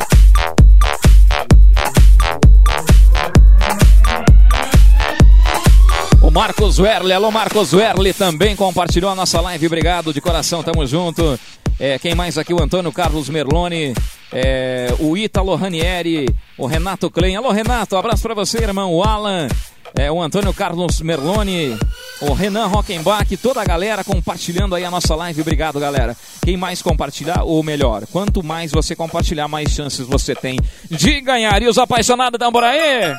[6.20, 10.84] O Marcos Werle, alô Marcos Werle também compartilhou a nossa live, obrigado de coração, tamo
[10.86, 11.38] junto.
[11.78, 12.52] É, quem mais aqui?
[12.54, 13.94] O Antônio Carlos Merloni.
[14.32, 16.26] é, o Ítalo Ranieri,
[16.58, 17.36] o Renato Klein.
[17.36, 18.92] Alô, Renato, abraço pra você, irmão.
[18.92, 19.46] O Alan,
[19.94, 21.76] é, o Antônio Carlos Merloni,
[22.20, 25.40] o Renan Rockenbach, toda a galera compartilhando aí a nossa live.
[25.40, 26.16] Obrigado, galera.
[26.42, 30.58] Quem mais compartilhar, ou melhor, quanto mais você compartilhar, mais chances você tem
[30.90, 31.62] de ganhar.
[31.62, 33.14] E os apaixonados da Amboraí?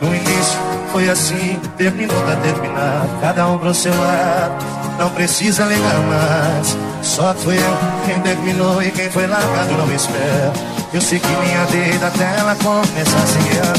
[0.00, 0.58] No início
[0.92, 3.20] foi assim, terminou, tá terminado.
[3.20, 4.64] Cada um pro seu lado,
[4.98, 6.91] não precisa ligar mais.
[7.02, 10.52] Só fui eu quem terminou e quem foi largado não espera.
[10.94, 13.72] Eu sei que minha vida até ela começa a seguir a.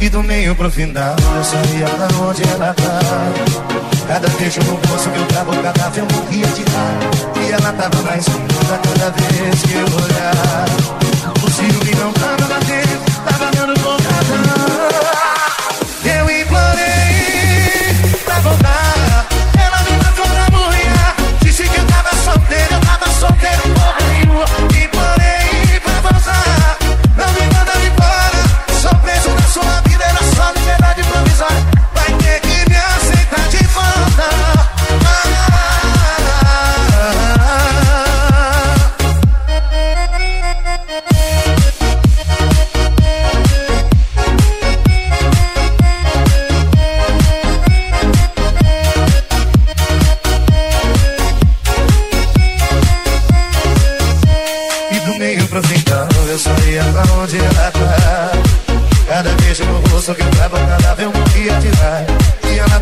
[0.00, 3.88] E do meio pro final eu sabia pra onde ela tava.
[4.06, 7.40] Cada beijo no rosto que eu tava, cada eu morria de raiva.
[7.40, 10.66] E ela tava mais linda cada vez que eu olhava.
[11.44, 12.37] O ciúme não tava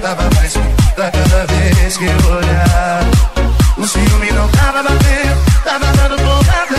[0.07, 3.11] tava mais linda cada vez que eu olhava
[3.77, 6.77] O ciúme não tava batendo, tava dando porrada.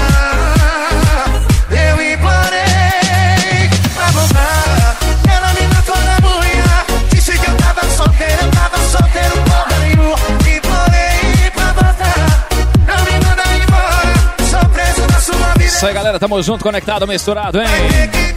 [1.70, 4.98] Eu implorei pra voltar.
[5.30, 6.86] Ela me matou na mulher.
[7.12, 10.18] Disse que eu tava solteiro, eu tava solteiro porra nenhuma.
[10.56, 12.48] Implorei pra voltar.
[12.88, 14.49] Não me manda embora.
[14.49, 15.66] Sou preso na sua vida.
[15.66, 16.18] Isso aí, galera.
[16.18, 17.68] Tamo junto, conectado, misturado, hein?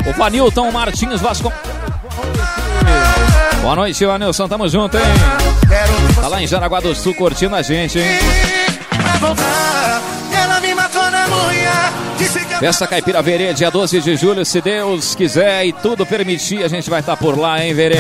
[0.07, 1.53] O Vanilton Martins Vasco.
[3.63, 4.49] Boa noite, Vanilson.
[4.49, 5.03] Tamo junto, hein?
[6.21, 8.19] Tá lá em Jaraguá do Sul curtindo a gente, hein?
[12.59, 16.91] Festa Caipira Verê, dia 12 de julho, se Deus quiser e tudo permitir, a gente
[16.91, 17.97] vai estar por lá, hein, Verê?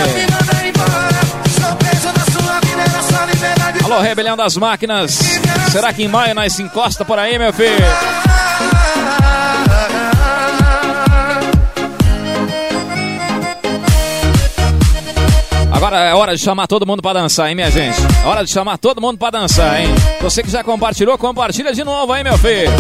[3.82, 5.18] Alô, Rebelião das Máquinas.
[5.72, 8.29] Será que em maio nós se encosta por aí, meu filho?
[15.90, 17.98] Agora é hora de chamar todo mundo pra dançar, hein, minha gente?
[18.24, 19.88] É hora de chamar todo mundo pra dançar, hein?
[20.20, 22.70] Você que já compartilhou, compartilha de novo, hein, meu filho?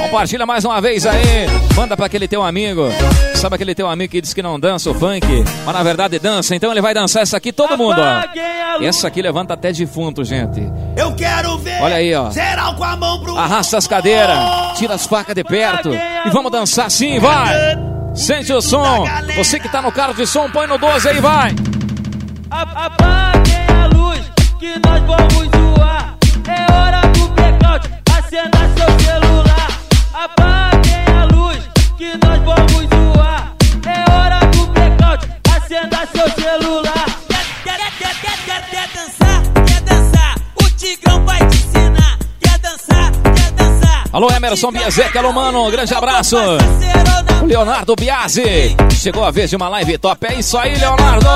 [0.00, 1.46] Compartilha mais uma vez aí.
[1.76, 2.88] Manda pra aquele teu amigo.
[3.34, 5.26] Sabe aquele teu amigo que diz que não dança o funk,
[5.66, 6.56] mas na verdade dança.
[6.56, 8.82] Então ele vai dançar essa aqui, todo mundo, ó.
[8.82, 10.62] Essa aqui levanta até defunto, gente.
[10.96, 11.82] Eu quero ver.
[11.82, 12.30] Olha aí, ó.
[12.30, 13.36] Geral com a mão pro.
[13.36, 14.38] Arrasta as cadeiras,
[14.78, 17.76] tira as facas de perto e vamos dançar sim, vai!
[18.14, 19.04] Sente o som.
[19.36, 21.54] Você que tá no carro de som, põe no 12 aí, vai!
[22.50, 24.20] Apaguem a luz
[24.58, 26.16] que nós vamos zoar.
[26.46, 29.68] É hora do blackout, acenda seu celular.
[30.14, 31.58] Apaguem a luz
[31.98, 33.54] que nós vamos zoar.
[33.86, 37.06] É hora do blackout, acenda seu celular.
[37.28, 39.42] Quer, quer, quer, quer, quer, quer dançar?
[39.66, 40.34] Quer dançar?
[40.56, 41.57] O Tigrão vai te
[44.12, 46.36] Alô, Emerson Biazek, alô, mano, grande abraço.
[47.46, 50.26] Leonardo Biasi, chegou a vez de uma live top.
[50.26, 51.26] É isso aí, Leonardo.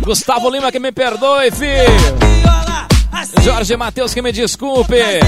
[0.00, 2.42] Gustavo Lima, que me perdoe, filho.
[3.42, 4.96] Jorge Matheus, que me desculpe.
[4.96, 5.20] É,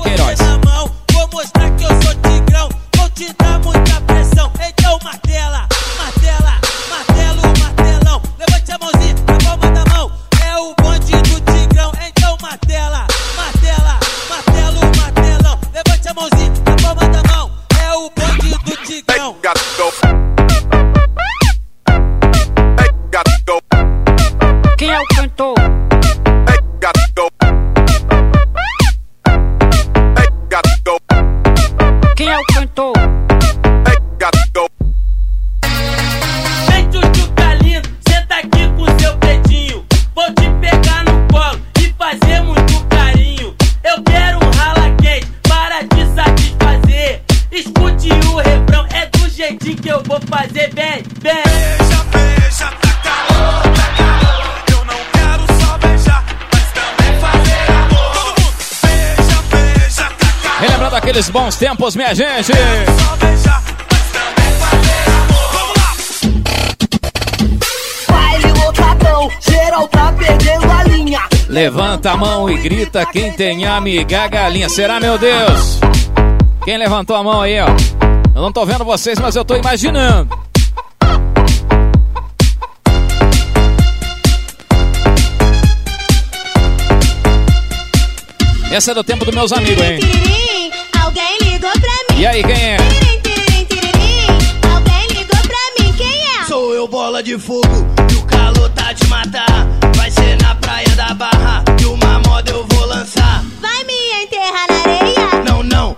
[0.00, 0.38] Queiroz.
[1.12, 6.51] vou mostrar que eu sou tigrão, vou te dar muita pressão, então martela, martela,
[12.52, 13.98] martela, martela,
[14.28, 17.50] martelo, martelão, levante a mãozinha, na palma da mão,
[17.80, 19.36] é o bonde do tigrão.
[24.76, 25.51] Quem é o cantor?
[61.12, 62.52] aqueles bons tempos, minha gente.
[69.40, 71.20] Geral tá perdendo a linha.
[71.48, 74.70] Levanta a mão e grita quem tem amiga galinha.
[74.70, 75.80] Será, meu Deus?
[76.64, 77.66] Quem levantou a mão aí, ó?
[78.34, 80.30] Eu não tô vendo vocês, mas eu tô imaginando.
[88.70, 90.61] Essa é do tempo dos meus amigos, hein?
[91.14, 92.22] Alguém ligou pra mim.
[92.22, 92.76] E aí, quem é?
[92.78, 94.26] Tiririm, tiririm,
[94.74, 95.92] Alguém ligou pra mim.
[95.92, 96.46] Quem é?
[96.46, 99.66] Sou eu, bola de fogo, e o calor tá de matar.
[99.94, 103.44] Vai ser na praia da barra, e uma moda eu vou lançar.
[103.60, 105.44] Vai me enterrar na areia?
[105.44, 105.94] Não, não,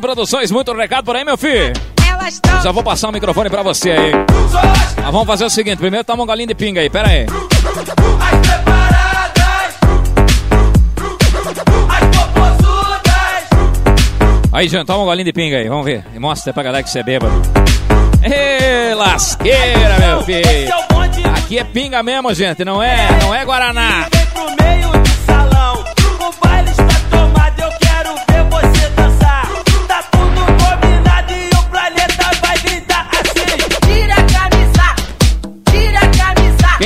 [0.00, 1.72] Produções, muito recado por aí, meu filho.
[2.62, 4.12] Já vou passar o microfone pra você aí.
[4.96, 7.26] Mas vamos fazer o seguinte: primeiro toma um golinho de pinga aí, pera aí.
[14.52, 16.04] Aí, Johnny, toma um golinho de pinga aí, vamos ver.
[16.14, 17.32] E mostra pra galera que você é bêbado.
[18.22, 20.74] Ê, lasqueira, meu filho.
[21.36, 24.08] Aqui é pinga mesmo, gente, não é, não é Guaraná.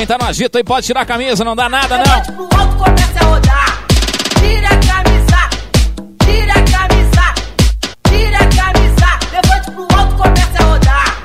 [0.03, 2.21] Quem tá no agito aí pode tirar a camisa, não dá nada, não.
[2.35, 3.85] Pro alto começa a rodar.
[4.37, 5.49] Tira a camisa,
[6.25, 7.33] tira a camisa,
[8.09, 9.19] tira a camisa.
[9.31, 11.23] Levante pro alto começa a rodar.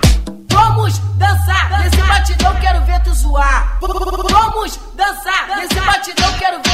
[0.53, 3.79] Vamos dançar nesse batidão, quero ver tu zoar.
[3.81, 6.68] Vamos dançar nesse batidão, quero ver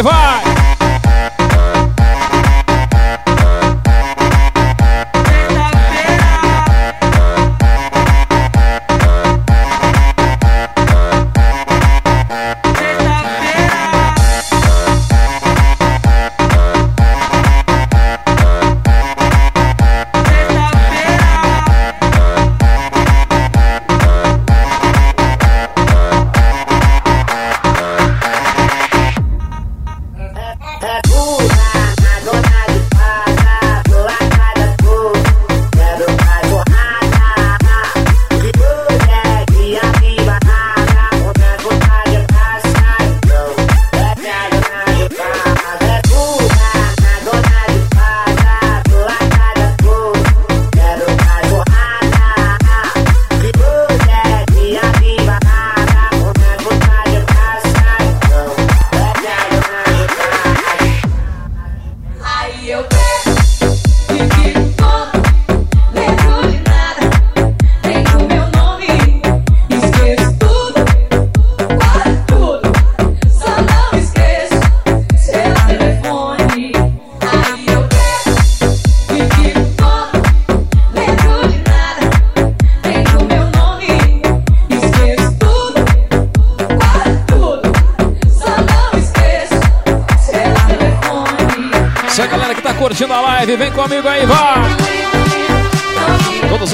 [0.00, 0.29] aí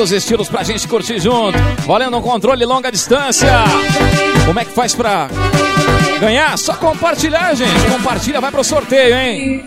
[0.07, 1.59] os estilos pra gente curtir junto.
[1.85, 3.49] Valendo um controle longa distância.
[4.47, 5.29] Como é que faz pra
[6.21, 6.57] ganhar?
[6.57, 7.91] Só compartilhar, gente.
[7.91, 9.65] Compartilha, vai pro sorteio, hein?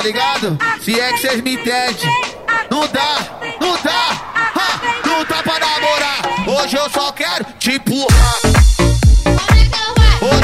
[0.00, 0.58] Tá ligado?
[0.80, 2.10] Se é que vocês me entendem.
[2.70, 3.18] Não dá,
[3.60, 4.22] não dá,
[4.56, 6.22] ha, não dá pra namorar.
[6.46, 8.40] Hoje eu só quero te empurrar.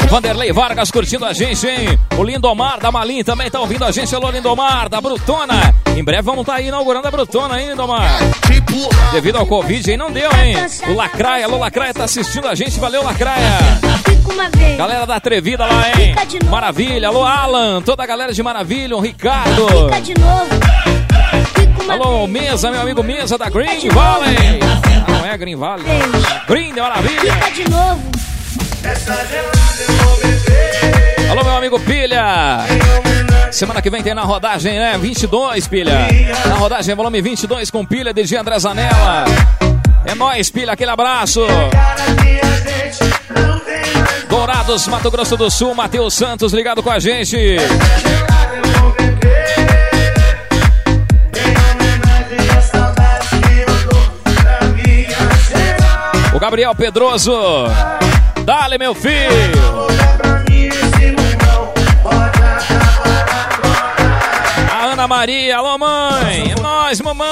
[0.09, 1.99] Vanderlei Vargas curtindo a gente, hein?
[2.17, 4.13] O Lindomar da Malim também tá ouvindo a gente.
[4.15, 5.73] Alô, Lindomar da Brutona.
[5.95, 8.19] Em breve vamos estar aí inaugurando a Brutona, hein, Lindomar?
[9.11, 10.55] Devido ao Covid aí não deu, hein?
[10.87, 12.79] O Lacraia, alô, Lacraia tá assistindo a gente.
[12.79, 13.86] Valeu, Lacraia.
[14.77, 16.15] Galera da Atrevida lá, hein?
[16.49, 17.07] Maravilha.
[17.07, 17.81] Alô, Alan.
[17.81, 18.95] Toda a galera de Maravilha.
[18.95, 19.67] O Ricardo.
[21.89, 24.59] Alô, Mesa, meu amigo Mesa da Green Valley.
[25.07, 25.85] Não é Green Valley.
[26.47, 27.33] Green de Maravilha.
[27.55, 28.01] de novo.
[31.31, 32.59] Alô, meu amigo Pilha.
[33.51, 34.97] Semana que vem tem na rodagem, né?
[34.97, 36.07] 22, Pilha.
[36.45, 39.25] Na rodagem, volume 22 com Pilha, DG André Zanella.
[40.05, 40.73] É nóis, Pilha.
[40.73, 41.41] Aquele abraço.
[44.37, 45.73] Dourados, Mato Grosso do Sul.
[45.73, 47.57] Matheus Santos ligado com a gente.
[56.35, 57.33] O Gabriel Pedroso.
[58.45, 59.17] Dale, meu filho.
[64.71, 65.57] A Ana Maria.
[65.57, 66.51] Alô, mãe.
[66.51, 67.27] É nóis, mamãe.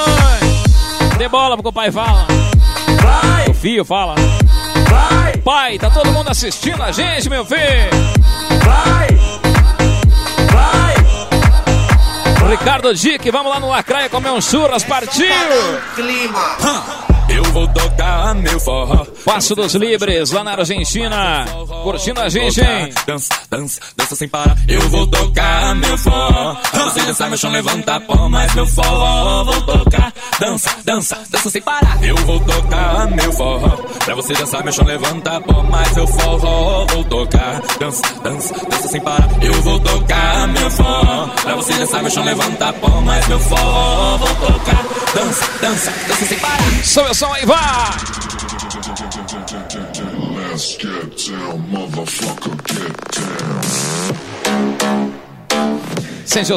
[1.19, 2.26] Dê bola pro pai fala.
[3.48, 4.15] O filho fala.
[5.46, 7.62] Pai, tá todo mundo assistindo a gente, meu filho.
[12.50, 15.28] Ricardo Dick, vamos lá no Lacraia comer um churras, partiu!
[17.36, 19.06] Eu vou tocar meu forró.
[19.26, 21.45] Passo dos Libres, lá na Argentina.
[21.84, 22.94] Curtindo a gente, hein?
[23.06, 24.56] Dança, dança, dança sem parar.
[24.70, 26.56] Eu vou tocar meu forró.
[26.72, 30.14] Pra você dançar, meu chão levanta pó, mas meu forró vou tocar.
[30.40, 32.02] Dança, dança, dança sem parar.
[32.02, 33.70] Eu vou tocar meu forró.
[34.06, 37.62] Pra você dançar, meu chão levanta pó, mas meu forró vou tocar.
[37.80, 39.30] Dança, dança, dança sem parar.
[39.41, 41.28] Eu vou tocar meu forró.
[41.41, 44.86] Pra você dançar, meu chão levanta pó, mas meu forró vou tocar.
[45.16, 46.84] Dança, dança, dança sem parar.
[46.84, 47.58] Sobe o som aí, vai!
[50.36, 53.06] Let's get down, motherfucker, get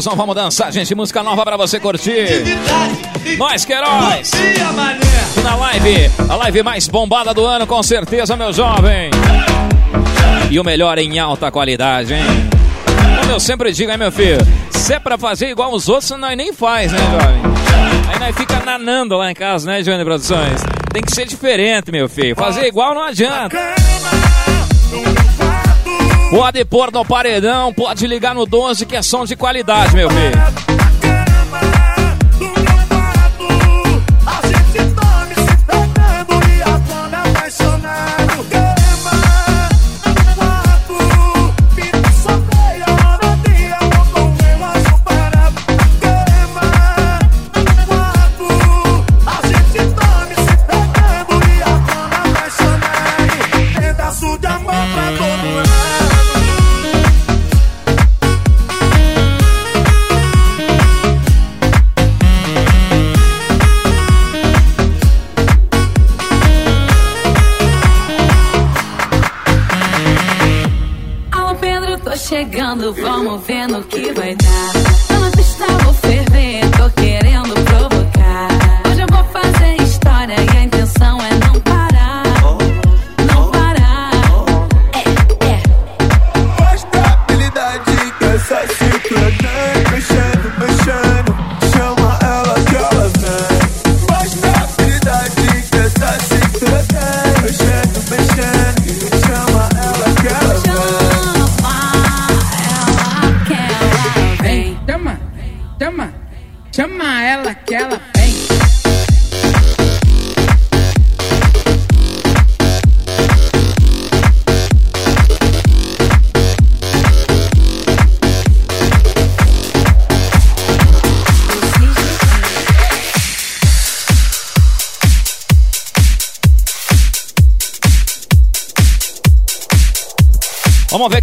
[0.03, 0.95] som, vamos dançar, gente.
[0.95, 2.45] Música nova pra você curtir.
[3.39, 4.32] Nós, Queiroz.
[5.43, 9.11] Na live, a live mais bombada do ano, com certeza, meu jovem.
[10.51, 12.24] E o melhor em alta qualidade, hein?
[13.20, 14.39] Como eu sempre digo, hein, meu filho?
[14.70, 17.57] Se é pra fazer igual os outros, nós nem faz, né, jovem?
[18.09, 20.62] Aí nós fica nanando lá em casa, né, Johnny Produções?
[20.93, 22.35] Tem que ser diferente, meu filho.
[22.35, 23.56] Fazer igual não adianta.
[26.30, 30.77] Pode pôr no paredão, pode ligar no 12, que é som de qualidade, meu filho.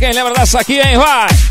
[0.05, 0.97] Quem lembra dessa aqui, hein?
[0.99, 1.44] Vai!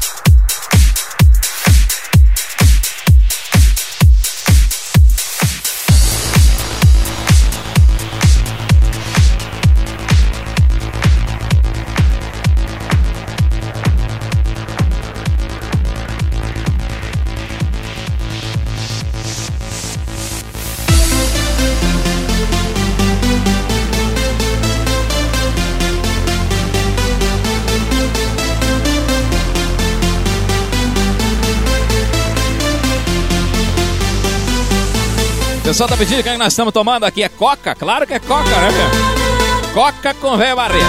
[35.74, 37.20] Pessoal tá pedindo o que é que nós estamos tomando aqui.
[37.20, 37.74] É coca?
[37.74, 39.72] Claro que é coca, né, meu?
[39.74, 40.84] Coca com velho barreto.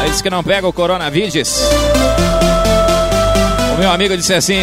[0.00, 1.60] Aí disse que não pega o coronavírus.
[3.74, 4.60] O meu amigo disse assim.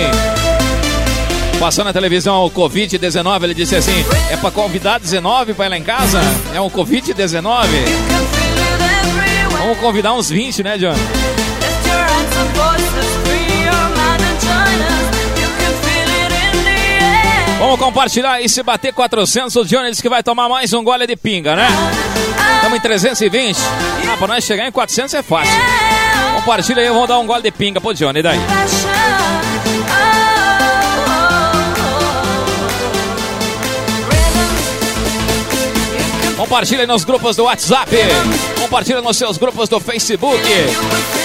[1.59, 5.77] Passou na televisão o Covid-19, ele disse assim: é pra convidar 19 pra ir lá
[5.77, 6.19] em casa?
[6.51, 7.43] É um Covid-19?
[9.59, 10.95] Vamos convidar uns 20, né, John?
[17.67, 21.05] Vamos compartilhar e se bater 400, o Johnny disse que vai tomar mais um gole
[21.05, 21.67] de pinga, né?
[22.55, 23.57] Estamos em 320.
[24.09, 25.53] Ah, pra nós chegar em 400 é fácil.
[26.35, 28.39] Compartilha aí, vamos dar um gole de pinga pro Johnny, daí.
[36.37, 37.91] Compartilha nos grupos do WhatsApp.
[38.61, 40.41] Compartilha nos seus grupos do Facebook.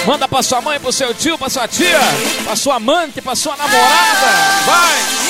[0.05, 2.01] Manda pra sua mãe, pro seu tio, pra sua tia,
[2.43, 4.27] pra sua amante, pra sua namorada.
[4.65, 5.22] Vai!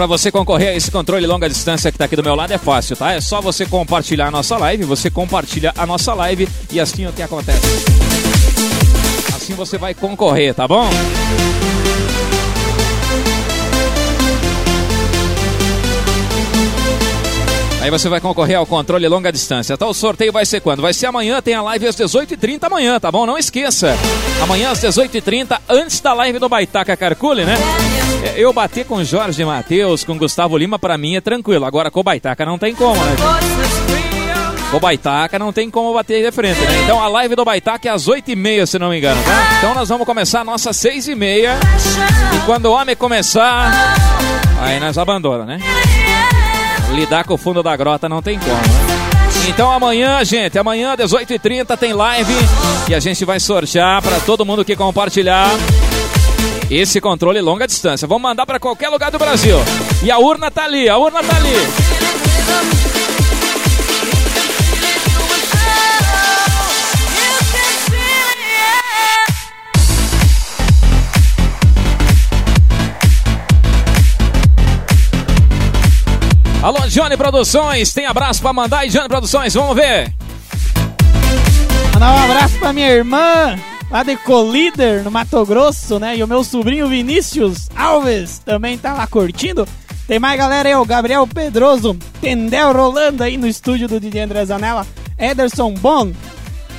[0.00, 2.56] Para você concorrer a esse controle longa distância que tá aqui do meu lado é
[2.56, 3.12] fácil, tá?
[3.12, 7.12] É só você compartilhar a nossa live, você compartilha a nossa live e assim o
[7.12, 7.60] que acontece.
[9.36, 10.88] Assim você vai concorrer, tá bom?
[17.80, 19.76] Aí você vai concorrer ao controle longa distância.
[19.76, 19.86] Tá?
[19.86, 20.82] O sorteio vai ser quando?
[20.82, 23.24] Vai ser amanhã, tem a live às 18h30 amanhã, tá bom?
[23.24, 23.96] Não esqueça.
[24.42, 27.56] Amanhã às 18h30, antes da live do Baitaca Carcule, né?
[28.22, 31.64] É, Eu bater com Jorge Matheus, com Gustavo Lima, pra mim é tranquilo.
[31.64, 33.16] Agora com o Baitaca não tem como, né?
[34.74, 36.82] O Baitaca não tem como bater de frente, né?
[36.84, 39.56] Então a live do Baitaca é às 8h30, se não me engano, tá?
[39.58, 41.48] Então nós vamos começar a nossa 6h30.
[42.36, 43.72] E quando o homem começar,
[44.60, 45.58] aí nós abandona, né?
[46.94, 49.00] Lidar com o fundo da grota não tem como, né?
[49.48, 52.32] Então amanhã, gente, amanhã, 18h30, tem live
[52.88, 55.48] e a gente vai sortear para todo mundo que compartilhar
[56.70, 58.06] esse controle longa distância.
[58.06, 59.56] Vamos mandar para qualquer lugar do Brasil.
[60.02, 63.09] E a urna tá ali, a urna tá ali.
[76.62, 80.12] Alô, Johnny Produções, tem abraço pra mandar aí, Johnny Produções, vamos ver.
[81.94, 83.58] Mandar um abraço pra minha irmã,
[83.90, 86.18] lá de Colíder, no Mato Grosso, né?
[86.18, 89.66] E o meu sobrinho Vinícius Alves também tá lá curtindo.
[90.06, 94.44] Tem mais galera aí, o Gabriel Pedroso, Tendel rolando aí no estúdio do DJ André
[94.44, 94.86] Zanella,
[95.18, 96.12] Ederson Bon.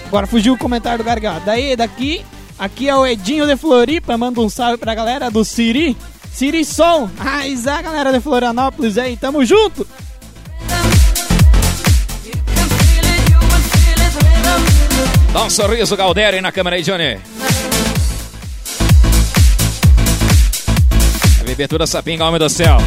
[0.05, 1.41] Agora fugiu o comentário do Gargalo.
[1.43, 2.23] Daí, daqui,
[2.59, 5.97] aqui é o Edinho de Floripa, manda um salve pra galera do Siri.
[6.33, 9.85] Siri Som, raiz a galera de Florianópolis aí, tamo junto!
[15.33, 17.19] Dá um sorriso, Galdério, aí na câmera aí, Johnny.
[21.37, 22.77] Vai beber toda essa pinga, homem do céu.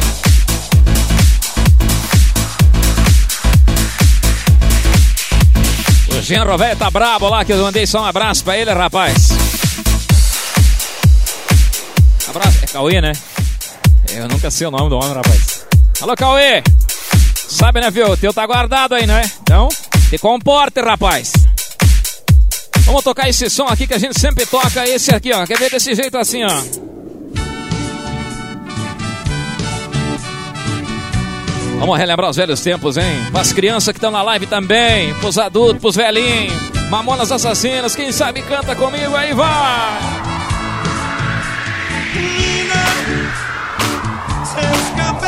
[6.09, 9.44] O Genro velho tá brabo lá, que eu mandei só um abraço pra ele, rapaz.
[12.35, 12.59] Abraço.
[12.63, 13.13] É Cauê, né?
[14.13, 15.65] Eu nunca sei o nome do homem, rapaz.
[16.01, 16.61] Alô, Cauê!
[17.47, 18.07] Sabe, né, viu?
[18.11, 19.21] O teu tá guardado aí, né?
[19.41, 19.69] Então,
[20.09, 21.31] te comporte, rapaz.
[22.81, 24.85] Vamos tocar esse som aqui que a gente sempre toca.
[24.85, 25.45] Esse aqui, ó.
[25.45, 26.85] Quer ver desse jeito assim, ó.
[31.79, 33.27] Vamos relembrar os velhos tempos, hein?
[33.31, 36.53] Para as crianças que estão na live também, pros adultos, pros velhinhos,
[36.89, 40.54] Mamonas Assassinas, quem sabe canta comigo aí, vai!
[44.45, 45.24] Seus cabelos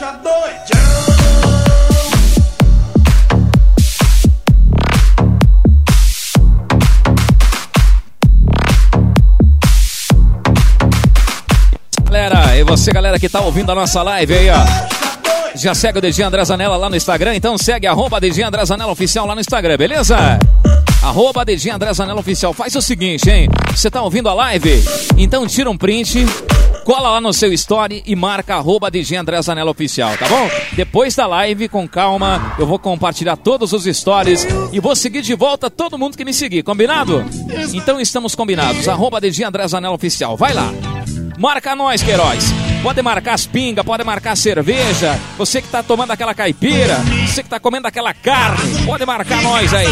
[0.00, 0.80] bicha doidão.
[12.04, 14.64] Galera, e você, galera que tá ouvindo a nossa live aí, ó.
[15.54, 18.90] Já segue o DG André Zanella lá no Instagram, então segue arroba DG André Zanella
[18.90, 20.16] Oficial lá no Instagram, beleza?
[21.02, 22.52] Arroba DG André Zanella Oficial.
[22.52, 23.48] Faz o seguinte, hein?
[23.74, 24.82] Você tá ouvindo a live?
[25.16, 26.24] Então tira um print
[26.84, 30.50] cola lá no seu story e marca arroba DJ André Zanella Oficial, tá bom?
[30.72, 35.34] Depois da live, com calma, eu vou compartilhar todos os stories e vou seguir de
[35.34, 37.24] volta todo mundo que me seguir, combinado?
[37.72, 40.36] Então estamos combinados, arroba DJ André Zanella Oficial.
[40.36, 40.72] Vai lá.
[41.38, 42.44] Marca nós, Queiroz.
[42.82, 45.18] Pode marcar as pingas, pode marcar a cerveja.
[45.36, 46.96] Você que tá tomando aquela caipira,
[47.26, 49.86] você que tá comendo aquela carne, pode marcar nós aí.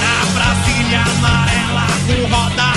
[0.00, 2.67] Na Brasília amarela, com roda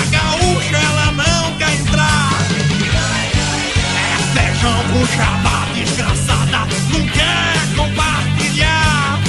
[4.62, 9.20] Feijão com chapa desgraçada, não quer compartilhar.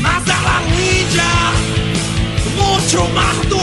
[0.00, 1.30] Mas ela linda,
[2.56, 3.58] muito mais do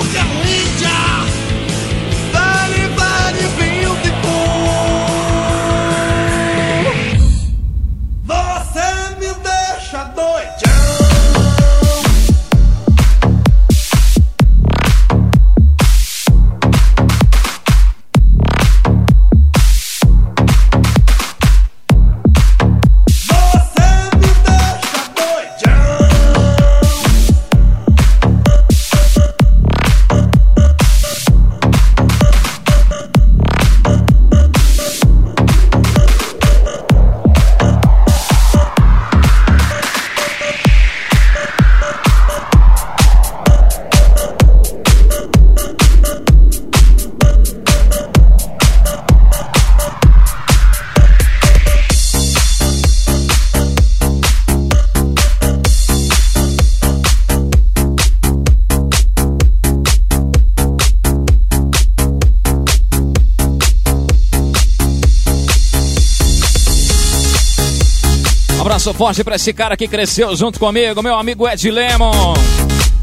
[68.98, 72.34] forte pra esse cara que cresceu junto comigo, meu amigo Ed Lemon.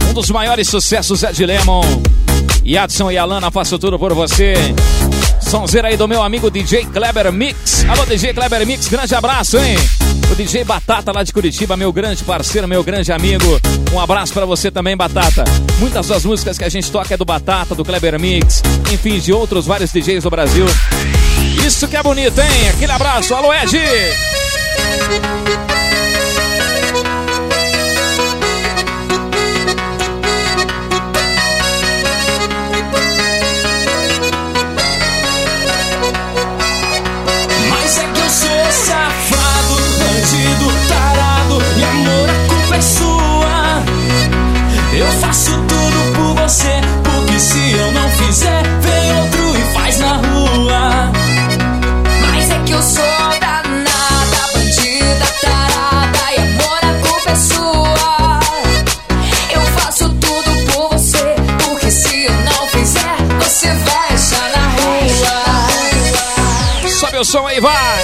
[0.08, 1.82] Um dos maiores sucessos, Ed Lemon.
[2.66, 4.54] Yadson e Alana, faço tudo por você.
[5.40, 7.84] Sonzeira aí do meu amigo DJ Kleber Mix.
[7.88, 9.76] Alô, DJ Kleber Mix, grande abraço, hein?
[10.32, 13.60] O DJ Batata lá de Curitiba, meu grande parceiro, meu grande amigo.
[13.92, 15.44] Um abraço pra você também, Batata.
[15.78, 18.62] Muitas das músicas que a gente toca é do Batata, do Kleber Mix,
[18.92, 20.66] enfim, de outros vários DJs do Brasil.
[21.64, 22.70] Isso que é bonito, hein?
[22.70, 23.32] Aquele abraço.
[23.32, 23.78] Alô, Ed!
[45.34, 51.12] Faço tudo por você Porque se eu não fizer Vem outro e faz na rua.
[52.20, 53.02] Mas é que eu sou
[53.40, 57.36] danada, bandida, tarada E amor, a culpa é
[59.54, 61.34] Eu faço tudo por você
[61.64, 65.34] Porque se eu não fizer Você vai achar na rua.
[66.90, 68.03] Sobe o som aí, vai!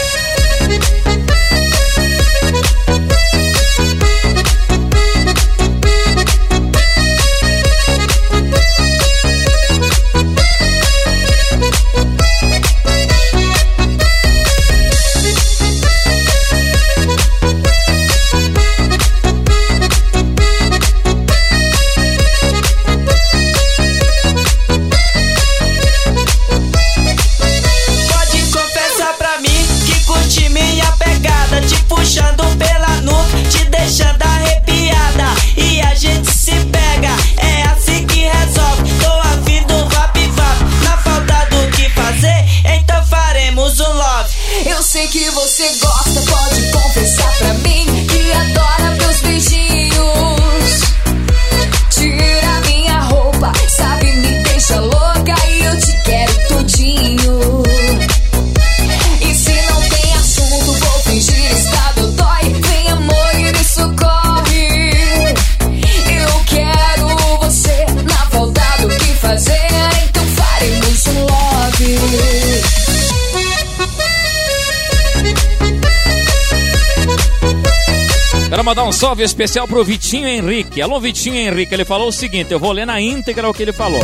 [78.71, 80.81] Mandar um salve especial pro Vitinho Henrique.
[80.81, 81.75] Alô, Vitinho Henrique.
[81.75, 84.01] Ele falou o seguinte: eu vou ler na íntegra o que ele falou.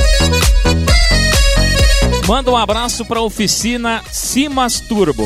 [2.27, 5.25] Manda um abraço pra oficina Simas Turbo.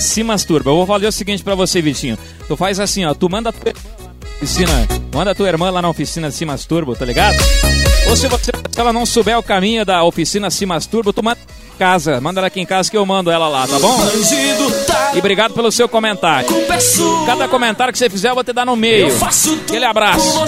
[0.00, 0.70] Simas Turbo.
[0.70, 2.18] Eu vou fazer o seguinte pra você, Vitinho.
[2.48, 3.12] Tu faz assim, ó.
[3.12, 4.88] Tu manda tua irmã lá na oficina.
[5.12, 7.36] Manda tua irmã lá na oficina Simas Turbo, tá ligado?
[8.08, 11.38] Ou se, você, se ela não souber o caminho da oficina Se Masturba, tu manda
[11.78, 12.18] casa.
[12.18, 13.98] Manda ela aqui em casa que eu mando ela lá, tá bom?
[15.14, 16.48] E obrigado pelo seu comentário.
[17.26, 19.08] Cada comentário que você fizer eu vou te dar no meio.
[19.66, 20.40] Aquele abraço.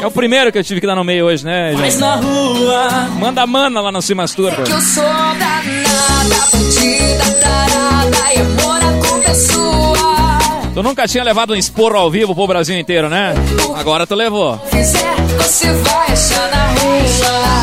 [0.00, 2.00] É o primeiro que eu tive que dar no meio hoje, né, Mas gente?
[2.00, 2.88] na rua
[3.18, 4.62] Manda a mana lá no Se Masturba.
[4.62, 10.38] Que eu sou danada, bandida, tarada amor, a culpa sua.
[10.74, 13.34] Tu nunca tinha levado um esporro ao vivo pro Brasil inteiro, né?
[13.76, 14.58] Agora tu levou.
[14.70, 17.60] Fizer, você vai achar na rua.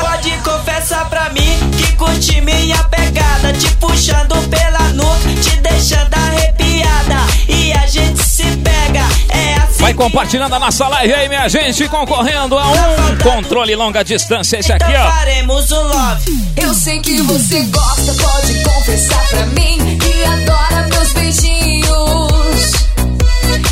[0.00, 3.07] Pode confessar pra mim que curte minha pegada,
[3.52, 7.16] te puxando pela nuca, te deixando arrepiada.
[7.48, 9.82] E a gente se pega, é assim.
[9.82, 14.58] Vai compartilhando a nossa live aí, minha gente, concorrendo a um controle longa distância.
[14.58, 15.10] Esse aqui, ó.
[15.10, 16.48] Faremos um love.
[16.56, 22.72] Eu sei que você gosta, pode confessar pra mim que adora meus beijinhos.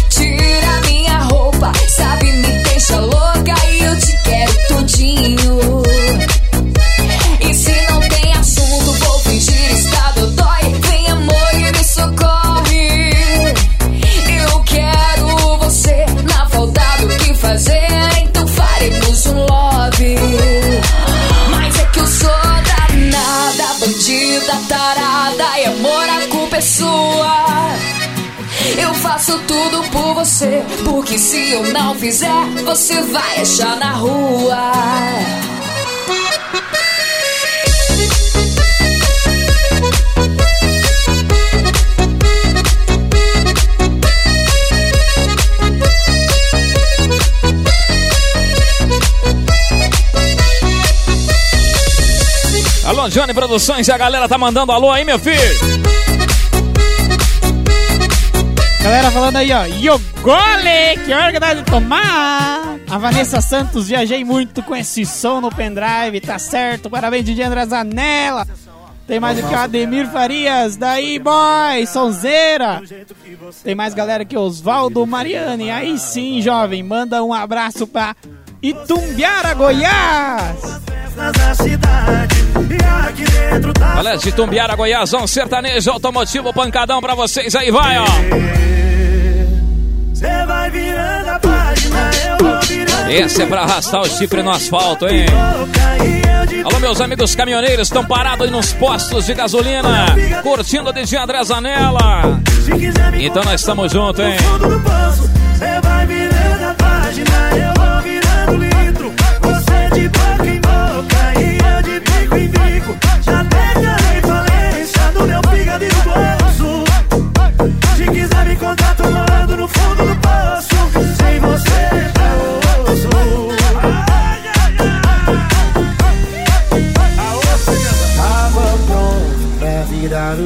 [0.08, 5.75] Tira minha roupa, sabe, me deixa louca e eu te quero tudinho.
[29.46, 34.72] Tudo por você, porque se eu não fizer, você vai achar na rua.
[52.86, 55.95] Alô, Johnny Produções, a galera tá mandando alô aí, meu filho.
[58.86, 59.64] Galera falando aí, ó.
[59.64, 62.78] Yogole, que hora que dá de tomar?
[62.88, 66.88] A Vanessa Santos, viajei muito com esse som no pendrive, tá certo?
[66.88, 68.46] Parabéns, DJ André Zanella.
[69.04, 72.80] Tem mais aqui o Ademir Farias, daí boy, sonzeira.
[73.64, 75.68] Tem mais galera aqui, Osvaldo Mariani.
[75.68, 78.14] Aí sim, jovem, manda um abraço pra
[78.66, 80.80] Itumbiara, Goiás.
[83.94, 88.06] Galera de Tumbiara, Goiás, um sertanejo automotivo pancadão pra vocês aí, vai, ó.
[90.12, 93.10] Cê vai virando a página, eu vou virando.
[93.12, 95.26] Esse é pra arrastar o chifre no asfalto, hein?
[96.64, 100.06] Alô, meus amigos caminhoneiros, estão parados aí nos postos de gasolina,
[100.42, 102.40] curtindo a DJ André Zanella.
[103.16, 104.36] Então nós estamos juntos, hein?
[105.56, 107.75] Cê vai virando a página, eu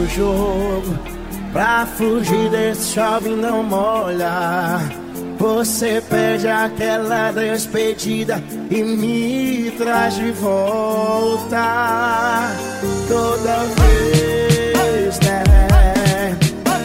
[0.01, 0.98] o jogo.
[1.52, 4.78] Pra fugir desse chove não molha.
[5.39, 11.56] Você pede aquela despedida E me traz de volta.
[13.09, 15.44] Toda vez, né?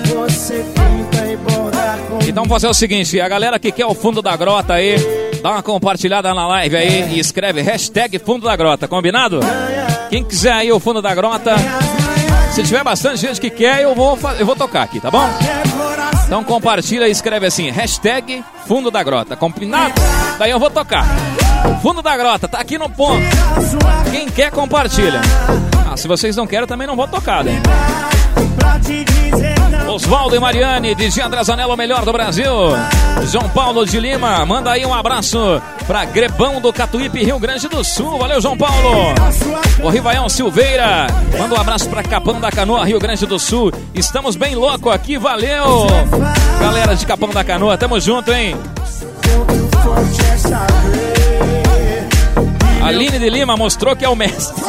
[0.05, 4.21] Você pinta e borda com Então fazer o seguinte, a galera que quer o fundo
[4.21, 4.95] da grota aí,
[5.43, 9.41] dá uma compartilhada na live aí e escreve hashtag fundo da grota, combinado?
[10.09, 11.55] Quem quiser aí o fundo da grota,
[12.55, 15.27] se tiver bastante gente que quer, eu vou, eu vou tocar aqui, tá bom?
[16.25, 19.93] Então compartilha e escreve assim, hashtag fundo da grota, combinado?
[20.39, 21.05] Daí eu vou tocar.
[21.81, 23.21] Fundo da grota, tá aqui no ponto.
[24.09, 25.19] Quem quer, compartilha.
[25.91, 27.61] Ah, se vocês não querem, eu também não vou tocar, né?
[29.95, 32.51] Oswaldo e Mariane, DJ André Zanella, o melhor do Brasil.
[33.31, 37.81] João Paulo de Lima, manda aí um abraço pra Grebão do Catuípe, Rio Grande do
[37.81, 38.19] Sul.
[38.19, 39.13] Valeu, João Paulo.
[39.81, 41.07] O Rivaião Silveira,
[41.37, 43.71] manda um abraço pra Capão da Canoa, Rio Grande do Sul.
[43.93, 45.87] Estamos bem louco aqui, valeu.
[46.59, 48.57] Galera de Capão da Canoa, tamo junto, hein?
[52.83, 54.61] Aline de Lima mostrou que é o mestre.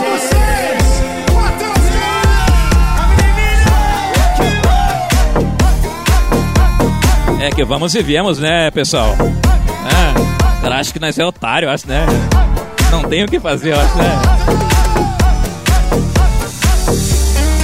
[7.47, 9.15] É que vamos e viemos, né, pessoal?
[9.15, 12.05] É, cara, acho que nós é otário, acho, né?
[12.91, 14.11] Não tem o que fazer, eu acho, né?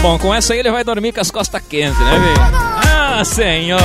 [0.00, 2.40] Bom, com essa aí ele vai dormir com as costas quentes, né, velho?
[2.88, 3.80] Ah, senhor!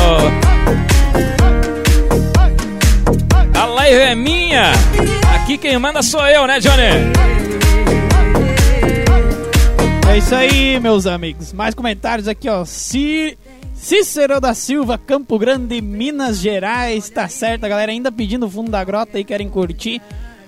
[3.59, 4.71] A live é minha!
[5.35, 6.83] Aqui quem manda sou eu, né, Johnny?
[10.09, 11.53] É isso aí, meus amigos.
[11.53, 12.63] Mais comentários aqui, ó.
[12.65, 13.37] Ci-
[13.77, 17.09] Cícero da Silva, Campo Grande, Minas Gerais.
[17.09, 20.01] Tá certo, a galera ainda pedindo o fundo da grota aí, querem curtir.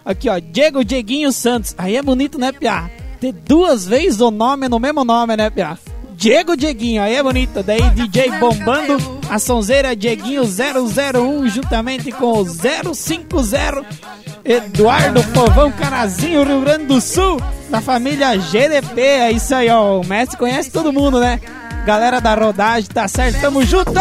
[0.04, 1.76] Aqui, ó, Diego Dieguinho Santos.
[1.78, 2.90] Aí é bonito, né, Piá?
[3.22, 5.78] Ter duas vezes o nome no mesmo nome, né, Piá?
[6.16, 7.64] Diego Dieguinho, aí é bonito.
[7.64, 8.98] Daí DJ bombando,
[9.30, 13.38] a sonzeira Dieguinho 001, juntamente com o 050
[14.50, 17.40] Eduardo Povão Carazinho, Rio Grande do Sul,
[17.70, 19.00] da família GDP.
[19.00, 20.00] É isso aí, ó.
[20.00, 21.40] O mestre conhece todo mundo, né?
[21.86, 23.40] Galera da rodagem, tá certo?
[23.40, 23.92] Tamo junto!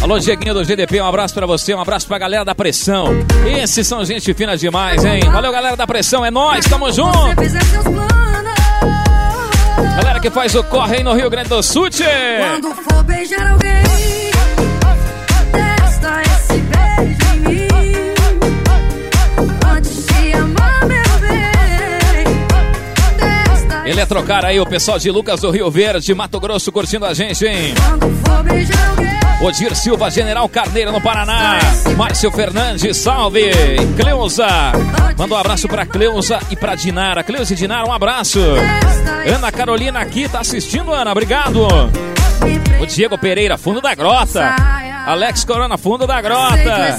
[0.00, 3.08] Alô, Dieguinho do GDP, um abraço pra você, um abraço pra galera da pressão.
[3.46, 5.20] Esses são gente fina demais, hein?
[5.30, 7.18] Valeu, galera da pressão, é nós, tamo junto!
[9.96, 12.04] Galera que faz o corre aí no Rio Grande do Sul, tchê.
[12.40, 14.21] Quando for beijar alguém,
[23.84, 27.74] Eletrocar aí o pessoal de Lucas do Rio Verde, Mato Grosso, curtindo a gente, hein?
[29.40, 31.58] Odir Silva, General Carneiro no Paraná.
[31.96, 33.50] Márcio Fernandes, salve.
[33.96, 34.46] Cleusa.
[35.18, 37.24] Manda um abraço pra Cleusa e pra Dinara.
[37.24, 38.38] Cleusa e Dinara, um abraço.
[39.34, 41.10] Ana Carolina aqui, tá assistindo, Ana?
[41.10, 41.66] Obrigado.
[42.80, 44.54] O Diego Pereira, fundo da grota.
[45.06, 46.98] Alex Corona, fundo da grota.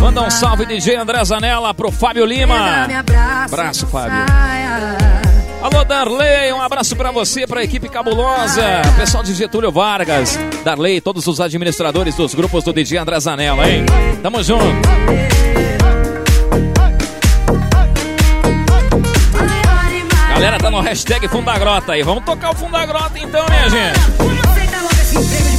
[0.00, 2.88] Manda um salve DJ André Zanella pro Fábio Lima.
[3.44, 4.24] Abraço, Fábio.
[5.64, 8.82] Alô, Darley, um abraço pra você, pra equipe cabulosa.
[8.98, 10.38] Pessoal de Getúlio Vargas.
[10.62, 13.86] Darley, todos os administradores dos grupos do DJ André Zanella, hein?
[14.22, 14.66] Tamo junto.
[20.28, 22.02] Galera tá no hashtag Fundo da Grota aí.
[22.02, 25.53] Vamos tocar o Fundo da Grota então, minha gente.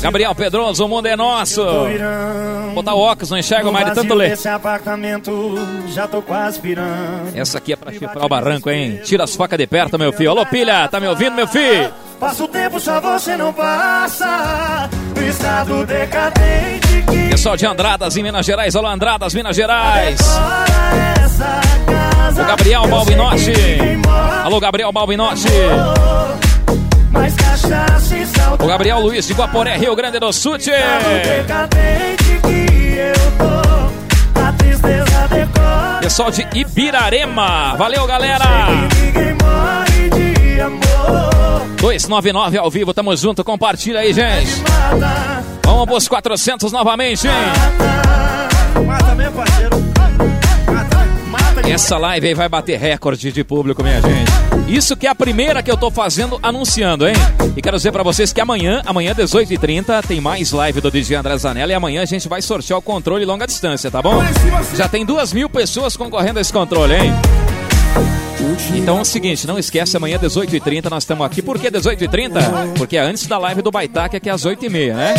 [0.00, 1.64] Gabriel Pedroso, o mundo é nosso.
[2.74, 4.32] Botar o óculos, não enxerga mais de tanto ler.
[7.34, 9.00] Essa aqui é pra chifrar o barranco, hein?
[9.04, 10.30] Tira as facas de perto, meu filho.
[10.30, 11.92] Alô, pilha, tá me ouvindo, meu filho?
[12.18, 14.88] Passa o tempo, só você não passa.
[15.14, 18.74] No estado decadente que Pessoal de Andradas, em Minas Gerais.
[18.74, 20.18] Alô, Andradas, Minas Gerais.
[22.32, 23.52] O Gabriel Balbinotti.
[24.44, 25.48] Alô, Gabriel Balbinotti.
[27.36, 28.26] Cachaça e.
[28.62, 30.58] O Gabriel Luiz de Guaporé, Rio Grande do Sul.
[30.58, 30.72] tchê.
[30.72, 34.40] decadente que eu tô.
[34.40, 35.98] A tristeza decora.
[36.00, 37.74] Pessoal de Ibirarema.
[37.76, 38.44] Valeu, galera.
[39.02, 41.66] Ninguém morre de amor.
[41.78, 43.42] 299 ao vivo, tamo junto.
[43.44, 44.60] Compartilha aí, gente.
[44.60, 47.32] Mata, Vamos pros 400 novamente, hein?
[48.86, 49.76] mata meu parceiro.
[51.64, 54.30] Essa live aí vai bater recorde de público, minha gente.
[54.68, 57.14] Isso que é a primeira que eu tô fazendo anunciando, hein?
[57.56, 61.36] E quero dizer pra vocês que amanhã, amanhã 18h30, tem mais live do DJ André
[61.38, 64.22] Zanella e amanhã a gente vai sortear o controle longa distância, tá bom?
[64.74, 67.12] Já tem duas mil pessoas concorrendo a esse controle, hein?
[68.74, 71.42] Então é o seguinte, não esquece, amanhã 18h30 nós estamos aqui.
[71.42, 72.76] Por que 18h30?
[72.76, 75.14] Porque é antes da live do Baitaca, que é às 8h30, né?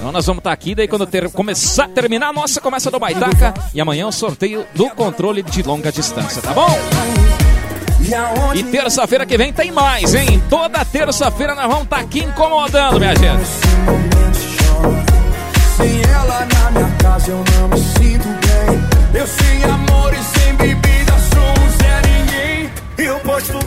[0.00, 3.52] Então nós vamos estar aqui, daí quando ter, começar, terminar a nossa, começa do Baitaca.
[3.74, 6.70] E amanhã o sorteio do controle de longa distância, tá bom?
[8.54, 10.42] E terça-feira que vem tem mais, hein?
[10.48, 13.46] Toda terça-feira nós vamos estar aqui incomodando, minha gente.
[15.76, 19.20] Sem ela na minha casa eu não me sinto bem.
[19.20, 22.70] Eu sem amor e sem bebida sou um Zé Ninguém.
[22.96, 23.58] Eu posto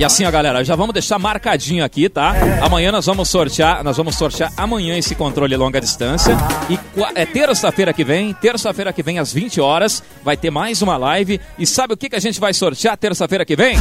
[0.00, 2.32] E assim, ó, galera, já vamos deixar marcadinho aqui, tá?
[2.62, 6.34] Amanhã nós vamos sortear, nós vamos sortear amanhã esse controle longa distância.
[6.70, 6.78] E
[7.14, 11.38] é terça-feira que vem, terça-feira que vem às 20 horas, vai ter mais uma live.
[11.58, 13.76] E sabe o que, que a gente vai sortear terça-feira que vem?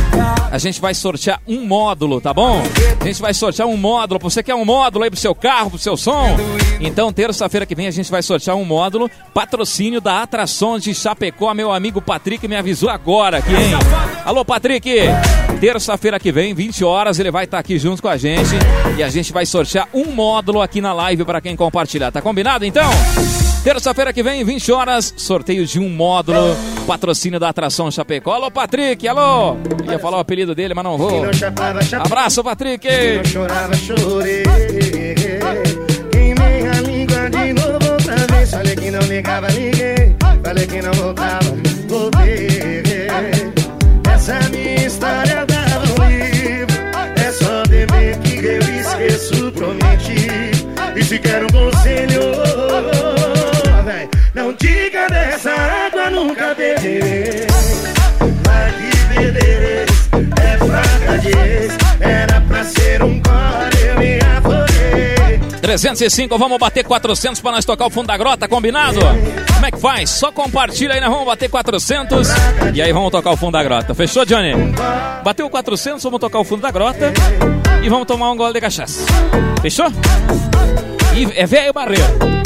[0.52, 2.62] A gente vai sortear um módulo, tá bom?
[3.00, 4.20] A gente vai sortear um módulo.
[4.20, 6.36] Você quer um módulo aí pro seu carro, pro seu som?
[6.82, 11.54] Então, terça-feira que vem a gente vai sortear um módulo, patrocínio da Atração de Chapecó.
[11.54, 13.72] Meu amigo Patrick me avisou agora aqui, hein?
[14.26, 14.90] Alô, Patrick!
[15.60, 18.52] Terça-feira que vem, 20 horas, ele vai estar aqui junto com a gente
[18.98, 22.12] e a gente vai sortear um módulo aqui na live para quem compartilhar.
[22.12, 22.90] Tá combinado então?
[23.62, 26.56] Terça-feira que vem, 20 horas, sorteio de um módulo,
[26.88, 28.32] patrocínio da Atração Chapecó.
[28.32, 29.58] Alô, Patrick, alô!
[29.90, 31.24] Ia falar o apelido dele, mas não vou.
[32.06, 32.88] Abraço, Patrick!
[33.18, 34.44] Não chorava, chorei.
[36.88, 38.50] Língua de novo outra vez.
[38.50, 40.16] Falei que não ligava, liguei.
[40.42, 41.54] Falei que não voltava,
[41.88, 42.49] voltei.
[51.20, 52.22] E se quer um conselho,
[53.84, 57.46] véi, não diga dessa água, nunca beberei.
[58.46, 60.10] Vai que bebereis,
[60.42, 61.78] é fraca de ex.
[62.00, 65.40] Era pra ser um core, eu me afoguei.
[65.62, 69.00] 305, vamos bater 400 para nós tocar o fundo da grota, combinado?
[69.54, 70.10] Como é que faz?
[70.12, 72.30] Só compartilha aí, nós vamos bater 400
[72.74, 73.94] e aí vamos tocar o fundo da grota.
[73.94, 74.54] Fechou, Johnny?
[75.24, 77.12] Bateu 400, vamos tocar o fundo da grota
[77.84, 79.02] e vamos tomar um gole de cachaça.
[79.62, 79.88] Fechou?
[81.20, 82.40] E é velho barreiro.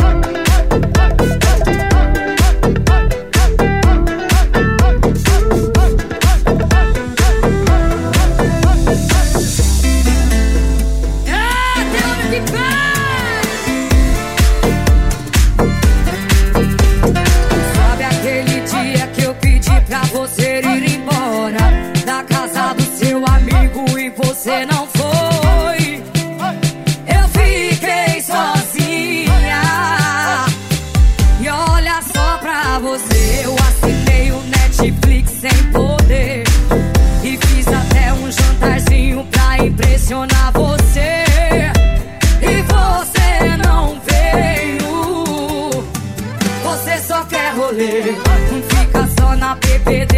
[47.84, 50.13] Não fica só na bebedeira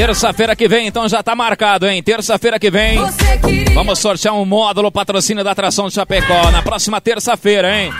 [0.00, 2.02] Terça-feira que vem, então já tá marcado, hein?
[2.02, 2.98] Terça-feira que vem.
[3.44, 3.74] queria.
[3.74, 7.92] Vamos sortear um módulo patrocínio da atração de Chapecó na próxima terça-feira, hein?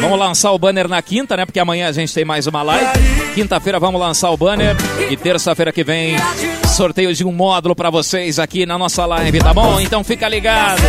[0.00, 1.46] Vamos lançar o banner na quinta, né?
[1.46, 2.90] Porque amanhã a gente tem mais uma live.
[3.32, 4.74] Quinta-feira vamos lançar o banner
[5.08, 6.16] e terça-feira que vem
[6.66, 9.80] sorteio de um módulo pra vocês aqui na nossa live, tá bom?
[9.80, 10.80] Então fica ligado.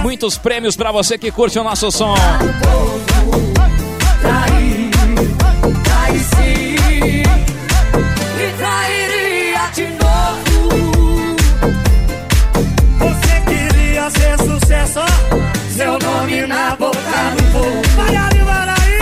[0.00, 2.14] Muitos prêmios pra você que curte o nosso som.
[4.22, 4.90] Trair,
[5.84, 7.22] trair sim,
[14.90, 15.00] sucesso,
[15.76, 16.98] seu nome na boca
[17.36, 17.82] do povo.
[17.96, 18.98] Vai ali, vai aí.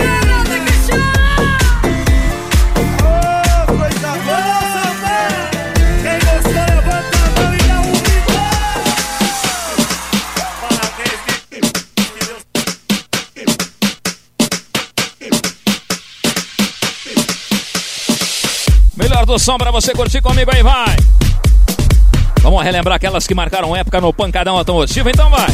[3.01, 5.49] Ô, coisa boa.
[6.03, 7.93] Quem gostou, levanta a mão e dá um
[18.95, 20.95] Melhor do som pra você curtir comigo aí, vai.
[22.49, 25.45] Vamos relembrar aquelas que marcaram época no pancadão automotivo, então vai.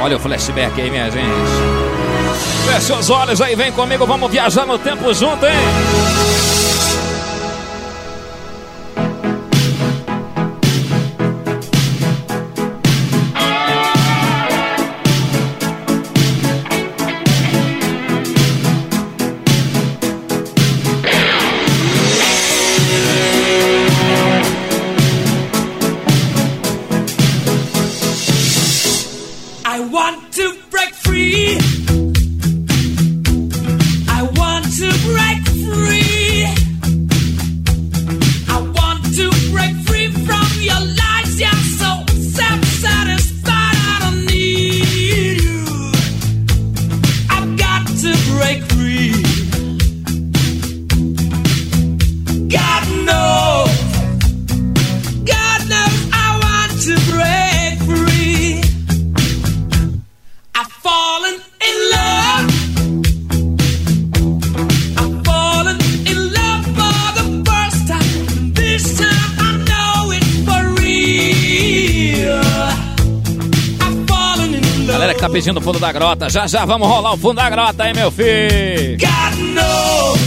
[0.00, 1.26] Olha o flashback aí, minha gente.
[2.72, 6.59] Feche os olhos aí, vem comigo, vamos viajar no tempo junto, hein?
[75.40, 78.10] Pedindo o fundo da grota, já já vamos rolar o fundo da grota aí, meu
[78.10, 78.98] filho.
[78.98, 80.19] God.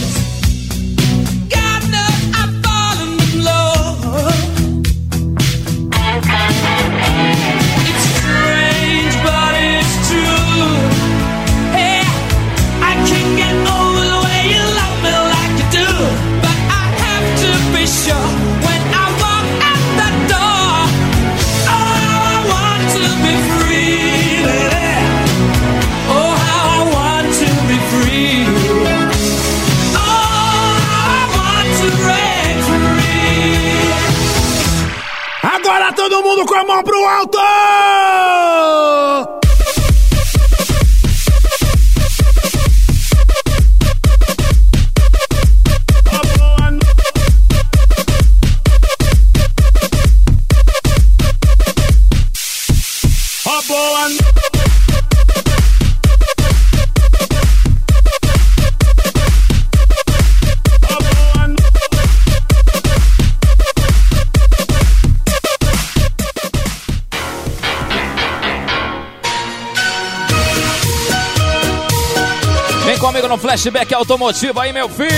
[73.64, 75.10] No flashback automotivo aí, meu filho.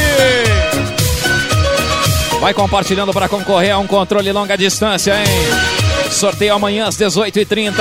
[2.40, 5.26] Vai compartilhando para concorrer a um controle longa distância, hein?
[6.12, 7.74] Sorteio amanhã às 18h30.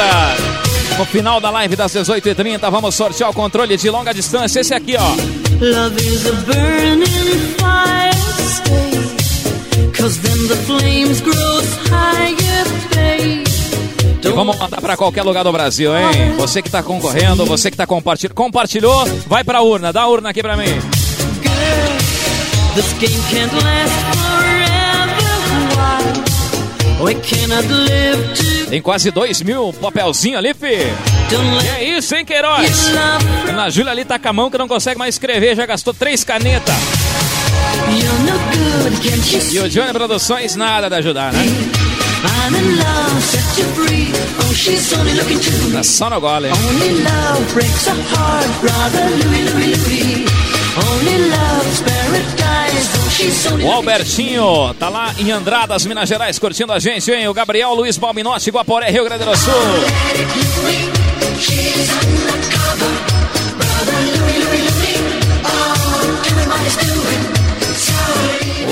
[0.98, 4.60] No final da live das 18h30, vamos sortear o controle de longa distância.
[4.60, 5.08] Esse aqui, ó.
[5.60, 8.12] Love is a burning fire,
[8.48, 9.92] stay.
[9.92, 11.60] Cause then the flames grow
[11.90, 12.43] higher.
[14.24, 16.34] E vamos mandar para qualquer lugar do Brasil, hein?
[16.38, 18.34] Você que tá concorrendo, você que tá compartilhando.
[18.34, 19.92] Compartilhou, vai pra urna.
[19.92, 20.64] Dá a urna aqui pra mim.
[22.74, 24.64] This game can't last forever.
[27.04, 30.90] We cannot live to Tem quase dois mil papelzinho ali, fi.
[31.30, 32.92] E é isso, hein, Queiroz?
[33.56, 36.24] A Júlia ali tá com a mão que não consegue mais escrever, já gastou três
[36.24, 36.74] canetas.
[39.52, 41.44] E o Johnny Produções nada de ajudar, né?
[43.56, 44.12] Only.
[45.72, 46.52] Tá só no gole, hein?
[46.68, 50.26] Only love breaks a heart, brother Louie, Louie, Louie.
[50.76, 52.90] Only love's paradise.
[53.62, 57.28] Oh, O Albertinho tá lá em Andradas, Minas Gerais, curtindo a gente, hein?
[57.28, 59.52] O Gabriel Luiz Balminotti, Guaporé, Rio Grande do Sul.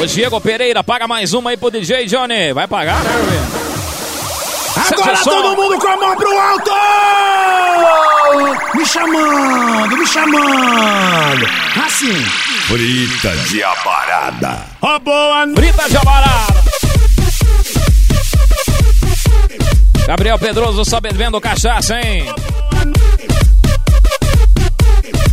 [0.02, 2.52] O Diego Pereira, paga mais uma aí pro DJ Johnny.
[2.52, 3.71] Vai pagar, né, meu filho?
[4.90, 6.70] Agora todo mundo com a mão pro alto!
[8.74, 11.48] Me chamando, me chamando.
[11.84, 12.24] Assim.
[12.68, 14.66] Brita de aparada.
[14.80, 16.64] Ó, boa Brita de Amarada.
[20.06, 22.26] Gabriel Pedroso só bebendo cachaça, hein?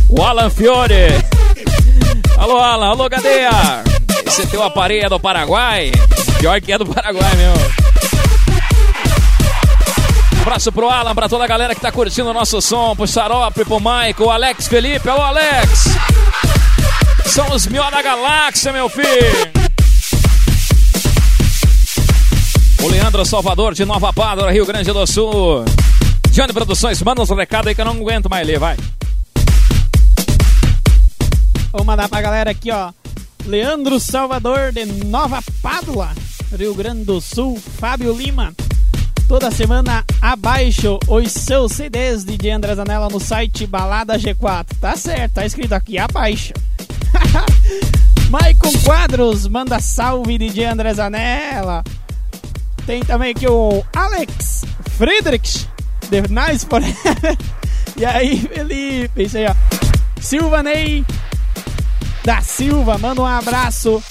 [0.08, 1.08] O Alan Fiore.
[2.38, 2.90] Alô, Alan.
[2.90, 3.50] Alô, Gadeia.
[4.26, 5.90] Esse teu aparelho é do Paraguai?
[6.38, 7.89] Pior que é do Paraguai, meu.
[10.50, 13.64] Abraço pro Alan, pra toda a galera que tá curtindo o nosso som, pro Xarope,
[13.64, 15.08] pro Michael, Alex Felipe.
[15.08, 15.84] Alô, Alex.
[17.26, 19.06] São os mil da galáxia, meu filho.
[22.82, 25.64] O Leandro Salvador de Nova Pádua, Rio Grande do Sul.
[26.32, 28.76] Johnny Produções, manda uns recados aí que eu não aguento mais ler, vai.
[31.70, 32.90] Vou mandar pra galera aqui, ó.
[33.46, 36.08] Leandro Salvador de Nova Pádua,
[36.58, 37.56] Rio Grande do Sul.
[37.78, 38.52] Fábio Lima.
[39.30, 44.66] Toda semana abaixo os seus CDs de André Zanella no site Balada G4.
[44.80, 46.52] Tá certo, tá escrito aqui, abaixo.
[48.28, 51.84] Maicon Quadros manda salve DJ André Zanella.
[52.84, 54.64] Tem também aqui o Alex
[54.98, 55.64] Friedrich,
[56.10, 57.38] The Nice Forever.
[57.96, 59.54] E aí, Felipe, isso aí, ó.
[60.20, 61.04] Silvanei
[62.24, 64.02] da Silva, manda um abraço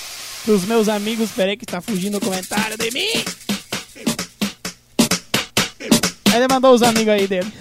[0.45, 1.29] pros meus amigos.
[1.31, 3.48] Peraí que tá fugindo o comentário de mim.
[6.33, 7.51] Ele mandou os amigos aí dele.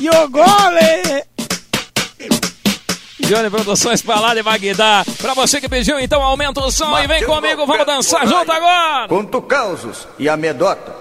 [0.00, 1.24] E o gole!
[3.20, 5.04] Johnny Produções pra lá de Bagdá.
[5.18, 9.06] Pra você que pediu, então aumenta o som e vem comigo, vamos dançar junto agora.
[9.08, 10.92] Conto causos e amedota.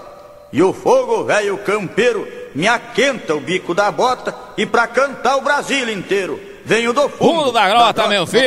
[0.51, 5.41] E o fogo velho campeiro me aquenta o bico da bota e pra cantar o
[5.41, 8.43] Brasil inteiro venho do fundo, Fundo da grota, meu filho.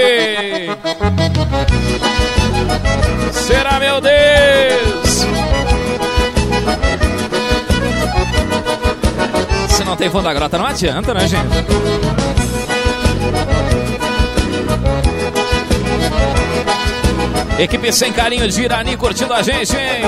[3.32, 5.71] Será, meu Deus?
[9.68, 11.48] Se não tem fundo da grota, não adianta, né, gente?
[17.58, 20.02] Equipe sem carinho de Irani curtindo a gente, hein?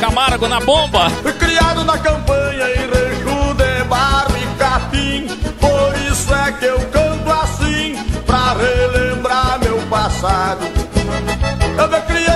[0.00, 1.10] Camargo na bomba.
[1.38, 5.26] Criado na campanha em rancho de barro e capim
[5.58, 10.66] Por isso é que eu canto assim Pra relembrar meu passado
[11.78, 12.35] Eu me criei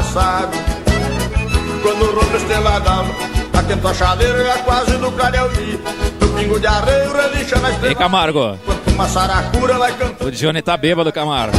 [0.00, 0.58] enfumaçados
[1.82, 3.08] Quando o roubo esteladava
[3.56, 5.80] Atento a chaleira já quase dia
[6.20, 8.58] No pingo de arreio na Ei, estrela Camargo.
[8.94, 11.56] Uma saracura vai cantando O Johnny tá bêbado, Camargo.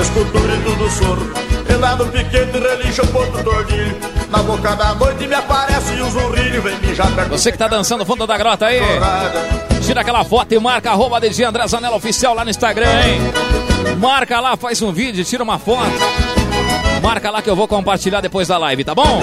[0.00, 1.32] Escuto o grito do soro
[1.68, 3.96] E lá no piquete o ponto tordilho
[4.30, 8.04] Na boca da noite me aparece um zurrilho Vem mijar perto Você que tá dançando
[8.04, 8.80] fundo da grota aí.
[9.84, 13.20] Tira aquela foto e marca arroba DG André Zanella Oficial lá no Instagram, hein?
[13.98, 15.90] Marca lá, faz um vídeo, tira uma foto.
[17.08, 19.22] Marca lá que eu vou compartilhar depois da live, tá bom?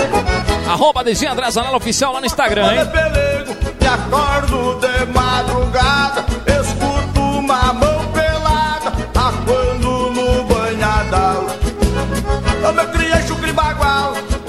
[0.68, 1.46] Arroba DG André
[1.76, 2.86] Oficial lá no Instagram, hein?
[2.88, 3.56] pelego
[3.88, 8.92] acordo de madrugada Escuto uma mão pelada
[9.80, 11.46] no banhadal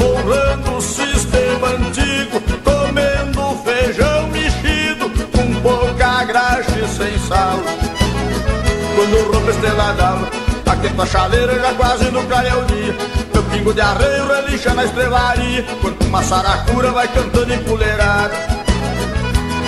[0.01, 7.59] Honrando o sistema antigo Comendo feijão mexido Com pouca graxa e sem sal
[8.95, 10.27] Quando o esteladava
[10.67, 13.26] Aqui tua chaleira já quase no clareio dia Eu
[13.67, 18.35] pingo de arreio relincha na estrevaria Quanto uma saracura vai cantando empoleirada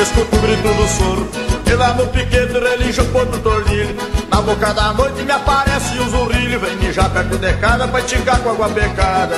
[0.01, 1.29] Escuto o grito do soro
[1.66, 3.97] E lá no piquete relincha o ponto tornilho.
[4.31, 8.39] Na boca da noite me aparece o zurrilho Vem mijar perto de casa pra esticar
[8.41, 9.37] com água pecada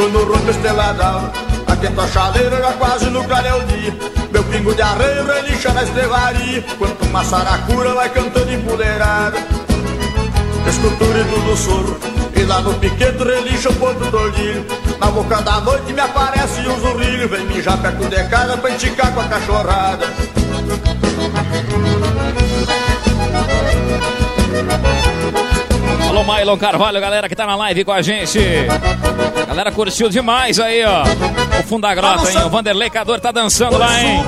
[0.00, 1.30] Quando rompe esteladão
[1.66, 3.94] Aquenta a chaleira já quase no clareio dia
[4.32, 9.36] Meu pingo de arreio relincha na estrevaria Quanto uma saracura vai cantando empoleirada.
[10.66, 12.00] Escultura e tudo
[12.34, 14.64] E lá no piquete relincha o ponto do ordilho
[14.98, 17.28] Na boca da noite me aparece um zurrilho.
[17.28, 20.06] Vem mijar perto de casa pra enticar com a cachorrada
[26.30, 28.38] Mailon Carvalho, galera que tá na live com a gente.
[29.48, 31.02] Galera curtiu demais aí, ó.
[31.58, 32.44] O fundo da grota, hein?
[32.44, 34.24] O Vanderlei Cador tá dançando lá, hein?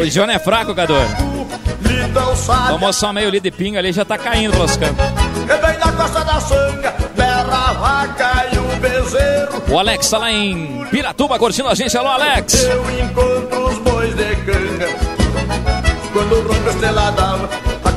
[0.00, 1.04] O Johnny é fraco, Cador.
[2.68, 4.52] Tomou só meio litro de pinga ali, já tá caindo
[8.80, 11.98] pelos e o O Alex tá lá em Piratuba curtindo a gente.
[11.98, 12.62] Alô, Alex.
[12.62, 14.88] Eu encontro os bois de canga
[16.12, 17.10] Quando rompe a estrela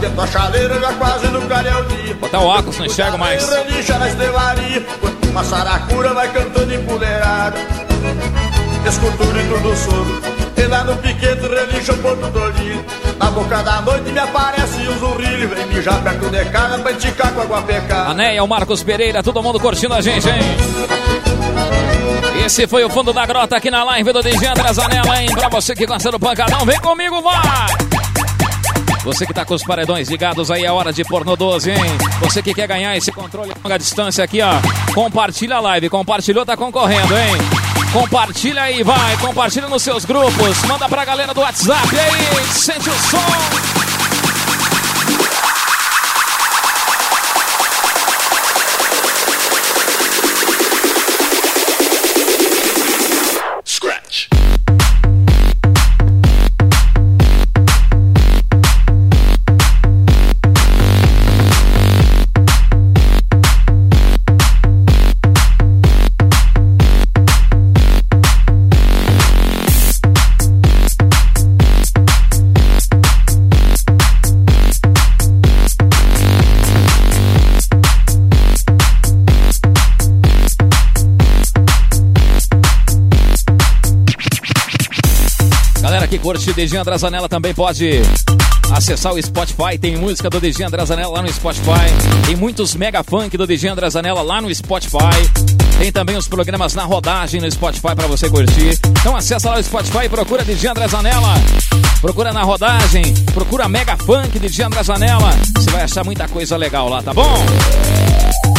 [0.04, 3.48] Aquento a chaleira já quase no clareio dia Botar o óculos, não enxergo mais.
[3.50, 7.58] Relincha na estelaria Quando uma saracura vai cantando empoleirada
[8.86, 10.22] Escultura e tudo soro
[10.58, 15.00] E lá no piquete relincha o ponto do Na boca da noite me aparece um
[15.00, 19.24] zurrilho Vem mijar perto de casa pra enticar com água pecada Anéia, o Marcos Pereira,
[19.24, 20.42] todo mundo curtindo a gente, hein?
[22.46, 25.30] Esse foi o fundo da grota aqui na live do DJ André Zanella, hein?
[25.32, 28.03] Pra você que gosta do pancadão, vem comigo, vai!
[29.04, 31.78] Você que tá com os paredões ligados aí, é hora de pôr no 12, hein?
[32.22, 34.54] Você que quer ganhar esse controle a longa distância aqui, ó.
[34.94, 37.38] Compartilha a live, compartilhou, tá concorrendo, hein?
[37.92, 42.94] Compartilha aí, vai, compartilha nos seus grupos, manda pra galera do WhatsApp aí, sente o
[42.94, 43.73] som!
[86.54, 88.04] O DJ André Zanella também pode
[88.72, 89.76] acessar o Spotify.
[89.82, 91.90] Tem música do DJ André Zanella lá no Spotify.
[92.28, 95.00] Tem muitos mega funk do DJ André Zanella lá no Spotify.
[95.80, 98.78] Tem também os programas na rodagem no Spotify para você curtir.
[99.00, 101.34] Então acessa lá o Spotify e procura DJ André Zanella.
[102.00, 103.02] Procura na rodagem,
[103.34, 105.32] procura mega funk de DJ André Zanella.
[105.58, 107.44] Você vai achar muita coisa legal lá, tá bom?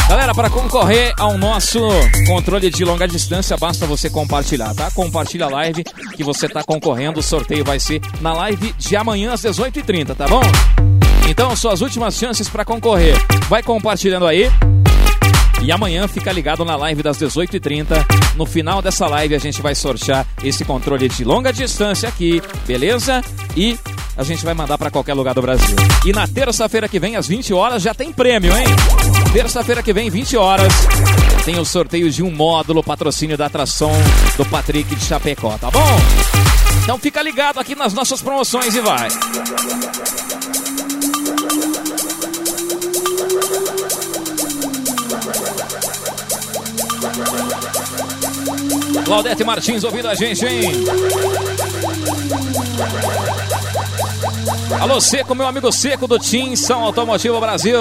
[0.07, 1.79] Galera, para concorrer ao nosso
[2.27, 4.91] controle de longa distância, basta você compartilhar, tá?
[4.91, 5.83] Compartilha a live
[6.15, 7.19] que você tá concorrendo.
[7.19, 10.41] O sorteio vai ser na live de amanhã às 18h30, tá bom?
[11.27, 13.15] Então, suas últimas chances para concorrer.
[13.49, 14.47] Vai compartilhando aí.
[15.63, 18.35] E amanhã fica ligado na live das 18h30.
[18.35, 23.23] No final dessa live a gente vai sortear esse controle de longa distância aqui, beleza?
[23.57, 23.75] E
[24.17, 25.75] a gente vai mandar para qualquer lugar do Brasil.
[26.05, 28.65] E na terça-feira que vem, às 20 horas, já tem prêmio, hein?
[29.33, 30.71] Terça-feira que vem, 20 horas,
[31.43, 33.91] tem o sorteio de um módulo, patrocínio da atração
[34.37, 35.99] do Patrick de Chapecó, tá bom?
[36.83, 39.09] Então fica ligado aqui nas nossas promoções e vai.
[49.03, 50.71] Claudete Martins ouvindo a gente, hein?
[54.79, 57.77] Alô Seco, meu amigo Seco do Tinson Automotivo Brasil.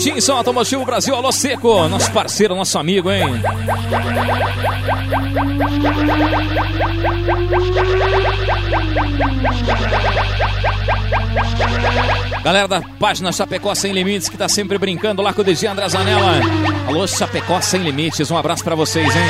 [0.00, 3.40] Tinson Automotivo Brasil, alô Seco, nosso parceiro, nosso amigo, hein?
[12.42, 15.88] Galera da página Chapecó Sem Limites, que tá sempre brincando lá com o DJ André
[15.88, 16.40] Zanella.
[16.86, 19.22] Alô, Chapecó Sem Limites, um abraço pra vocês, hein?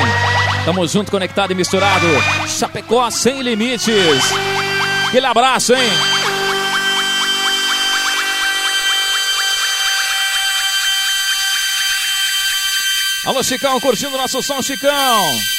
[0.65, 2.07] Tamo junto, conectado e misturado.
[2.47, 4.33] Chapecó Sem Limites.
[5.07, 6.18] Aquele abraço, hein?
[13.25, 15.58] Alô, Chicão, curtindo nosso som, Chicão.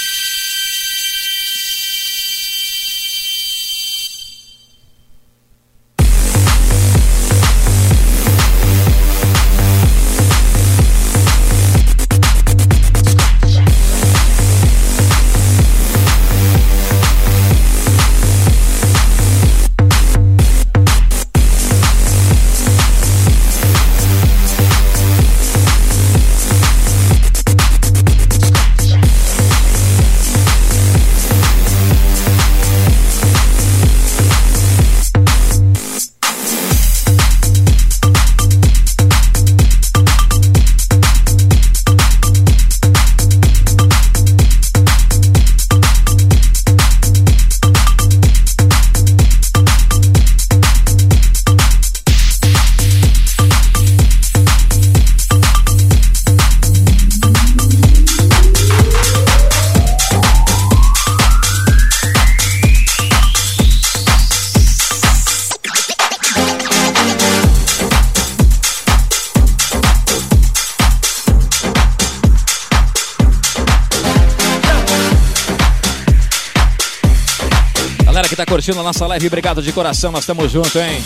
[78.20, 81.02] Galera que tá curtindo a nossa live, obrigado de coração, nós estamos juntos, hein?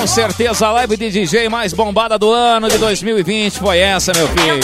[0.00, 4.26] Com certeza a live de DJ mais bombada do ano de 2020 foi essa, meu
[4.26, 4.60] filho.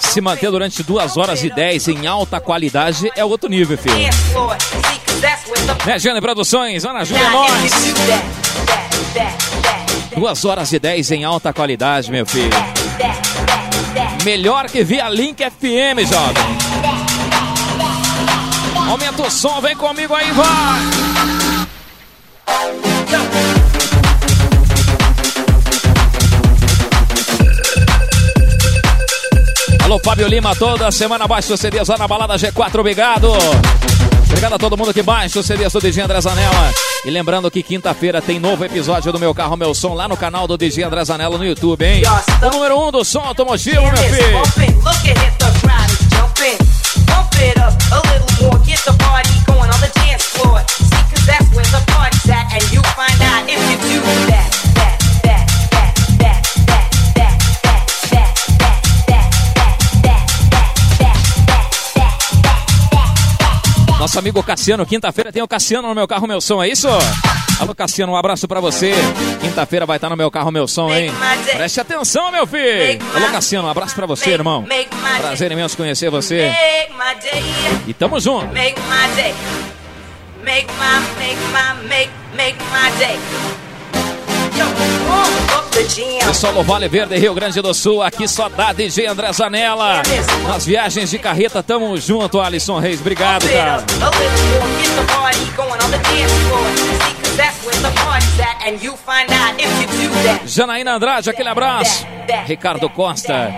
[0.00, 3.94] Se manter durante 2 horas e 10 em alta qualidade é outro nível, filho.
[5.84, 7.72] Né, Produções, Ana Júlia, nós.
[10.16, 12.48] 2 horas e 10 em alta qualidade, meu filho.
[14.24, 16.63] Melhor que via Link FM, jovem.
[18.88, 20.80] Aumenta o som, vem comigo aí, vai!
[29.84, 33.32] Alô, Fábio Lima, toda semana baixa o CDs lá na balada G4, obrigado!
[34.26, 36.72] Obrigado a todo mundo que baixa o CDs do DJ André Zanella.
[37.04, 40.48] E lembrando que quinta-feira tem novo episódio do Meu Carro, Meu Som lá no canal
[40.48, 42.02] do DJ André Zanella no YouTube, hein?
[42.42, 44.42] O número 1 um do som automotivo, meu filho!
[53.94, 54.43] do that.
[64.04, 66.86] Nosso amigo Cassiano, quinta-feira tem o Cassiano no meu carro, meu som, é isso?
[67.58, 68.92] Alô, Cassiano, um abraço pra você.
[69.40, 71.10] Quinta-feira vai estar no meu carro, meu som, hein?
[71.54, 73.02] Preste atenção, meu filho.
[73.14, 74.62] Alô, Cassiano, um abraço pra você, irmão.
[75.22, 76.52] Prazer imenso conhecer você.
[77.86, 78.52] E tamo junto.
[78.52, 79.34] make my day.
[80.44, 83.63] Make my, make my, make, make my day.
[86.26, 90.02] Pessoal do Vale Verde, Rio Grande do Sul, aqui só dá DJ André Zanella.
[90.48, 93.00] Nas viagens de carreta, tamo junto, Alisson Reis.
[93.00, 93.84] Obrigado, cara.
[100.46, 102.06] Janaína Andrade, aquele abraço.
[102.46, 103.52] Ricardo Costa,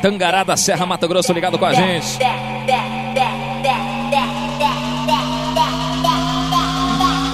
[0.00, 2.18] Tangará da Serra, Mato Grosso, ligado com a gente.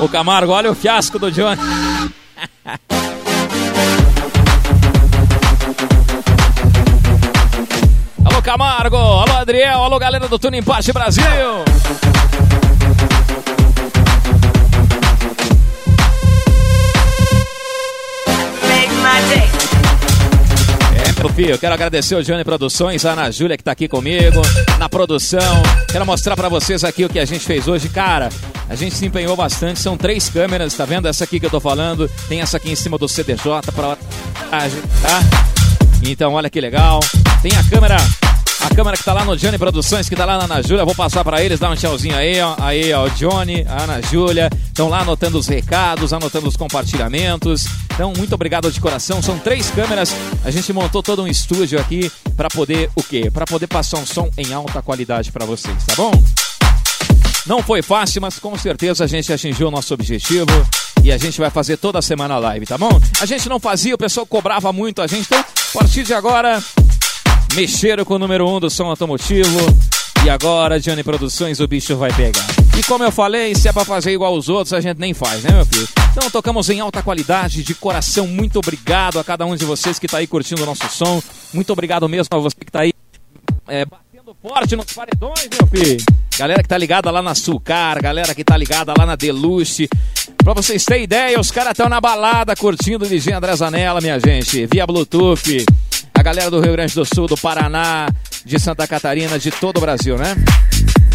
[0.00, 1.60] O Camargo, olha o fiasco do Johnny.
[8.40, 8.96] Alô, Camargo.
[8.96, 9.82] Alô, Adriel.
[9.82, 11.22] Alô, galera do Tuning Party Brasil.
[20.96, 24.40] É, meu filho, quero agradecer o Johnny Produções, a Ana Júlia que tá aqui comigo,
[24.78, 25.62] na produção.
[25.90, 27.90] Quero mostrar pra vocês aqui o que a gente fez hoje.
[27.90, 28.30] Cara,
[28.70, 31.06] a gente se empenhou bastante, são três câmeras, tá vendo?
[31.06, 35.20] Essa aqui que eu tô falando, tem essa aqui em cima do CDJ pra tá?
[36.02, 37.00] Então, olha que legal.
[37.42, 37.96] Tem a câmera,
[38.60, 40.84] a câmera que tá lá no Johnny Produções, que tá lá na Ana Júlia.
[40.84, 42.54] Vou passar pra eles, dar um tchauzinho aí, ó.
[42.58, 47.66] Aí, ó, o Johnny, a Ana Júlia, estão lá anotando os recados, anotando os compartilhamentos.
[47.94, 49.22] Então, muito obrigado de coração.
[49.22, 50.14] São três câmeras.
[50.44, 53.30] A gente montou todo um estúdio aqui pra poder o quê?
[53.30, 56.12] Pra poder passar um som em alta qualidade pra vocês, tá bom?
[57.46, 60.50] Não foi fácil, mas com certeza a gente atingiu o nosso objetivo.
[61.02, 62.90] E a gente vai fazer toda semana live, tá bom?
[63.20, 65.24] A gente não fazia, o pessoal cobrava muito a gente.
[65.24, 66.62] Então, a partir de agora,
[67.54, 69.58] mexeram com o número 1 um do som automotivo.
[70.24, 72.44] E agora, Johnny Produções, o bicho vai pegar.
[72.78, 75.42] E como eu falei, se é pra fazer igual os outros, a gente nem faz,
[75.42, 75.88] né, meu filho?
[76.12, 78.26] Então, tocamos em alta qualidade, de coração.
[78.26, 81.22] Muito obrigado a cada um de vocês que tá aí curtindo o nosso som.
[81.52, 82.92] Muito obrigado mesmo a você que tá aí
[83.66, 86.04] é, batendo forte nos paredões, meu filho.
[86.38, 89.88] Galera que tá ligada lá na Sulcar, galera que tá ligada lá na Deluxe.
[90.42, 94.18] Pra vocês terem ideia, os caras estão na balada curtindo o DJ André Zanella, minha
[94.18, 95.64] gente, via Bluetooth.
[96.20, 98.06] A galera do Rio Grande do Sul, do Paraná,
[98.44, 100.36] de Santa Catarina, de todo o Brasil, né?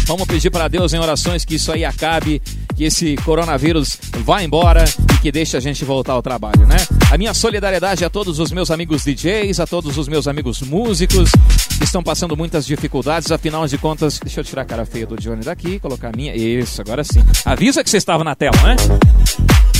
[0.04, 2.42] Vamos pedir para Deus em orações que isso aí acabe,
[2.74, 4.84] que esse coronavírus vá embora
[5.14, 6.78] e que deixe a gente voltar ao trabalho, né?
[7.08, 11.30] A minha solidariedade a todos os meus amigos DJs, a todos os meus amigos músicos
[11.78, 15.14] que estão passando muitas dificuldades, afinal de contas, deixa eu tirar a cara feia do
[15.14, 16.34] Johnny daqui, colocar a minha.
[16.34, 17.24] Isso, agora sim.
[17.44, 18.74] Avisa que você estava na tela, né?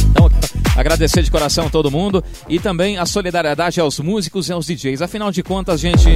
[0.09, 0.31] Então,
[0.77, 5.03] agradecer de coração todo mundo e também a solidariedade aos músicos e aos DJs.
[5.03, 6.09] Afinal de contas, gente,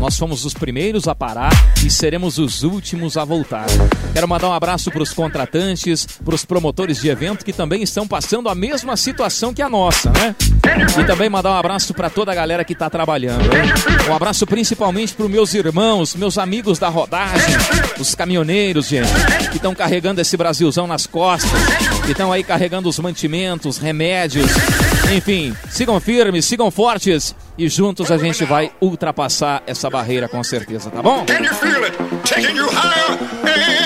[0.00, 1.52] nós fomos os primeiros a parar
[1.84, 3.66] e seremos os últimos a voltar.
[4.12, 8.06] Quero mandar um abraço para os contratantes, para os promotores de evento que também estão
[8.06, 10.34] passando a mesma situação que a nossa, né?
[11.00, 13.42] E também mandar um abraço para toda a galera que está trabalhando.
[13.54, 13.72] hein?
[14.08, 17.56] Um abraço principalmente para os meus irmãos, meus amigos da rodagem,
[17.98, 19.08] os caminhoneiros, gente,
[19.50, 21.50] que estão carregando esse Brasilzão nas costas,
[22.04, 24.50] que estão aí carregando os mantimentos, remédios,
[25.12, 30.90] enfim, sigam firmes, sigam fortes e juntos a gente vai ultrapassar essa barreira com certeza,
[30.90, 31.24] tá bom?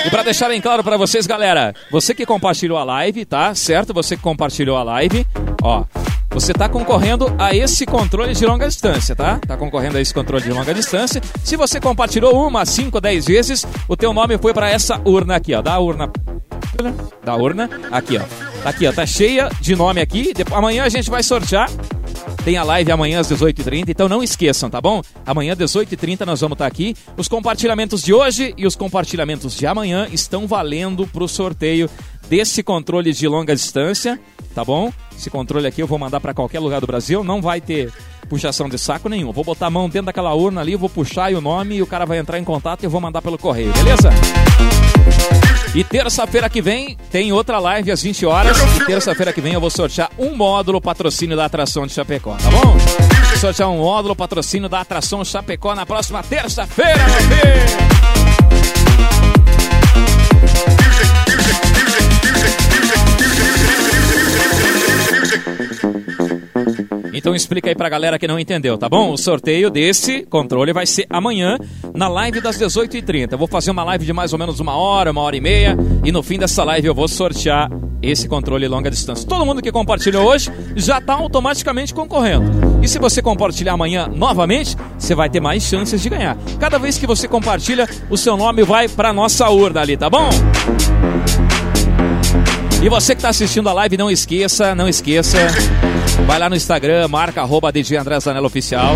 [0.05, 3.53] E pra deixar bem claro pra vocês, galera, você que compartilhou a live, tá?
[3.53, 3.93] Certo?
[3.93, 5.27] Você que compartilhou a live,
[5.61, 5.83] ó,
[6.31, 9.39] você tá concorrendo a esse controle de longa distância, tá?
[9.45, 11.21] Tá concorrendo a esse controle de longa distância.
[11.43, 15.53] Se você compartilhou uma, cinco, dez vezes, o teu nome foi pra essa urna aqui,
[15.53, 16.09] ó, da urna
[17.23, 18.21] da urna, aqui ó,
[18.63, 20.33] tá aqui ó, tá cheia de nome aqui.
[20.33, 21.69] Depois, amanhã a gente vai sortear.
[22.43, 25.01] Tem a live amanhã às 18h30, então não esqueçam, tá bom?
[25.25, 26.95] Amanhã às 18h30 nós vamos estar aqui.
[27.17, 31.89] Os compartilhamentos de hoje e os compartilhamentos de amanhã estão valendo pro sorteio
[32.29, 34.19] desse controle de longa distância,
[34.53, 34.91] tá bom?
[35.17, 37.91] Esse controle aqui eu vou mandar para qualquer lugar do Brasil, não vai ter
[38.29, 39.31] puxação de saco nenhum.
[39.31, 42.05] Vou botar a mão dentro daquela urna ali, vou puxar o nome e o cara
[42.05, 44.09] vai entrar em contato e eu vou mandar pelo correio, beleza?
[45.75, 48.57] E terça-feira que vem tem outra live às 20 horas.
[48.75, 52.49] E terça-feira que vem eu vou sortear um módulo patrocínio da atração de Chapecó, tá
[52.49, 52.75] bom?
[53.29, 59.38] Vou sortear um módulo patrocínio da atração Chapecó na próxima terça-feira, meu filho!
[67.13, 69.11] Então explica aí pra galera que não entendeu, tá bom?
[69.11, 71.57] O sorteio desse controle vai ser amanhã
[71.93, 73.31] na live das 18h30.
[73.31, 75.77] Eu vou fazer uma live de mais ou menos uma hora, uma hora e meia.
[76.03, 77.69] E no fim dessa live eu vou sortear
[78.01, 79.27] esse controle longa distância.
[79.27, 82.79] Todo mundo que compartilhou hoje já está automaticamente concorrendo.
[82.81, 86.37] E se você compartilhar amanhã novamente, você vai ter mais chances de ganhar.
[86.59, 90.29] Cada vez que você compartilha, o seu nome vai para nossa urna ali, tá bom?
[92.81, 95.37] E você que está assistindo a live, não esqueça, não esqueça.
[96.29, 98.93] Vai lá no Instagram, marca arroba DJ André Zanella Oficial.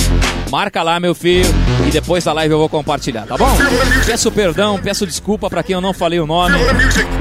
[0.51, 1.49] Marca lá, meu filho.
[1.87, 3.57] E depois da live eu vou compartilhar, tá bom?
[4.05, 6.55] Peço perdão, peço desculpa para quem eu não falei o nome.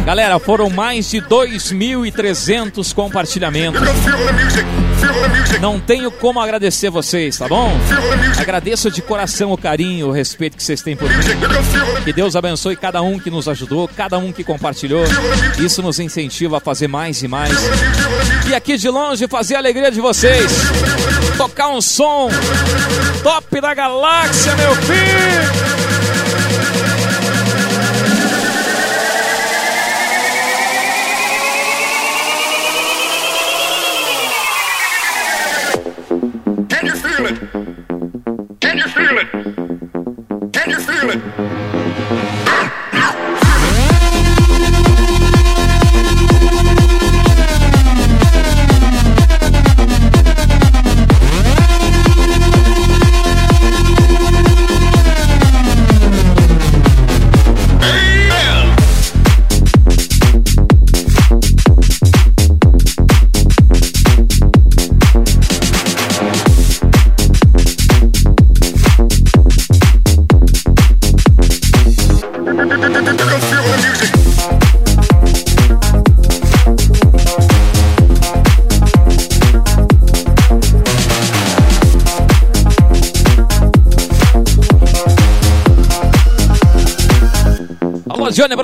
[0.04, 3.80] Galera, foram mais de 2.300 compartilhamentos.
[5.60, 7.70] Não tenho como agradecer vocês, tá bom?
[8.38, 11.14] Agradeço de coração o carinho, o respeito que vocês têm por mim.
[12.04, 15.04] Que Deus abençoe cada um que nos ajudou, cada um que compartilhou.
[15.58, 17.56] Isso nos incentiva a fazer mais e mais.
[18.48, 20.52] E aqui de longe fazer a alegria de vocês.
[21.36, 22.28] Tocar um som
[23.22, 25.61] top da galáxia, meu filho.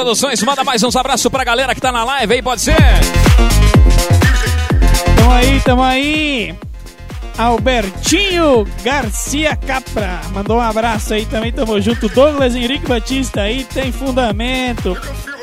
[0.08, 2.74] Produções, manda mais uns abraços pra galera que tá na live aí, pode ser?
[5.18, 6.54] Tamo aí, tamo aí.
[7.36, 12.08] Albertinho Garcia Capra mandou um abraço aí também, tamo junto.
[12.08, 14.96] Douglas Henrique Batista aí, tem fundamento.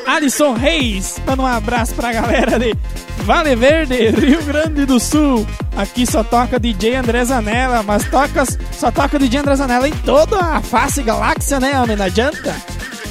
[0.04, 2.74] Alisson Reis, manda um abraço pra galera de
[3.18, 5.46] Vale Verde, Rio Grande do Sul.
[5.76, 10.40] Aqui só toca DJ André Zanella, mas toca, só toca DJ André Zanella em toda
[10.40, 11.94] a face galáxia, né, homem?
[11.96, 12.52] Não adianta.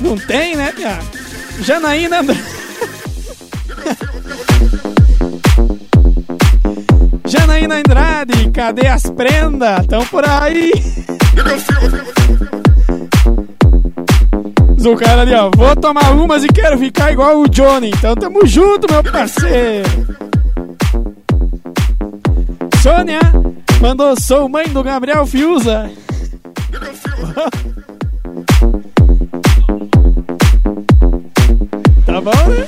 [0.01, 0.99] Não tem, né, Pia?
[1.59, 2.37] Janaína André.
[7.25, 9.85] Janaína Andrade, cadê as prendas?
[9.87, 10.71] Tão por aí.
[14.85, 17.89] O cara ali, ó, vou tomar umas e quero ficar igual o Johnny.
[17.89, 19.89] Então tamo junto, meu parceiro.
[22.83, 23.19] Sônia
[23.81, 25.89] mandou, sou mãe do Gabriel Fiuza.
[32.15, 32.67] tá bom, né?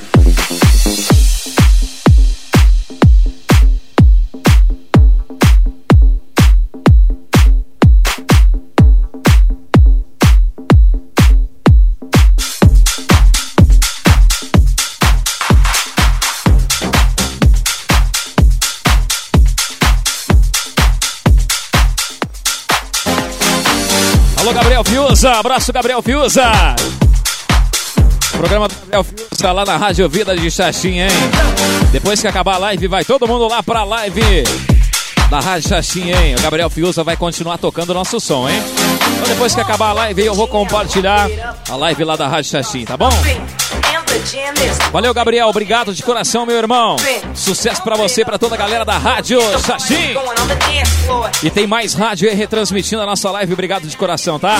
[24.36, 25.30] Alô, Gabriel Fiuza.
[25.32, 26.76] Abraço, Gabriel Fiuza.
[28.38, 31.08] Programa do Gabriel Fiuza lá na Rádio Vida de Xaxim, hein?
[31.90, 34.44] Depois que acabar a live, vai todo mundo lá pra live
[35.28, 36.36] da Rádio Xaxim, hein?
[36.38, 38.62] O Gabriel Fiuza vai continuar tocando o nosso som, hein?
[39.16, 41.28] Então depois que acabar a live, eu vou compartilhar
[41.68, 43.10] a live lá da Rádio Xaxim, tá bom?
[44.92, 45.48] Valeu, Gabriel.
[45.48, 46.96] Obrigado de coração, meu irmão.
[47.34, 50.14] Sucesso pra você, pra toda a galera da Rádio Xaxim.
[51.42, 53.52] E tem mais rádio aí retransmitindo a nossa live.
[53.52, 54.58] Obrigado de coração, tá?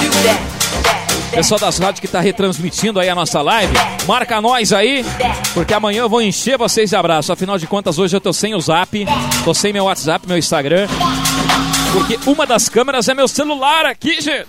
[1.30, 3.72] Pessoal das rádios que tá retransmitindo aí a nossa live,
[4.06, 5.04] marca nós aí,
[5.54, 7.32] porque amanhã eu vou encher vocês de abraço.
[7.32, 9.06] Afinal de contas, hoje eu tô sem o zap,
[9.44, 10.88] tô sem meu WhatsApp, meu Instagram.
[11.92, 14.46] Porque uma das câmeras é meu celular aqui, gente.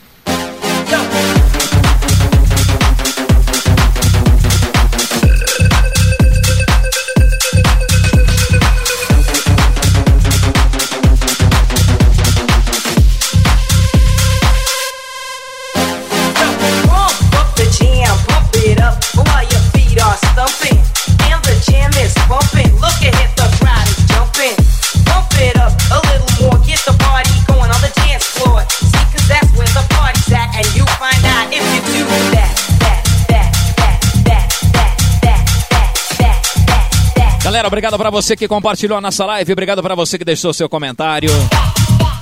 [37.49, 40.69] Galera, obrigado pra você que compartilhou a nossa live, obrigado pra você que deixou seu
[40.69, 41.31] comentário.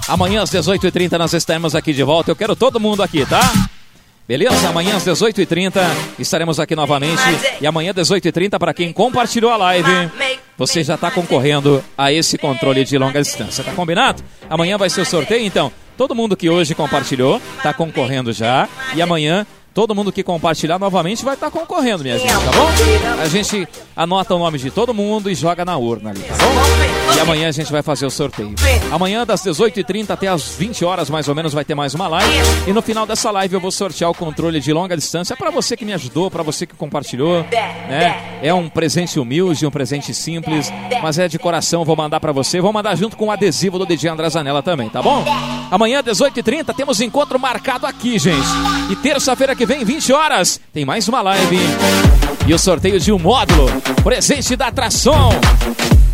[0.08, 2.32] Amanhã às 18h30 nós estaremos aqui de volta.
[2.32, 3.42] Eu quero todo mundo aqui, tá?
[4.26, 4.70] Beleza?
[4.70, 5.82] Amanhã às 18h30
[6.18, 7.22] estaremos aqui novamente.
[7.60, 10.10] E amanhã às 18h30, para quem compartilhou a live,
[10.58, 13.66] você já está concorrendo a esse controle de longa distância.
[13.66, 14.24] Tá combinado?
[14.50, 15.74] Amanhã vai ser o sorteio, então.
[15.98, 18.70] Todo mundo que hoje compartilhou está concorrendo já.
[18.96, 19.46] E amanhã.
[19.78, 23.22] Todo mundo que compartilhar novamente vai estar concorrendo, minha gente, tá bom?
[23.22, 26.97] A gente anota o nome de todo mundo e joga na urna ali, tá bom?
[27.16, 28.54] E amanhã a gente vai fazer o sorteio.
[28.92, 32.34] Amanhã, das 18h30 até as 20 horas, mais ou menos, vai ter mais uma live.
[32.68, 35.76] E no final dessa live eu vou sortear o controle de longa distância para você
[35.76, 38.40] que me ajudou, para você que compartilhou, né?
[38.42, 40.72] É um presente humilde, um presente simples,
[41.02, 42.62] mas é de coração, vou mandar para você.
[42.62, 45.26] Vou mandar junto com o adesivo do DJ André Zanella também, tá bom?
[45.72, 48.48] Amanhã, 18h30, temos encontro marcado aqui, gente.
[48.90, 51.58] E terça-feira que vem, 20 horas, tem mais uma live.
[52.48, 53.66] E o sorteio de um módulo,
[54.04, 55.32] presente da atração.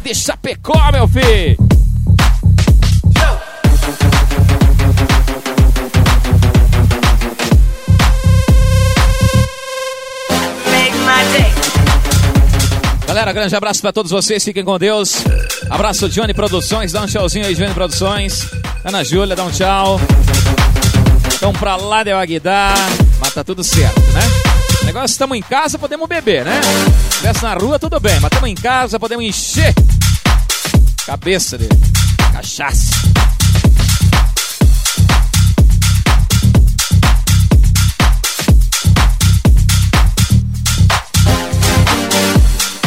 [0.03, 1.57] De Chapecó, meu filho.
[13.07, 15.23] Galera, grande abraço pra todos vocês, fiquem com Deus.
[15.69, 18.49] Abraço Johnny Produções, dá um tchauzinho aí, Johnny Produções.
[18.83, 20.01] Ana Júlia, dá um tchau.
[21.35, 22.75] Então pra lá deu Aguidar,
[23.21, 24.42] mas tá tudo certo, né?
[24.85, 26.61] Negócio, estamos em casa, podemos beber, né?
[26.61, 29.73] Se estivesse na rua, tudo bem, mas estamos em casa, podemos encher
[31.05, 31.67] cabeça de
[32.31, 32.93] cachaça.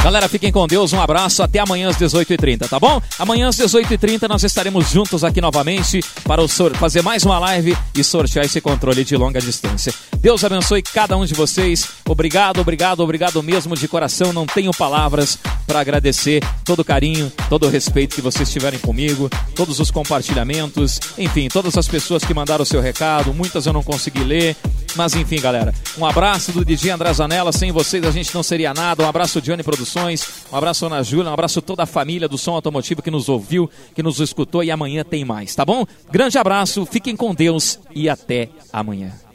[0.06, 3.02] Galera, fiquem com Deus, um abraço, até amanhã às 18h30, tá bom?
[3.18, 8.44] Amanhã às 18h30 nós estaremos juntos aqui novamente para fazer mais uma live e sortear
[8.44, 9.92] esse controle de longa distância.
[10.18, 11.88] Deus abençoe cada um de vocês.
[12.08, 14.32] Obrigado, obrigado, obrigado mesmo de coração.
[14.32, 19.28] Não tenho palavras para agradecer todo o carinho, todo o respeito que vocês tiverem comigo,
[19.56, 23.82] todos os compartilhamentos, enfim, todas as pessoas que mandaram o seu recado, muitas eu não
[23.82, 24.56] consegui ler,
[24.96, 25.74] mas enfim, galera.
[25.98, 29.04] Um abraço do DJ André Zanella, sem vocês a gente não seria nada.
[29.04, 29.95] Um abraço Johnny Produções,
[30.52, 33.70] um abraço Ana Júlia, um abraço toda a família do Som Automotivo que nos ouviu,
[33.94, 35.84] que nos escutou e amanhã tem mais, tá bom?
[36.10, 39.25] Grande abraço, fiquem com Deus e até amanhã.